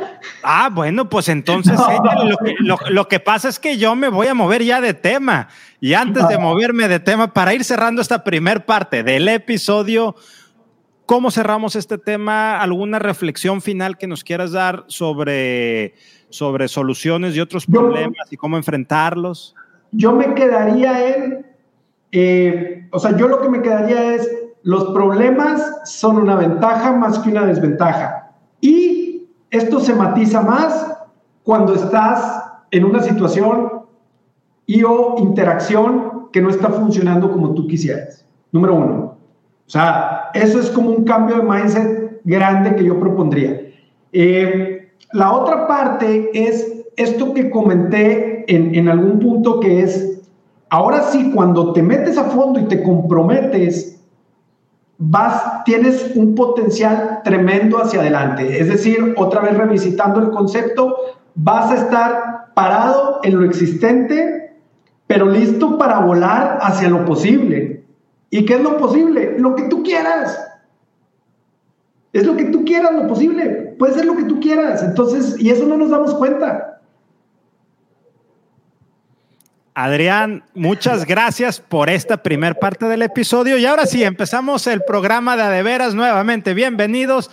Ah, 0.43 0.69
bueno, 0.69 1.09
pues 1.09 1.29
entonces 1.29 1.79
lo, 2.89 3.07
que, 3.07 3.21
pasa 3.21 3.47
es 3.47 3.57
que 3.57 3.77
yo 3.77 3.95
me 3.95 4.09
voy 4.09 4.27
a 4.27 4.33
mover 4.33 4.65
ya 4.65 4.81
de 4.81 4.93
tema. 4.93 5.47
Y 5.79 5.93
antes 5.93 6.27
de 6.27 6.37
moverme 6.37 6.89
de 6.89 6.99
tema, 6.99 7.33
para 7.33 7.53
ir 7.53 7.63
cerrando 7.63 8.01
esta 8.01 8.25
primer 8.25 8.65
parte 8.65 9.01
del 9.01 9.29
episodio, 9.29 10.15
¿Cómo 11.09 11.31
cerramos 11.31 11.75
este 11.75 11.97
tema? 11.97 12.61
¿Alguna 12.61 12.99
reflexión 12.99 13.61
final 13.61 13.97
que 13.97 14.05
nos 14.05 14.23
quieras 14.23 14.51
dar 14.51 14.83
sobre, 14.85 15.95
sobre 16.29 16.67
soluciones 16.67 17.35
y 17.35 17.39
otros 17.39 17.65
problemas 17.65 18.31
y 18.31 18.37
cómo 18.37 18.57
enfrentarlos? 18.57 19.55
Yo 19.91 20.11
me 20.11 20.35
quedaría 20.35 21.07
en, 21.07 21.47
eh, 22.11 22.87
o 22.91 22.99
sea, 22.99 23.17
yo 23.17 23.27
lo 23.27 23.41
que 23.41 23.49
me 23.49 23.63
quedaría 23.63 24.13
es, 24.13 24.29
los 24.61 24.91
problemas 24.91 25.79
son 25.83 26.17
una 26.17 26.35
ventaja 26.35 26.91
más 26.91 27.17
que 27.17 27.31
una 27.31 27.47
desventaja. 27.47 28.31
Y 28.61 29.23
esto 29.49 29.79
se 29.79 29.95
matiza 29.95 30.43
más 30.43 30.95
cuando 31.41 31.73
estás 31.73 32.51
en 32.69 32.85
una 32.85 33.01
situación 33.01 33.81
y 34.67 34.83
o 34.83 35.15
interacción 35.17 36.29
que 36.31 36.39
no 36.39 36.51
está 36.51 36.69
funcionando 36.69 37.31
como 37.31 37.55
tú 37.55 37.65
quisieras. 37.65 38.27
Número 38.51 38.75
uno. 38.75 39.18
O 39.69 39.71
sea, 39.71 40.31
eso 40.33 40.59
es 40.59 40.71
como 40.71 40.89
un 40.89 41.03
cambio 41.03 41.37
de 41.37 41.43
mindset 41.43 42.21
grande 42.23 42.75
que 42.75 42.85
yo 42.85 42.99
propondría. 42.99 43.61
Eh, 44.11 44.89
la 45.13 45.31
otra 45.31 45.67
parte 45.67 46.31
es 46.33 46.85
esto 46.97 47.35
que 47.35 47.51
comenté 47.51 48.45
en, 48.47 48.73
en 48.73 48.89
algún 48.89 49.19
punto 49.19 49.59
que 49.59 49.83
es, 49.83 50.23
ahora 50.71 51.03
sí, 51.03 51.31
cuando 51.35 51.71
te 51.71 51.83
metes 51.83 52.17
a 52.17 52.23
fondo 52.23 52.59
y 52.59 52.63
te 52.63 52.81
comprometes, 52.81 54.01
vas, 54.97 55.63
tienes 55.65 56.13
un 56.15 56.33
potencial 56.33 57.21
tremendo 57.23 57.77
hacia 57.77 57.99
adelante. 57.99 58.59
Es 58.59 58.69
decir, 58.69 59.13
otra 59.17 59.41
vez 59.41 59.55
revisitando 59.55 60.19
el 60.19 60.31
concepto, 60.31 60.95
vas 61.35 61.69
a 61.69 61.75
estar 61.75 62.53
parado 62.55 63.19
en 63.21 63.37
lo 63.37 63.45
existente, 63.45 64.55
pero 65.05 65.27
listo 65.27 65.77
para 65.77 65.99
volar 65.99 66.57
hacia 66.59 66.89
lo 66.89 67.05
posible. 67.05 67.78
¿Y 68.29 68.45
qué 68.45 68.55
es 68.55 68.61
lo 68.61 68.77
posible? 68.77 69.35
Lo 69.37 69.55
que 69.55 69.63
tú 69.63 69.83
quieras. 69.83 70.39
Es 72.13 72.25
lo 72.25 72.35
que 72.35 72.45
tú 72.45 72.65
quieras, 72.65 72.93
lo 72.93 73.07
posible. 73.07 73.75
Puede 73.77 73.93
ser 73.93 74.05
lo 74.05 74.15
que 74.15 74.23
tú 74.23 74.39
quieras. 74.39 74.83
Entonces, 74.83 75.39
y 75.39 75.49
eso 75.49 75.65
no 75.65 75.77
nos 75.77 75.89
damos 75.89 76.13
cuenta. 76.15 76.81
Adrián, 79.73 80.43
muchas 80.53 81.05
gracias 81.05 81.61
por 81.61 81.89
esta 81.89 82.17
primer 82.17 82.59
parte 82.59 82.85
del 82.87 83.01
episodio. 83.01 83.57
Y 83.57 83.65
ahora 83.65 83.85
sí, 83.85 84.03
empezamos 84.03 84.67
el 84.67 84.83
programa 84.83 85.37
de 85.37 85.43
Adeveras 85.43 85.95
nuevamente. 85.95 86.53
Bienvenidos. 86.53 87.31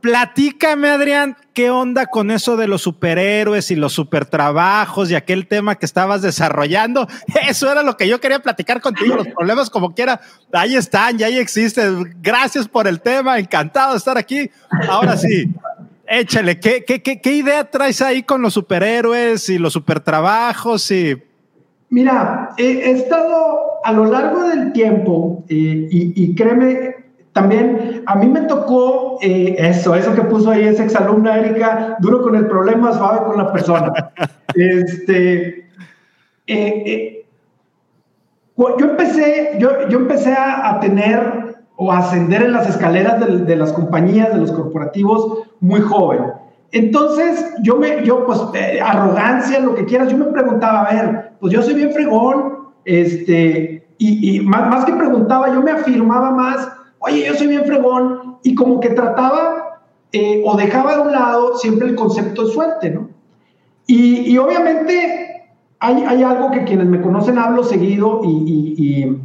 Platícame, 0.00 0.90
Adrián, 0.90 1.36
¿qué 1.52 1.70
onda 1.70 2.06
con 2.06 2.30
eso 2.30 2.56
de 2.56 2.68
los 2.68 2.82
superhéroes 2.82 3.72
y 3.72 3.76
los 3.76 3.92
supertrabajos 3.92 5.10
y 5.10 5.16
aquel 5.16 5.48
tema 5.48 5.74
que 5.74 5.86
estabas 5.86 6.22
desarrollando? 6.22 7.08
Eso 7.48 7.70
era 7.70 7.82
lo 7.82 7.96
que 7.96 8.06
yo 8.06 8.20
quería 8.20 8.38
platicar 8.38 8.80
contigo, 8.80 9.16
los 9.16 9.26
problemas 9.28 9.70
como 9.70 9.94
quiera, 9.94 10.20
ahí 10.52 10.76
están, 10.76 11.18
ya 11.18 11.26
ahí 11.26 11.38
existen. 11.38 12.14
Gracias 12.22 12.68
por 12.68 12.86
el 12.86 13.00
tema, 13.00 13.40
encantado 13.40 13.92
de 13.92 13.98
estar 13.98 14.16
aquí. 14.16 14.48
Ahora 14.88 15.16
sí, 15.16 15.52
échale, 16.06 16.60
¿qué, 16.60 17.20
idea 17.24 17.68
traes 17.68 18.00
ahí 18.00 18.22
con 18.22 18.40
los 18.40 18.54
superhéroes 18.54 19.48
y 19.48 19.58
los 19.58 19.72
supertrabajos? 19.72 20.88
Y... 20.92 21.20
Mira, 21.90 22.50
he, 22.56 22.92
estado 22.92 23.84
a 23.84 23.92
lo 23.92 24.04
largo 24.04 24.44
del 24.44 24.72
tiempo 24.72 25.44
eh, 25.48 25.88
y, 25.90 26.24
y 26.24 26.34
créeme, 26.36 27.07
también 27.38 28.02
a 28.06 28.16
mí 28.16 28.26
me 28.26 28.40
tocó 28.42 29.18
eh, 29.22 29.54
eso, 29.58 29.94
eso 29.94 30.12
que 30.12 30.22
puso 30.22 30.50
ahí 30.50 30.64
esa 30.64 30.82
exalumna 30.82 31.38
Erika, 31.38 31.96
duro 32.00 32.20
con 32.20 32.34
el 32.34 32.48
problema, 32.48 32.92
suave 32.92 33.20
con 33.24 33.36
la 33.36 33.52
persona. 33.52 33.92
este, 34.56 35.70
eh, 36.48 36.82
eh, 36.86 37.26
yo 38.56 38.90
empecé, 38.90 39.52
yo, 39.60 39.88
yo 39.88 39.98
empecé 39.98 40.34
a, 40.36 40.80
tener 40.80 41.58
o 41.76 41.92
a 41.92 41.98
ascender 41.98 42.42
en 42.42 42.52
las 42.54 42.68
escaleras 42.68 43.20
de, 43.20 43.44
de, 43.44 43.54
las 43.54 43.72
compañías, 43.72 44.34
de 44.34 44.40
los 44.40 44.50
corporativos, 44.50 45.44
muy 45.60 45.80
joven. 45.80 46.32
Entonces, 46.72 47.54
yo 47.62 47.76
me, 47.76 48.04
yo 48.04 48.26
pues, 48.26 48.40
arrogancia, 48.84 49.60
lo 49.60 49.76
que 49.76 49.84
quieras, 49.84 50.08
yo 50.08 50.16
me 50.16 50.24
preguntaba, 50.24 50.82
a 50.82 50.92
ver, 50.92 51.30
pues 51.38 51.52
yo 51.52 51.62
soy 51.62 51.74
bien 51.74 51.92
fregón, 51.92 52.70
este, 52.84 53.86
y, 53.96 54.38
y 54.38 54.40
más, 54.40 54.68
más 54.68 54.84
que 54.84 54.92
preguntaba, 54.92 55.54
yo 55.54 55.62
me 55.62 55.70
afirmaba 55.70 56.32
más 56.32 56.77
oye, 57.00 57.26
yo 57.26 57.34
soy 57.34 57.48
bien 57.48 57.64
fregón, 57.64 58.28
y 58.42 58.54
como 58.54 58.80
que 58.80 58.90
trataba 58.90 59.80
eh, 60.12 60.42
o 60.46 60.56
dejaba 60.56 60.96
de 60.96 61.02
un 61.02 61.12
lado 61.12 61.56
siempre 61.56 61.88
el 61.88 61.94
concepto 61.94 62.44
de 62.44 62.52
suerte, 62.52 62.90
¿no? 62.90 63.08
Y, 63.86 64.36
obviamente 64.36 65.46
hay, 65.80 66.04
hay, 66.06 66.22
algo 66.22 66.50
que 66.50 66.64
quienes 66.64 66.86
me 66.86 67.00
conocen 67.00 67.38
hablo 67.38 67.64
seguido 67.64 68.20
y, 68.22 69.16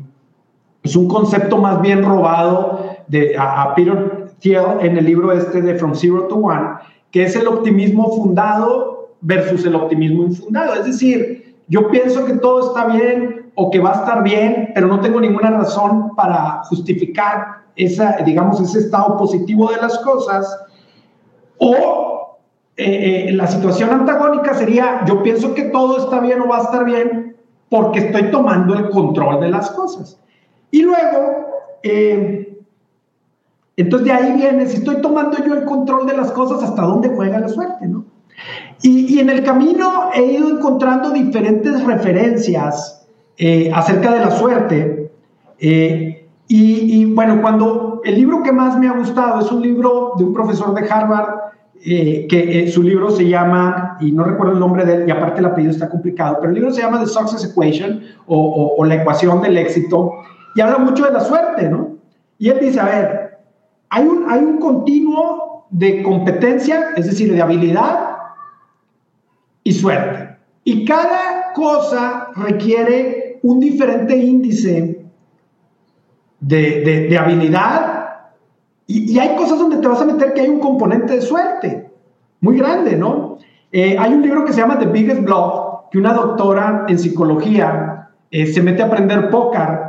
es 0.83 0.95
un 0.97 1.07
concepto 1.07 1.57
más 1.57 1.81
bien 1.81 2.03
robado 2.03 2.85
de, 3.07 3.35
a, 3.37 3.73
Peter 3.75 4.27
Thiel 4.39 4.63
en 4.81 4.97
el 4.97 5.05
libro 5.05 5.31
este 5.31 5.61
de 5.61 5.75
From 5.75 5.95
Zero 5.95 6.27
to 6.27 6.35
One, 6.35 6.75
que 7.11 7.23
es 7.23 7.35
el 7.35 7.47
optimismo 7.47 8.09
fundado 8.17 9.15
versus 9.21 9.65
el 9.65 9.75
optimismo 9.75 10.23
infundado. 10.23 10.73
Es 10.75 10.85
decir, 10.85 11.55
yo 11.67 11.89
pienso 11.89 12.25
que 12.25 12.33
todo 12.33 12.67
está 12.67 12.87
bien 12.87 13.51
o 13.55 13.69
que 13.69 13.79
va 13.79 13.91
a 13.91 13.95
estar 13.95 14.23
bien, 14.23 14.71
pero 14.73 14.87
no 14.87 14.99
tengo 14.99 15.21
ninguna 15.21 15.51
razón 15.51 16.15
para 16.15 16.63
justificar 16.63 17.62
esa, 17.75 18.17
digamos, 18.25 18.59
ese 18.61 18.79
estado 18.79 19.17
positivo 19.17 19.71
de 19.71 19.77
las 19.77 19.97
cosas, 19.99 20.59
o 21.57 22.13
eh, 22.75 23.27
eh, 23.29 23.31
la 23.33 23.45
situación 23.45 23.91
antagónica 23.91 24.55
sería, 24.55 25.05
yo 25.05 25.21
pienso 25.21 25.53
que 25.53 25.65
todo 25.65 25.99
está 25.99 26.19
bien 26.19 26.41
o 26.41 26.47
va 26.47 26.57
a 26.57 26.63
estar 26.63 26.83
bien 26.83 27.37
porque 27.69 27.99
estoy 27.99 28.31
tomando 28.31 28.73
el 28.73 28.89
control 28.89 29.39
de 29.41 29.49
las 29.49 29.69
cosas. 29.71 30.19
Y 30.71 30.81
luego, 30.81 31.47
eh, 31.83 32.49
Entonces 33.75 34.07
de 34.07 34.11
ahí 34.11 34.33
viene, 34.33 34.67
si 34.67 34.77
estoy 34.77 35.01
tomando 35.01 35.37
yo 35.43 35.53
el 35.53 35.65
control 35.65 36.05
de 36.07 36.17
las 36.17 36.31
cosas, 36.31 36.63
hasta 36.63 36.81
dónde 36.81 37.09
juega 37.09 37.39
la 37.39 37.47
suerte, 37.47 37.87
¿no? 37.87 38.05
Y, 38.81 39.19
en 39.19 39.29
el 39.29 39.43
camino 39.43 40.09
he 40.13 40.23
ido 40.23 40.49
encontrando 40.49 41.11
diferentes 41.11 41.83
referencias 41.83 43.07
acerca 43.73 44.13
de 44.13 44.19
la 44.19 44.31
suerte. 44.31 45.11
Y, 46.47 47.05
bueno, 47.13 47.41
cuando 47.41 48.01
el 48.03 48.15
libro 48.15 48.43
que 48.43 48.51
más 48.51 48.77
me 48.77 48.87
ha 48.87 48.93
gustado 48.93 49.39
es 49.39 49.51
un 49.51 49.61
libro 49.61 50.13
de 50.17 50.25
un 50.25 50.33
profesor 50.33 50.73
de 50.73 50.87
Harvard, 50.87 51.39
eh, 51.85 52.27
que 52.29 52.69
su 52.71 52.83
libro 52.83 53.09
se 53.09 53.27
llama, 53.27 53.97
y 53.99 54.11
no 54.11 54.23
recuerdo 54.23 54.53
el 54.53 54.59
nombre 54.59 54.85
de 54.85 54.95
él, 54.95 55.05
y 55.07 55.11
aparte 55.11 55.39
el 55.39 55.47
apellido 55.47 55.71
está 55.71 55.89
complicado, 55.89 56.37
pero 56.39 56.49
el 56.49 56.55
libro 56.55 56.71
se 56.71 56.81
llama 56.81 56.99
The 56.99 57.07
Success 57.07 57.51
Equation 57.51 58.01
o, 58.27 58.75
o 58.77 58.85
la 58.85 58.95
ecuación 58.95 59.41
del 59.41 59.57
éxito, 59.57 60.13
y 60.55 60.61
habla 60.61 60.77
mucho 60.77 61.05
de 61.05 61.11
la 61.11 61.21
suerte, 61.21 61.69
¿no? 61.69 61.97
Y 62.37 62.49
él 62.49 62.59
dice, 62.61 62.79
a 62.79 62.85
ver, 62.85 63.39
hay 63.89 64.05
un, 64.05 64.29
hay 64.29 64.43
un 64.43 64.57
continuo 64.57 65.65
de 65.71 66.03
competencia, 66.03 66.89
es 66.95 67.05
decir, 67.05 67.33
de 67.33 67.41
habilidad, 67.41 68.17
y 69.63 69.71
suerte. 69.71 70.37
Y 70.63 70.85
cada 70.85 71.53
cosa 71.53 72.27
requiere 72.35 73.39
un 73.43 73.59
diferente 73.59 74.15
índice 74.15 75.02
de, 76.47 77.17
habilidad 77.17 78.03
y, 78.87 79.17
hay 79.17 79.35
cosas 79.35 79.59
donde 79.59 79.77
te 79.77 79.87
vas 79.87 80.01
a 80.01 80.05
meter 80.05 80.33
que 80.33 80.41
hay 80.41 80.49
un 80.49 80.59
componente 80.59 81.13
de 81.13 81.21
suerte 81.21 81.89
muy 82.41 82.57
grande, 82.57 82.97
¿no? 82.97 83.37
Eh, 83.71 83.95
hay 83.97 84.13
un 84.13 84.21
libro 84.21 84.45
que 84.45 84.53
se 84.53 84.61
llama 84.61 84.77
The 84.77 84.87
Biggest 84.87 85.21
Bluff, 85.21 85.89
que 85.91 85.97
una 85.97 86.13
doctora 86.13 86.85
en 86.87 86.99
psicología 86.99 88.09
eh, 88.29 88.47
se 88.47 88.61
mete 88.61 88.83
a 88.83 88.87
aprender 88.87 89.29
póker 89.29 89.79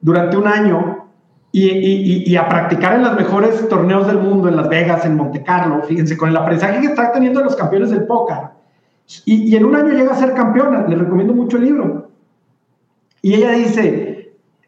durante 0.00 0.36
un 0.36 0.48
año 0.48 1.06
y, 1.52 2.30
y, 2.30 2.36
a 2.36 2.48
practicar 2.48 2.94
en 2.94 3.02
los 3.02 3.14
mejores 3.14 3.68
torneos 3.68 4.06
del 4.06 4.18
mundo, 4.18 4.48
en 4.48 4.56
Las 4.56 4.68
Vegas, 4.70 5.04
en 5.04 5.16
Monte 5.16 5.42
Carlo, 5.42 5.82
fíjense, 5.82 6.16
con 6.16 6.30
el 6.30 6.36
aprendizaje 6.36 6.80
que 6.80 6.86
están 6.86 7.12
teniendo 7.12 7.44
los 7.44 7.54
campeones 7.54 7.90
del 7.90 8.06
póker 8.06 8.38
y, 9.26 9.54
en 9.54 9.64
un 9.64 9.76
año 9.76 9.92
llega 9.92 10.12
a 10.12 10.16
ser 10.16 10.34
campeona, 10.34 10.86
le 10.86 10.96
recomiendo 10.96 11.34
mucho 11.34 11.56
el 11.56 11.64
libro. 11.64 12.10
Y 13.20 13.34
ella 13.34 13.52
dice, 13.52 14.11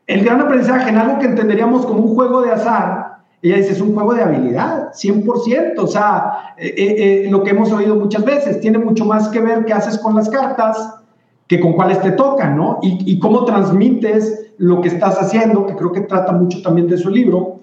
el 0.07 0.25
gran 0.25 0.41
aprendizaje 0.41 0.91
en 0.91 0.99
algo 0.99 1.19
que 1.19 1.27
entenderíamos 1.27 1.87
como 1.87 2.01
un 2.01 2.15
juego 2.15 2.43
de 2.43 2.53
azar, 2.53 3.19
ella 3.43 3.57
dice, 3.57 3.73
es 3.73 3.81
un 3.81 3.95
juego 3.95 4.15
de 4.15 4.23
habilidad, 4.23 4.93
100%, 4.93 5.75
o 5.79 5.87
sea, 5.87 6.55
eh, 6.57 6.75
eh, 6.77 7.25
eh, 7.27 7.31
lo 7.31 7.43
que 7.43 7.51
hemos 7.51 7.71
oído 7.73 7.95
muchas 7.95 8.25
veces, 8.25 8.61
tiene 8.61 8.79
mucho 8.79 9.05
más 9.05 9.29
que 9.29 9.41
ver 9.41 9.65
qué 9.67 9.75
haces 9.75 9.99
con 9.99 10.15
las 10.15 10.31
cartas 10.31 10.95
que 11.47 11.61
con 11.61 11.75
cuáles 11.75 12.01
te 12.01 12.13
tocan, 12.13 12.57
¿no? 12.57 12.79
Y, 12.81 12.99
y 13.05 13.19
cómo 13.19 13.45
transmites 13.45 14.55
lo 14.57 14.81
que 14.81 14.89
estás 14.89 15.21
haciendo, 15.21 15.67
que 15.67 15.77
creo 15.77 15.93
que 15.93 16.01
trata 16.03 16.33
mucho 16.33 16.63
también 16.63 16.89
de 16.89 16.97
su 16.97 17.11
libro, 17.11 17.61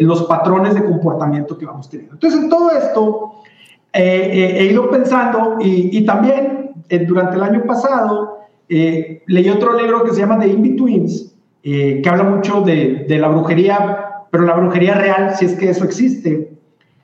los 0.00 0.24
patrones 0.24 0.74
de 0.74 0.84
comportamiento 0.84 1.56
que 1.56 1.64
vamos 1.64 1.88
teniendo. 1.88 2.14
Entonces, 2.14 2.40
en 2.40 2.48
todo 2.48 2.72
esto, 2.72 3.34
he 3.92 4.68
ido 4.70 4.90
pensando 4.90 5.58
y, 5.60 6.04
también 6.04 6.72
eh, 6.88 7.04
durante 7.06 7.36
el 7.36 7.42
año 7.44 7.64
pasado 7.64 8.38
leí 8.68 9.48
otro 9.48 9.80
libro 9.80 10.04
que 10.04 10.12
se 10.12 10.20
llama 10.20 10.38
The 10.38 10.48
In-Betweens, 10.48 11.29
eh, 11.62 12.00
que 12.02 12.08
habla 12.08 12.24
mucho 12.24 12.62
de, 12.62 13.06
la 13.08 13.28
brujería, 13.28 14.24
pero 14.30 14.44
la 14.44 14.54
brujería 14.54 14.94
real, 14.94 15.34
si 15.36 15.44
es 15.46 15.54
que 15.54 15.70
eso 15.70 15.84
existe. 15.84 16.50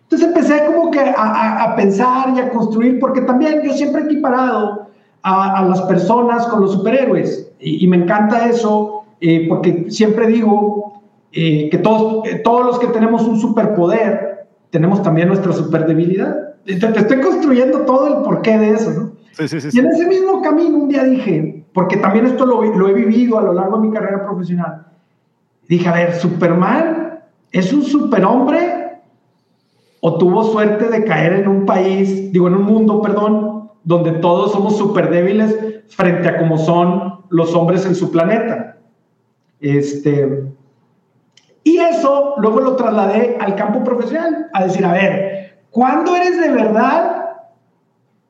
Entonces 0.02 0.28
empecé 0.28 0.64
como 0.66 0.90
que 0.90 1.00
a, 1.00 1.74
pensar 1.76 2.32
y 2.36 2.40
a 2.40 2.50
construir, 2.50 2.98
porque 2.98 3.22
también 3.22 3.62
yo 3.62 3.72
siempre 3.72 4.02
he 4.02 4.04
equiparado 4.04 4.88
a, 5.22 5.64
las 5.68 5.82
personas 5.82 6.46
con 6.46 6.60
los 6.60 6.72
superhéroes, 6.72 7.50
y, 7.58 7.84
y 7.84 7.88
me 7.88 7.96
encanta 7.96 8.48
eso, 8.48 9.04
porque 9.48 9.86
siempre 9.88 10.28
digo 10.28 11.02
que 11.32 11.80
todos, 11.82 12.24
todos 12.44 12.66
los 12.66 12.78
que 12.78 12.86
tenemos 12.88 13.22
un 13.22 13.38
superpoder, 13.40 14.46
tenemos 14.70 15.02
también 15.02 15.28
nuestra 15.28 15.52
superdebilidad 15.52 16.46
te, 16.66 16.98
estoy 16.98 17.20
construyendo 17.20 17.80
todo 17.80 18.08
el 18.08 18.24
porqué 18.24 18.58
de 18.58 18.70
eso, 18.70 18.90
¿no? 18.90 19.12
Sí, 19.32 19.48
sí, 19.48 19.60
sí, 19.60 19.68
y 19.72 19.78
en 19.78 19.86
ese 19.86 20.06
mismo 20.06 20.40
camino 20.40 20.78
un 20.78 20.88
día 20.88 21.04
dije, 21.04 21.65
porque 21.76 21.98
también 21.98 22.26
esto 22.26 22.44
lo, 22.44 22.60
lo, 22.62 22.88
he 22.88 22.92
vivido 22.92 23.38
a 23.38 23.42
lo 23.42 23.52
largo 23.52 23.78
de 23.78 23.86
mi 23.86 23.94
carrera 23.94 24.24
profesional, 24.24 24.86
dije, 25.68 25.88
a 25.88 25.92
ver, 25.92 26.14
Superman 26.14 27.20
es 27.52 27.72
un 27.72 27.84
superhombre 27.84 29.02
o 30.00 30.18
tuvo 30.18 30.42
suerte 30.42 30.88
de 30.88 31.04
caer 31.04 31.34
en 31.34 31.46
un 31.46 31.66
país, 31.66 32.32
digo, 32.32 32.48
en 32.48 32.54
un 32.54 32.64
mundo, 32.64 33.00
perdón, 33.00 33.70
donde 33.84 34.10
todos 34.12 34.50
somos 34.50 34.76
súper 34.76 35.08
débiles 35.10 35.54
frente 35.86 36.28
a 36.28 36.38
como 36.38 36.58
son 36.58 37.20
los 37.28 37.54
hombres 37.54 37.86
en 37.86 37.94
su 37.94 38.10
planeta. 38.10 38.78
Este, 39.60 40.44
y 41.62 41.78
eso 41.78 42.34
luego 42.38 42.60
lo 42.60 42.74
trasladé 42.74 43.36
al 43.38 43.54
campo 43.54 43.84
profesional, 43.84 44.48
a 44.52 44.64
decir, 44.64 44.84
a 44.84 44.92
ver, 44.92 45.36
¿Cuándo 45.76 46.16
eres 46.16 46.40
de 46.40 46.48
verdad 46.48 47.34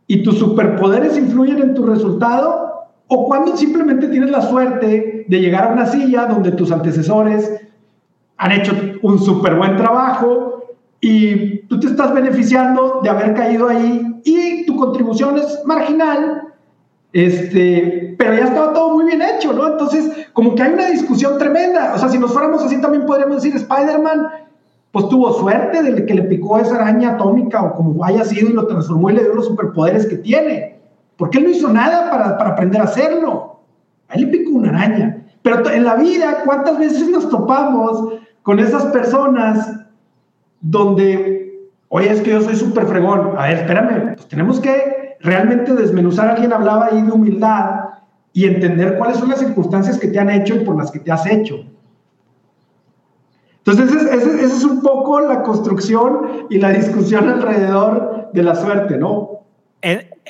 y 0.08 0.24
tus 0.24 0.36
superpoderes 0.36 1.16
influyen 1.16 1.60
en 1.60 1.74
tu 1.74 1.86
resultado? 1.86 2.65
¿O 3.08 3.26
cuando 3.26 3.56
simplemente 3.56 4.08
tienes 4.08 4.30
la 4.30 4.42
suerte 4.42 5.24
de 5.28 5.40
llegar 5.40 5.64
a 5.64 5.72
una 5.72 5.86
silla 5.86 6.26
donde 6.26 6.52
tus 6.52 6.72
antecesores 6.72 7.50
han 8.36 8.52
hecho 8.52 8.72
un 9.02 9.18
súper 9.18 9.54
buen 9.54 9.76
trabajo 9.76 10.64
y 11.00 11.58
tú 11.68 11.78
te 11.78 11.86
estás 11.86 12.12
beneficiando 12.12 13.00
de 13.02 13.10
haber 13.10 13.34
caído 13.34 13.68
ahí 13.68 14.20
y 14.24 14.66
tu 14.66 14.76
contribución 14.76 15.38
es 15.38 15.62
marginal, 15.64 16.54
este, 17.12 18.16
pero 18.18 18.34
ya 18.34 18.44
estaba 18.46 18.72
todo 18.72 18.94
muy 18.94 19.06
bien 19.06 19.22
hecho, 19.22 19.52
¿no? 19.52 19.68
Entonces, 19.68 20.28
como 20.32 20.54
que 20.54 20.62
hay 20.62 20.72
una 20.72 20.86
discusión 20.86 21.38
tremenda. 21.38 21.94
O 21.94 21.98
sea, 21.98 22.08
si 22.08 22.18
nos 22.18 22.32
fuéramos 22.32 22.62
así, 22.62 22.80
también 22.80 23.06
podríamos 23.06 23.36
decir, 23.36 23.54
Spider-Man 23.56 24.26
pues 24.92 25.10
tuvo 25.10 25.30
suerte 25.34 25.82
de 25.82 26.06
que 26.06 26.14
le 26.14 26.22
picó 26.22 26.58
esa 26.58 26.76
araña 26.76 27.10
atómica 27.10 27.62
o 27.62 27.74
como 27.74 28.02
haya 28.02 28.24
sido 28.24 28.48
y 28.48 28.54
lo 28.54 28.66
transformó 28.66 29.10
y 29.10 29.14
le 29.14 29.24
dio 29.24 29.34
los 29.34 29.46
superpoderes 29.46 30.06
que 30.06 30.16
tiene. 30.16 30.75
Porque 31.16 31.38
él 31.38 31.44
no 31.44 31.50
hizo 31.50 31.68
nada 31.68 32.10
para, 32.10 32.36
para 32.36 32.50
aprender 32.50 32.80
a 32.80 32.84
hacerlo. 32.84 33.60
A 34.08 34.14
él 34.14 34.22
le 34.22 34.26
picó 34.28 34.50
una 34.50 34.70
araña. 34.70 35.24
Pero 35.42 35.68
en 35.70 35.84
la 35.84 35.94
vida, 35.94 36.42
¿cuántas 36.44 36.78
veces 36.78 37.08
nos 37.08 37.28
topamos 37.28 38.14
con 38.42 38.58
esas 38.58 38.86
personas 38.86 39.80
donde, 40.60 41.70
oye, 41.88 42.10
es 42.10 42.20
que 42.20 42.30
yo 42.30 42.42
soy 42.42 42.56
súper 42.56 42.86
fregón? 42.86 43.32
A 43.38 43.46
ver, 43.46 43.58
espérame, 43.58 44.14
pues 44.14 44.28
tenemos 44.28 44.60
que 44.60 45.16
realmente 45.20 45.72
desmenuzar. 45.72 46.30
Alguien 46.30 46.52
hablaba 46.52 46.86
ahí 46.86 47.00
de 47.00 47.12
humildad 47.12 47.80
y 48.32 48.44
entender 48.44 48.98
cuáles 48.98 49.18
son 49.18 49.28
las 49.28 49.38
circunstancias 49.38 49.98
que 49.98 50.08
te 50.08 50.18
han 50.18 50.30
hecho 50.30 50.56
y 50.56 50.64
por 50.64 50.76
las 50.76 50.90
que 50.90 50.98
te 50.98 51.12
has 51.12 51.26
hecho. 51.26 51.56
Entonces, 53.64 54.02
esa 54.02 54.42
es 54.42 54.64
un 54.64 54.80
poco 54.80 55.20
la 55.20 55.42
construcción 55.42 56.46
y 56.50 56.58
la 56.58 56.70
discusión 56.70 57.28
alrededor 57.28 58.30
de 58.32 58.42
la 58.42 58.54
suerte, 58.54 58.96
¿no? 58.96 59.45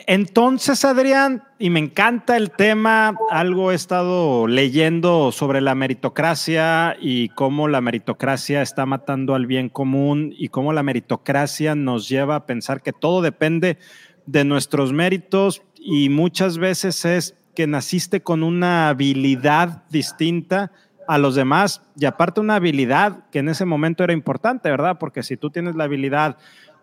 Entonces, 0.07 0.85
Adrián, 0.85 1.43
y 1.59 1.71
me 1.71 1.81
encanta 1.81 2.37
el 2.37 2.51
tema, 2.51 3.17
algo 3.31 3.73
he 3.73 3.75
estado 3.75 4.47
leyendo 4.47 5.33
sobre 5.33 5.63
la 5.63 5.75
meritocracia 5.75 6.95
y 7.01 7.31
cómo 7.31 7.67
la 7.67 7.81
meritocracia 7.81 8.61
está 8.61 8.85
matando 8.85 9.35
al 9.35 9.47
bien 9.47 9.71
común 9.71 10.35
y 10.37 10.49
cómo 10.49 10.75
la 10.75 10.83
meritocracia 10.83 11.75
nos 11.75 12.07
lleva 12.07 12.37
a 12.37 12.45
pensar 12.45 12.83
que 12.83 12.93
todo 12.93 13.23
depende 13.23 13.79
de 14.27 14.45
nuestros 14.45 14.93
méritos 14.93 15.63
y 15.77 16.11
muchas 16.11 16.59
veces 16.59 17.05
es 17.07 17.35
que 17.55 17.67
naciste 17.67 18.23
con 18.23 18.43
una 18.43 18.91
habilidad 18.91 19.85
distinta 19.89 20.71
a 21.09 21.17
los 21.17 21.35
demás 21.35 21.83
y 21.97 22.05
aparte 22.05 22.41
una 22.41 22.57
habilidad 22.57 23.25
que 23.31 23.39
en 23.39 23.49
ese 23.49 23.65
momento 23.65 24.05
era 24.05 24.13
importante, 24.13 24.71
¿verdad? 24.71 24.99
Porque 24.99 25.23
si 25.23 25.37
tú 25.37 25.51
tienes 25.51 25.75
la 25.75 25.85
habilidad 25.85 26.37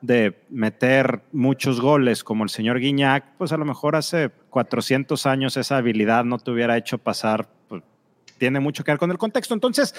de 0.04 0.44
meter 0.50 1.24
muchos 1.32 1.80
goles 1.80 2.26
como 2.26 2.44
el 2.44 2.50
señor 2.50 2.80
Guiñac, 2.80 3.38
pues 3.38 3.54
a 3.54 3.58
lo 3.58 3.64
mejor 3.64 3.96
hace 3.96 4.32
400 4.50 5.26
años 5.26 5.56
esa 5.56 5.78
habilidad 5.78 6.26
no 6.26 6.40
te 6.40 6.52
hubiera 6.52 6.78
hecho 6.78 6.98
pasar, 6.98 7.48
pues, 7.70 7.84
tiene 8.38 8.60
mucho 8.60 8.84
que 8.84 8.92
ver 8.92 9.00
con 9.00 9.12
el 9.12 9.18
contexto. 9.18 9.54
Entonces, 9.54 9.96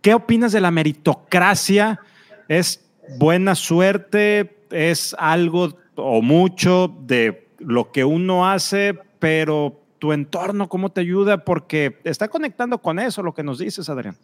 ¿qué 0.00 0.14
opinas 0.14 0.52
de 0.52 0.62
la 0.62 0.70
meritocracia? 0.70 2.00
¿Es 2.48 2.90
buena 3.18 3.54
suerte? 3.54 4.64
¿Es 4.70 5.14
algo 5.18 5.78
o 5.94 6.22
mucho 6.22 6.88
de 7.02 7.48
lo 7.58 7.92
que 7.92 8.06
uno 8.06 8.48
hace, 8.48 8.98
pero 9.18 9.82
tu 9.98 10.14
entorno, 10.14 10.70
cómo 10.70 10.90
te 10.90 11.02
ayuda, 11.02 11.44
porque 11.44 12.00
está 12.04 12.28
conectando 12.28 12.78
con 12.78 12.98
eso 12.98 13.22
lo 13.22 13.34
que 13.34 13.42
nos 13.42 13.58
dices, 13.58 13.90
Adrián. 13.90 14.16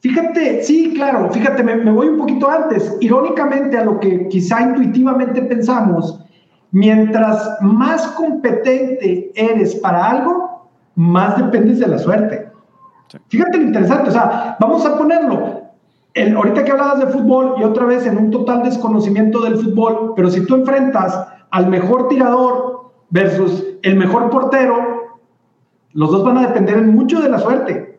Fíjate, 0.00 0.62
sí, 0.62 0.94
claro, 0.94 1.28
fíjate, 1.30 1.62
me, 1.64 1.90
voy 1.90 2.08
un 2.08 2.18
poquito 2.18 2.48
antes. 2.48 2.96
Irónicamente 3.00 3.76
a 3.76 3.84
lo 3.84 3.98
que 3.98 4.28
quizá 4.28 4.62
intuitivamente 4.62 5.42
pensamos, 5.42 6.24
mientras 6.70 7.58
más 7.60 8.06
competente 8.08 9.32
eres 9.34 9.74
para 9.76 10.10
algo, 10.10 10.68
más 10.94 11.36
dependes 11.36 11.80
de 11.80 11.88
la 11.88 11.98
suerte. 11.98 12.48
Fíjate 13.28 13.58
lo 13.58 13.64
interesante, 13.64 14.10
o 14.10 14.12
sea, 14.12 14.56
vamos 14.60 14.86
a 14.86 14.96
ponerlo. 14.96 15.62
El, 16.14 16.36
ahorita 16.36 16.64
que 16.64 16.72
hablabas 16.72 17.00
de 17.00 17.06
fútbol 17.06 17.54
y 17.58 17.64
otra 17.64 17.86
vez 17.86 18.06
en 18.06 18.18
un 18.18 18.30
total 18.30 18.62
desconocimiento 18.62 19.40
del 19.40 19.56
fútbol, 19.56 20.12
pero 20.14 20.30
si 20.30 20.44
tú 20.46 20.56
enfrentas 20.56 21.26
al 21.50 21.68
mejor 21.68 22.08
tirador 22.08 22.92
versus 23.10 23.64
el 23.82 23.96
mejor 23.96 24.30
portero, 24.30 25.18
los 25.92 26.10
dos 26.10 26.24
van 26.24 26.38
a 26.38 26.48
depender 26.48 26.82
mucho 26.82 27.20
de 27.20 27.30
la 27.30 27.38
suerte. 27.38 27.97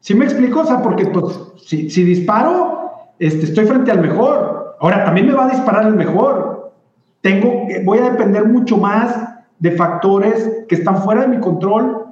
¿Sí 0.00 0.14
me 0.14 0.24
explico? 0.24 0.60
O 0.60 0.64
sea, 0.64 0.82
porque 0.82 1.06
pues, 1.06 1.40
si, 1.64 2.04
disparo 2.04 2.90
este, 3.18 3.44
estoy 3.44 3.66
frente 3.66 3.90
al 3.90 4.00
mejor. 4.00 4.76
Ahora, 4.80 5.04
también 5.04 5.26
me 5.26 5.34
va 5.34 5.46
a 5.46 5.50
disparar 5.50 5.86
el 5.86 5.94
mejor. 5.94 6.72
Tengo, 7.20 7.66
voy 7.84 7.98
a 7.98 8.10
depender 8.10 8.46
mucho 8.46 8.78
más 8.78 9.28
de 9.58 9.72
factores 9.72 10.64
que 10.68 10.74
están 10.74 11.02
fuera 11.02 11.22
de 11.22 11.28
mi 11.28 11.38
control 11.38 12.06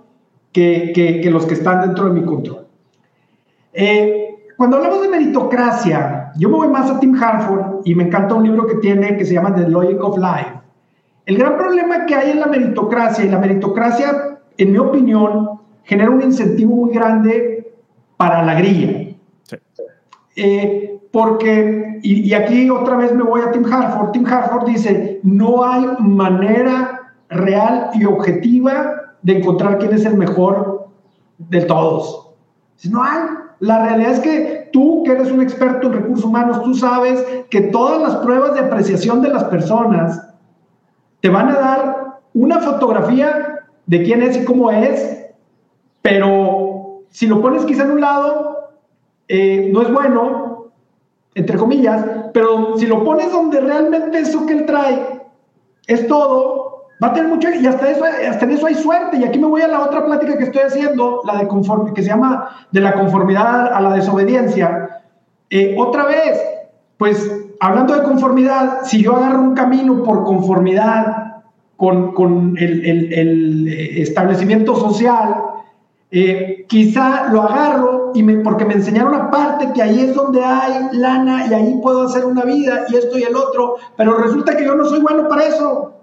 que, 0.52 1.26
los 1.30 1.46
que 1.46 1.54
están 1.54 1.80
dentro 1.80 2.06
de 2.06 2.20
mi 2.20 2.26
control. 2.26 2.66
Eh, 3.72 4.28
cuando 4.56 4.76
hablamos 4.76 5.02
de 5.02 5.08
meritocracia, 5.08 6.32
yo 6.36 6.48
me 6.50 6.56
voy 6.56 6.68
más 6.68 6.90
a 6.90 7.00
Tim 7.00 7.14
Harford 7.14 7.82
y 7.84 7.94
me 7.94 8.04
encanta 8.04 8.34
un 8.34 8.44
libro 8.44 8.66
que 8.66 8.74
tiene 8.76 9.16
que 9.16 9.24
se 9.24 9.34
llama 9.34 9.54
The 9.54 9.68
Logic 9.68 10.02
of 10.02 10.18
Life. 10.18 10.52
El 11.24 11.38
gran 11.38 11.56
problema 11.56 12.06
que 12.06 12.14
hay 12.14 12.32
en 12.32 12.40
la 12.40 12.46
meritocracia, 12.46 13.24
y 13.24 13.28
la 13.28 13.38
meritocracia, 13.38 14.38
en 14.56 14.72
mi 14.72 14.78
opinión, 14.78 15.60
genera 15.84 16.10
un 16.10 16.22
incentivo 16.22 16.74
muy 16.74 16.92
grande 16.92 17.57
para 18.18 18.42
la 18.42 18.54
grilla. 18.54 19.16
Eh, 20.36 21.00
porque, 21.10 22.00
y, 22.02 22.28
y, 22.28 22.34
aquí 22.34 22.68
otra 22.68 22.96
vez 22.96 23.14
me 23.14 23.22
voy 23.22 23.40
a 23.40 23.50
Tim 23.50 23.64
Harford, 23.64 24.10
Tim 24.12 24.26
Harford 24.26 24.66
dice, 24.66 25.20
no 25.22 25.64
hay 25.64 25.86
manera 25.98 27.14
real 27.30 27.90
y 27.94 28.04
objetiva 28.04 29.14
de 29.22 29.38
encontrar 29.38 29.78
quién 29.78 29.94
es 29.94 30.04
el 30.04 30.16
mejor 30.16 30.88
de 31.38 31.62
todos. 31.62 32.30
No 32.90 33.02
hay. 33.02 33.20
La 33.60 33.84
realidad 33.84 34.12
es 34.12 34.20
que 34.20 34.70
tú, 34.72 35.02
que 35.04 35.12
eres 35.12 35.32
un 35.32 35.42
experto 35.42 35.88
en 35.88 35.94
recursos 35.94 36.24
humanos, 36.24 36.62
tú 36.62 36.74
sabes 36.74 37.24
que 37.50 37.62
todas 37.62 38.00
las 38.00 38.16
pruebas 38.16 38.54
de 38.54 38.60
apreciación 38.60 39.20
de 39.20 39.30
las 39.30 39.44
personas 39.44 40.22
te 41.20 41.28
van 41.28 41.48
a 41.48 41.54
dar 41.54 42.18
una 42.34 42.60
fotografía 42.60 43.66
de 43.86 44.02
quién 44.04 44.22
es 44.22 44.36
y 44.36 44.44
cómo 44.44 44.70
es, 44.70 45.26
pero 46.02 46.77
si 47.10 47.26
lo 47.26 47.40
pones 47.40 47.64
quizá 47.64 47.84
en 47.84 47.92
un 47.92 48.00
lado, 48.00 48.70
eh, 49.28 49.70
no 49.72 49.82
es 49.82 49.92
bueno, 49.92 50.72
entre 51.34 51.56
comillas, 51.56 52.04
pero 52.32 52.76
si 52.76 52.86
lo 52.86 53.04
pones 53.04 53.30
donde 53.30 53.60
realmente 53.60 54.18
eso 54.20 54.46
que 54.46 54.54
él 54.54 54.66
trae 54.66 55.20
es 55.86 56.06
todo, 56.06 56.68
Va 57.02 57.08
a 57.08 57.12
tener 57.12 57.28
mucho, 57.28 57.48
y 57.48 57.64
hasta, 57.64 57.90
eso, 57.90 58.04
hasta 58.04 58.44
en 58.44 58.50
eso 58.50 58.66
hay 58.66 58.74
suerte. 58.74 59.18
Y 59.18 59.24
aquí 59.24 59.38
me 59.38 59.46
voy 59.46 59.62
a 59.62 59.68
la 59.68 59.82
otra 59.82 60.04
plática 60.04 60.36
que 60.36 60.44
estoy 60.44 60.62
haciendo, 60.62 61.22
la 61.24 61.38
de 61.38 61.46
conform, 61.46 61.94
que 61.94 62.02
se 62.02 62.08
llama 62.08 62.48
de 62.72 62.80
la 62.80 62.94
conformidad 62.94 63.72
a 63.72 63.80
la 63.80 63.94
desobediencia. 63.94 65.02
Eh, 65.48 65.76
otra 65.78 66.06
vez, 66.06 66.42
pues 66.96 67.30
hablando 67.60 67.94
de 67.94 68.02
conformidad, 68.02 68.80
si 68.82 69.02
yo 69.02 69.14
agarro 69.14 69.40
un 69.40 69.54
camino 69.54 70.02
por 70.02 70.24
conformidad 70.24 71.42
con, 71.76 72.14
con 72.14 72.56
el, 72.58 72.84
el, 72.84 73.12
el, 73.12 73.68
establecimiento 73.98 74.74
social, 74.74 75.36
eh, 76.10 76.64
quizá 76.68 77.30
lo 77.32 77.42
agarro 77.42 78.12
y 78.14 78.22
porque 78.38 78.64
me 78.64 78.74
enseñaron 78.74 79.14
aparte 79.14 79.72
que 79.74 79.82
ahí 79.82 80.00
es 80.00 80.14
donde 80.14 80.42
hay 80.42 80.88
lana 80.92 81.46
y 81.46 81.54
ahí 81.54 81.78
puedo 81.82 82.04
hacer 82.04 82.24
una 82.24 82.44
vida 82.44 82.84
y 82.88 82.96
esto 82.96 83.18
y 83.18 83.22
el 83.22 83.36
otro, 83.36 83.76
pero 83.96 84.16
resulta 84.16 84.56
que 84.56 84.64
yo 84.64 84.74
no 84.74 84.86
soy 84.86 85.00
bueno 85.00 85.28
para 85.28 85.44
eso 85.46 85.98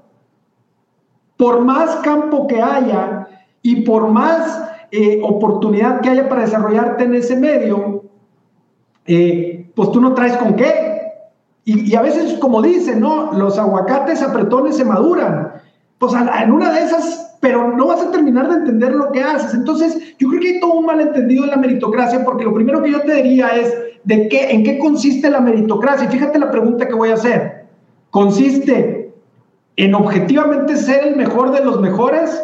por 1.38 1.62
más 1.62 1.98
campo 1.98 2.48
que 2.48 2.62
haya 2.62 3.28
y 3.62 3.82
por 3.82 4.10
más 4.10 4.70
eh, 4.92 5.22
oportunidad 5.24 6.02
que 6.02 6.10
haya 6.10 6.30
para 6.30 6.42
desarrollarte 6.42 7.04
en 7.04 7.16
ese 7.16 7.36
medio, 7.36 8.04
eh, 9.06 9.72
pues 9.76 9.92
tú 9.92 10.00
no 10.00 10.14
traes 10.14 10.38
con 10.38 10.56
qué. 10.56 10.94
Y, 11.68 11.96
a 11.96 12.02
veces, 12.04 12.38
como 12.40 12.62
dicen, 12.62 13.00
¿no? 13.00 13.34
Los 13.34 13.58
aguacates 13.58 14.22
apretones 14.22 14.78
se 14.78 14.86
maduran. 14.86 15.54
Pues 15.98 16.14
en 16.14 16.52
una 16.52 16.72
de 16.72 16.84
esas, 16.84 17.35
pero 17.46 17.72
no 17.78 17.86
vas 17.86 18.02
a 18.02 18.10
terminar 18.10 18.50
de 18.50 18.56
entender 18.56 18.92
lo 18.92 19.12
que 19.12 19.22
haces. 19.22 19.54
Entonces, 19.54 20.18
yo 20.18 20.30
creo 20.30 20.42
que 20.42 20.48
hay 20.48 20.60
todo 20.60 20.80
un 20.80 20.88
malentendido 20.88 21.44
en 21.44 21.52
la 21.52 21.58
meritocracia, 21.58 22.26
porque 22.26 22.44
lo 22.44 22.56
primero 22.56 22.82
que 22.82 22.92
yo 22.92 23.02
te 23.02 23.22
diría 23.22 23.50
es, 23.50 23.72
¿de 24.04 24.28
qué, 24.30 24.50
¿en 24.50 24.64
qué 24.64 24.80
consiste 24.80 25.30
la 25.30 25.42
meritocracia? 25.42 26.10
Fíjate 26.10 26.40
la 26.40 26.50
pregunta 26.50 26.88
que 26.88 26.96
voy 26.96 27.10
a 27.10 27.14
hacer. 27.14 27.68
Consiste 28.10 29.14
en 29.76 29.94
objetivamente 29.94 30.76
ser 30.76 31.06
el 31.06 31.18
mejor 31.18 31.52
de 31.52 31.64
los 31.64 31.80
mejores 31.80 32.44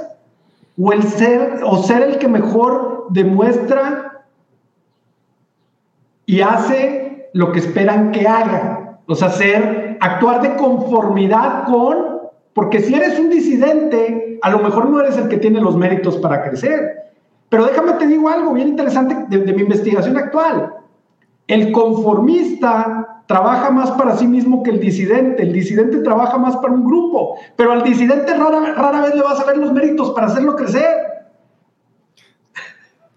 o 0.79 0.93
el 0.93 1.01
ser 1.01 1.61
o 1.63 1.81
ser 1.81 2.03
el 2.03 2.17
que 2.19 2.27
mejor 2.27 3.07
demuestra 3.09 4.23
y 6.27 6.41
hace 6.41 7.31
lo 7.33 7.51
que 7.51 7.57
esperan 7.57 8.11
que 8.11 8.27
haga, 8.27 8.99
o 9.07 9.15
sea, 9.15 9.29
ser 9.29 9.97
actuar 9.99 10.43
de 10.43 10.55
conformidad 10.57 11.63
con 11.63 12.20
porque 12.53 12.81
si 12.81 12.93
eres 12.93 13.17
un 13.19 13.29
disidente, 13.29 14.39
a 14.41 14.49
lo 14.49 14.59
mejor 14.59 14.89
no 14.89 14.99
eres 14.99 15.17
el 15.17 15.29
que 15.29 15.37
tiene 15.37 15.61
los 15.61 15.75
méritos 15.75 16.17
para 16.17 16.43
crecer. 16.43 17.13
Pero 17.49 17.65
déjame 17.65 17.93
te 17.93 18.07
digo 18.07 18.29
algo 18.29 18.53
bien 18.53 18.69
interesante 18.69 19.37
de 19.37 19.53
mi 19.53 19.61
investigación 19.61 20.17
actual. 20.17 20.73
El 21.47 21.71
conformista 21.71 23.23
trabaja 23.31 23.69
más 23.71 23.91
para 23.91 24.17
sí 24.17 24.27
mismo 24.27 24.61
que 24.63 24.71
el 24.71 24.79
disidente. 24.79 25.43
El 25.43 25.53
disidente 25.53 25.99
trabaja 25.99 26.37
más 26.37 26.55
para 26.57 26.73
un 26.73 26.85
grupo, 26.85 27.37
pero 27.55 27.71
al 27.71 27.83
disidente 27.83 28.33
rara, 28.33 28.73
rara 28.73 29.01
vez 29.01 29.15
le 29.15 29.21
vas 29.21 29.39
a 29.39 29.45
ver 29.45 29.57
los 29.57 29.71
méritos 29.71 30.11
para 30.11 30.27
hacerlo 30.27 30.55
crecer. 30.55 30.85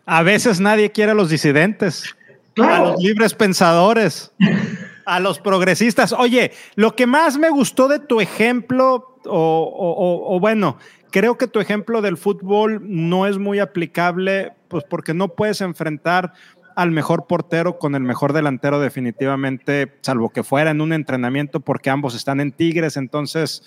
A 0.07 0.23
veces 0.23 0.61
nadie 0.61 0.91
quiere 0.93 1.13
a 1.13 1.15
los 1.15 1.31
disidentes, 1.31 2.15
a 2.61 2.79
los 2.81 3.03
libres 3.03 3.35
pensadores, 3.35 4.33
a 5.07 5.21
los 5.21 5.39
progresistas. 5.39 6.13
Oye, 6.13 6.53
lo 6.75 6.97
que 6.97 7.07
más 7.07 7.39
me 7.39 7.51
gustó 7.51 7.89
de 7.89 7.99
tu 7.99 8.21
ejemplo, 8.21 9.19
o, 9.27 10.39
bueno, 10.41 10.79
creo 11.11 11.39
que 11.39 11.47
tu 11.47 11.61
ejemplo 11.61 12.03
del 12.03 12.17
fútbol 12.17 12.81
no 12.83 13.27
es 13.27 13.39
muy 13.39 13.59
aplicable, 13.59 14.53
pues 14.69 14.85
porque 14.89 15.15
no 15.15 15.29
puedes 15.29 15.61
enfrentar 15.61 16.33
al 16.77 16.91
mejor 16.91 17.27
portero 17.27 17.79
con 17.79 17.95
el 17.95 18.03
mejor 18.03 18.33
delantero 18.33 18.81
definitivamente, 18.81 19.93
salvo 20.01 20.31
que 20.31 20.43
fuera 20.43 20.73
en 20.73 20.81
un 20.81 20.93
entrenamiento 20.93 21.61
porque 21.61 21.89
ambos 21.89 22.17
están 22.17 22.41
en 22.41 22.51
Tigres, 22.51 22.97
entonces 22.97 23.63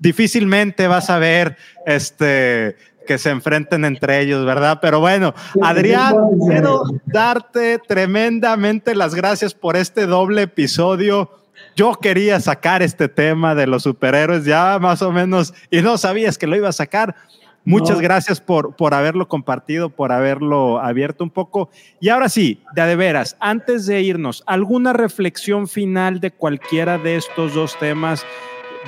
difícilmente 0.00 0.88
vas 0.88 1.08
a 1.08 1.18
ver 1.18 1.56
este 1.86 2.76
que 3.08 3.16
se 3.16 3.30
enfrenten 3.30 3.86
entre 3.86 4.20
ellos, 4.20 4.44
¿verdad? 4.44 4.80
Pero 4.82 5.00
bueno, 5.00 5.34
Adrián, 5.62 6.14
quiero 6.46 6.82
darte 7.06 7.78
tremendamente 7.78 8.94
las 8.94 9.14
gracias 9.14 9.54
por 9.54 9.78
este 9.78 10.04
doble 10.04 10.42
episodio. 10.42 11.30
Yo 11.74 11.94
quería 11.94 12.38
sacar 12.38 12.82
este 12.82 13.08
tema 13.08 13.54
de 13.54 13.66
los 13.66 13.84
superhéroes 13.84 14.44
ya 14.44 14.78
más 14.78 15.00
o 15.00 15.10
menos 15.10 15.54
y 15.70 15.80
no 15.80 15.96
sabías 15.96 16.36
que 16.36 16.46
lo 16.46 16.54
iba 16.54 16.68
a 16.68 16.72
sacar. 16.72 17.16
Muchas 17.64 17.98
gracias 17.98 18.42
por, 18.42 18.76
por 18.76 18.92
haberlo 18.92 19.26
compartido, 19.26 19.88
por 19.88 20.12
haberlo 20.12 20.78
abierto 20.78 21.24
un 21.24 21.30
poco. 21.30 21.70
Y 22.00 22.10
ahora 22.10 22.28
sí, 22.28 22.62
de, 22.74 22.82
de 22.82 22.96
veras, 22.96 23.38
antes 23.40 23.86
de 23.86 24.02
irnos, 24.02 24.42
¿alguna 24.46 24.92
reflexión 24.92 25.66
final 25.66 26.20
de 26.20 26.30
cualquiera 26.30 26.98
de 26.98 27.16
estos 27.16 27.54
dos 27.54 27.78
temas 27.78 28.26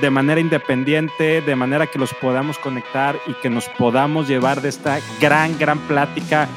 de 0.01 0.11
manera 0.11 0.41
independiente, 0.41 1.43
de 1.43 1.57
manera 1.57 1.87
que 1.87 1.99
los 1.99 2.15
podamos 2.15 2.59
conectar 2.59 3.17
y 3.27 3.35
que 3.35 3.51
nos 3.51 3.69
podamos 3.69 4.29
llevar 4.29 4.61
de 4.61 4.69
esta 4.69 4.99
gran, 5.21 5.59
gran 5.59 5.79
plática? 5.81 6.49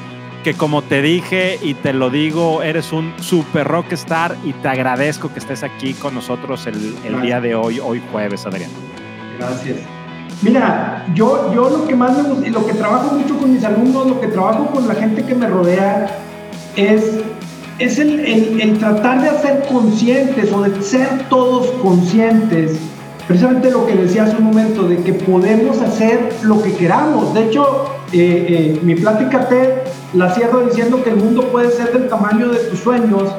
Que 0.42 0.54
como 0.54 0.82
te 0.82 1.00
dije 1.00 1.58
y 1.62 1.74
te 1.74 1.92
lo 1.92 2.10
digo, 2.10 2.62
eres 2.62 2.92
un 2.92 3.14
super 3.20 3.66
rockstar 3.66 4.36
y 4.44 4.52
te 4.52 4.68
agradezco 4.68 5.32
que 5.32 5.38
estés 5.38 5.62
aquí 5.62 5.94
con 5.94 6.14
nosotros 6.14 6.66
el, 6.66 6.96
el 7.04 7.22
día 7.22 7.40
de 7.40 7.54
hoy, 7.54 7.80
hoy 7.80 8.02
jueves, 8.12 8.44
Adrián. 8.46 8.70
Gracias. 9.38 9.78
Mira, 10.42 11.06
yo, 11.14 11.52
yo 11.54 11.70
lo 11.70 11.86
que 11.86 11.96
más 11.96 12.16
me 12.16 12.24
gusta 12.24 12.46
y 12.46 12.50
lo 12.50 12.66
que 12.66 12.74
trabajo 12.74 13.16
mucho 13.16 13.38
con 13.38 13.52
mis 13.54 13.64
alumnos, 13.64 14.06
lo 14.06 14.20
que 14.20 14.26
trabajo 14.26 14.66
con 14.66 14.86
la 14.86 14.94
gente 14.94 15.24
que 15.24 15.34
me 15.34 15.46
rodea, 15.46 16.18
es, 16.76 17.20
es 17.78 17.98
el, 17.98 18.20
el, 18.60 18.78
tratar 18.78 19.22
de 19.22 19.28
hacer 19.28 19.64
conscientes 19.66 20.52
o 20.52 20.62
de 20.62 20.82
ser 20.82 21.28
todos 21.30 21.70
conscientes, 21.82 22.78
precisamente 23.26 23.70
lo 23.70 23.86
que 23.86 23.94
decía 23.94 24.24
hace 24.24 24.36
un 24.36 24.44
momento, 24.44 24.84
de 24.84 24.98
que 24.98 25.12
podemos 25.14 25.80
hacer 25.80 26.30
lo 26.42 26.62
que 26.62 26.74
queramos. 26.74 27.32
De 27.34 27.44
hecho, 27.44 27.86
eh, 28.12 28.46
eh, 28.48 28.80
mi 28.82 28.94
plática 28.94 29.48
te 29.48 29.84
la 30.12 30.32
cierro 30.34 30.60
diciendo 30.60 31.02
que 31.02 31.10
el 31.10 31.16
mundo 31.16 31.48
puede 31.50 31.70
ser 31.70 31.92
del 31.92 32.08
tamaño 32.08 32.48
de 32.48 32.58
tus 32.58 32.80
sueños, 32.80 33.30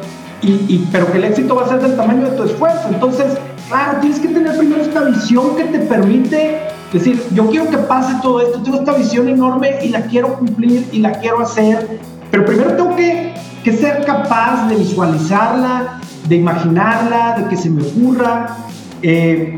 y, 0.41 0.87
pero 0.91 1.11
que 1.11 1.17
el 1.17 1.23
éxito 1.23 1.55
va 1.55 1.65
a 1.65 1.69
ser 1.69 1.81
del 1.81 1.95
tamaño 1.95 2.29
de 2.29 2.37
tu 2.37 2.43
esfuerzo. 2.43 2.87
Entonces, 2.89 3.37
claro, 3.67 3.99
tienes 3.99 4.19
que 4.19 4.27
tener 4.27 4.55
primero 4.57 4.81
esta 4.81 5.01
visión 5.01 5.55
que 5.55 5.63
te 5.63 5.79
permite 5.79 6.59
decir, 6.93 7.21
yo 7.31 7.49
quiero 7.49 7.69
que 7.69 7.77
pase 7.77 8.13
todo 8.21 8.41
esto, 8.41 8.61
tengo 8.61 8.77
esta 8.77 8.93
visión 8.93 9.27
enorme 9.27 9.79
y 9.81 9.89
la 9.89 10.01
quiero 10.01 10.35
cumplir 10.35 10.87
y 10.91 10.99
la 10.99 11.13
quiero 11.13 11.41
hacer, 11.41 11.99
pero 12.29 12.45
primero 12.45 12.73
tengo 12.73 12.95
que, 12.95 13.33
que 13.63 13.73
ser 13.73 14.05
capaz 14.05 14.67
de 14.67 14.75
visualizarla, 14.75 15.99
de 16.27 16.35
imaginarla, 16.35 17.37
de 17.39 17.49
que 17.49 17.57
se 17.57 17.69
me 17.69 17.81
ocurra, 17.81 18.57
eh, 19.01 19.55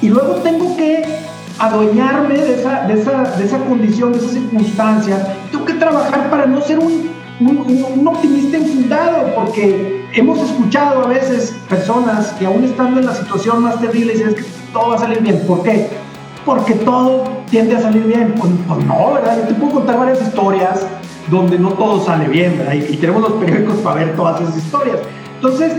y 0.00 0.08
luego 0.08 0.34
tengo 0.36 0.76
que 0.76 1.04
adueñarme 1.58 2.36
de 2.36 2.54
esa, 2.54 2.86
de, 2.86 3.00
esa, 3.00 3.22
de 3.36 3.44
esa 3.44 3.58
condición, 3.64 4.12
de 4.12 4.18
esa 4.18 4.28
circunstancia, 4.28 5.36
tengo 5.50 5.64
que 5.64 5.74
trabajar 5.74 6.30
para 6.30 6.46
no 6.46 6.60
ser 6.60 6.78
un, 6.78 7.10
un, 7.40 8.06
optimista 8.06 8.58
infundado, 8.58 9.34
porque 9.34 10.06
hemos 10.14 10.38
escuchado 10.38 11.04
a 11.04 11.08
veces 11.08 11.54
personas 11.68 12.28
que 12.38 12.46
aún 12.46 12.64
estando 12.64 13.00
en 13.00 13.06
la 13.06 13.14
situación 13.14 13.62
más 13.62 13.80
terrible 13.80 14.12
dicen 14.12 14.34
que 14.34 14.44
todo 14.72 14.90
va 14.90 14.96
a 14.96 14.98
salir 14.98 15.20
bien. 15.20 15.42
¿Por 15.46 15.62
qué? 15.62 15.88
porque 16.48 16.72
todo 16.76 17.24
tiende 17.50 17.76
a 17.76 17.82
salir 17.82 18.04
bien. 18.04 18.34
Pues, 18.38 18.50
no, 18.86 19.12
¿verdad? 19.12 19.36
Yo 19.36 19.48
te 19.48 19.54
puedo 19.54 19.72
contar 19.74 19.98
varias 19.98 20.22
historias 20.22 20.86
donde 21.30 21.58
no 21.58 21.68
todo 21.74 22.02
sale 22.02 22.26
bien, 22.26 22.56
¿verdad? 22.56 22.72
Y, 22.72 22.96
tenemos 22.96 23.20
los 23.20 23.32
periódicos 23.32 23.76
para 23.80 23.96
ver 23.96 24.16
todas 24.16 24.40
esas 24.40 24.56
historias. 24.56 24.96
Entonces, 25.34 25.74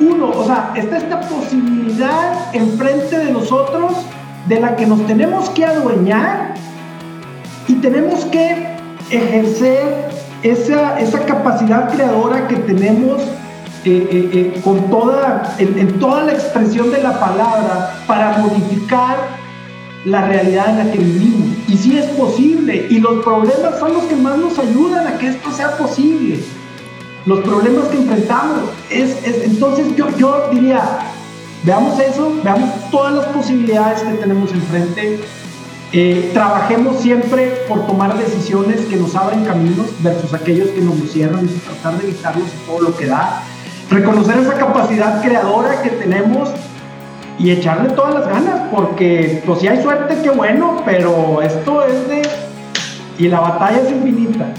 uno, 0.00 0.30
o 0.30 0.44
sea, 0.44 0.72
está 0.74 0.98
esta 0.98 1.20
posibilidad 1.20 2.54
enfrente 2.54 3.18
de 3.18 3.32
nosotros 3.32 3.92
de 4.46 4.60
la 4.60 4.76
que 4.76 4.86
nos 4.86 5.06
tenemos 5.06 5.48
que 5.50 5.64
adueñar 5.64 6.54
y 7.66 7.74
tenemos 7.74 8.24
que 8.26 8.76
ejercer 9.10 10.08
esa, 10.42 10.98
esa 11.00 11.20
capacidad 11.24 11.92
creadora 11.92 12.46
que 12.46 12.56
tenemos 12.56 13.22
eh, 13.84 14.08
eh, 14.10 14.30
eh, 14.32 14.60
con 14.64 14.90
toda, 14.90 15.54
en, 15.58 15.98
toda 15.98 16.24
la 16.24 16.32
expresión 16.32 16.90
de 16.90 17.02
la 17.02 17.20
palabra 17.20 18.02
para 18.06 18.38
modificar 18.38 19.16
la 20.04 20.26
realidad 20.26 20.70
en 20.70 20.78
la 20.78 20.92
que 20.92 20.98
vivimos. 20.98 21.56
Y 21.68 21.76
sí 21.76 21.96
es 21.96 22.06
posible, 22.06 22.86
y 22.90 22.98
los 22.98 23.24
problemas 23.24 23.78
son 23.78 23.94
los 23.94 24.04
que 24.04 24.16
más 24.16 24.38
nos 24.38 24.58
ayudan 24.58 25.06
a 25.06 25.18
que 25.18 25.28
esto 25.28 25.52
sea 25.52 25.76
posible. 25.76 26.40
Los 27.26 27.40
problemas 27.40 27.86
que 27.86 27.98
enfrentamos. 27.98 28.70
Es, 28.88 29.16
entonces 29.44 29.94
yo, 29.96 30.08
yo 30.16 30.48
diría, 30.52 30.80
veamos 31.64 31.98
eso, 31.98 32.32
veamos 32.44 32.70
todas 32.90 33.14
las 33.14 33.26
posibilidades 33.26 34.02
que 34.02 34.14
tenemos 34.14 34.52
enfrente, 34.52 35.20
eh, 35.92 36.30
trabajemos 36.32 37.00
siempre 37.00 37.48
por 37.68 37.86
tomar 37.86 38.16
decisiones 38.16 38.80
que 38.82 38.96
nos 38.96 39.14
abren 39.14 39.44
caminos 39.44 39.86
versus 40.00 40.34
aquellos 40.34 40.68
que 40.68 40.80
nos 40.80 40.98
lo 40.98 41.06
cierran 41.06 41.44
y 41.44 41.48
tratar 41.48 41.98
de 41.98 42.08
evitarlos 42.08 42.46
y 42.48 42.66
todo 42.66 42.80
lo 42.80 42.96
que 42.96 43.06
da. 43.06 43.42
Reconocer 43.90 44.38
esa 44.38 44.54
capacidad 44.54 45.22
creadora 45.22 45.82
que 45.82 45.90
tenemos 45.90 46.50
y 47.38 47.50
echarle 47.50 47.90
todas 47.90 48.14
las 48.14 48.28
ganas, 48.28 48.68
porque 48.72 49.42
pues 49.44 49.60
si 49.60 49.68
hay 49.68 49.82
suerte, 49.82 50.16
qué 50.22 50.30
bueno, 50.30 50.82
pero 50.84 51.42
esto 51.42 51.84
es 51.84 52.08
de... 52.08 52.22
y 53.18 53.28
la 53.28 53.40
batalla 53.40 53.78
es 53.78 53.90
infinita. 53.90 54.52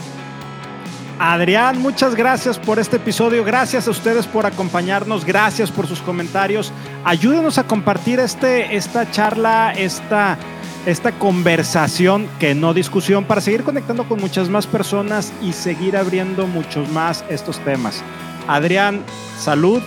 Adrián, 1.19 1.81
muchas 1.81 2.13
gracias 2.13 2.59
por 2.59 2.77
este 2.79 2.97
episodio, 2.97 3.43
gracias 3.43 3.87
a 3.87 3.91
ustedes 3.91 4.27
por 4.27 4.45
acompañarnos, 4.45 5.25
gracias 5.25 5.71
por 5.71 5.87
sus 5.87 5.99
comentarios. 6.01 6.71
Ayúdenos 7.03 7.57
a 7.57 7.63
compartir 7.63 8.19
este, 8.19 8.75
esta 8.75 9.09
charla, 9.09 9.73
esta 9.75 10.37
esta 10.85 11.11
conversación, 11.11 12.29
que 12.39 12.55
no 12.55 12.73
discusión, 12.73 13.25
para 13.25 13.41
seguir 13.41 13.63
conectando 13.63 14.07
con 14.07 14.21
muchas 14.21 14.47
más 14.47 14.65
personas 14.65 15.33
y 15.41 15.51
seguir 15.51 15.97
abriendo 15.97 16.47
muchos 16.47 16.89
más 16.91 17.25
estos 17.27 17.59
temas. 17.59 18.01
Adrián, 18.47 19.03
salud. 19.37 19.81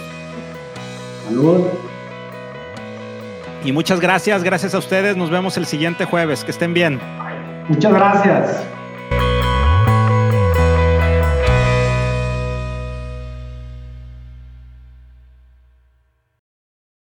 Salud. 1.26 1.62
Y 3.64 3.72
muchas 3.72 3.98
gracias, 3.98 4.42
gracias 4.42 4.74
a 4.74 4.78
ustedes. 4.78 5.16
Nos 5.16 5.30
vemos 5.30 5.56
el 5.56 5.64
siguiente 5.64 6.04
jueves. 6.04 6.44
Que 6.44 6.50
estén 6.50 6.74
bien. 6.74 7.00
Muchas 7.68 7.92
gracias. 7.94 8.79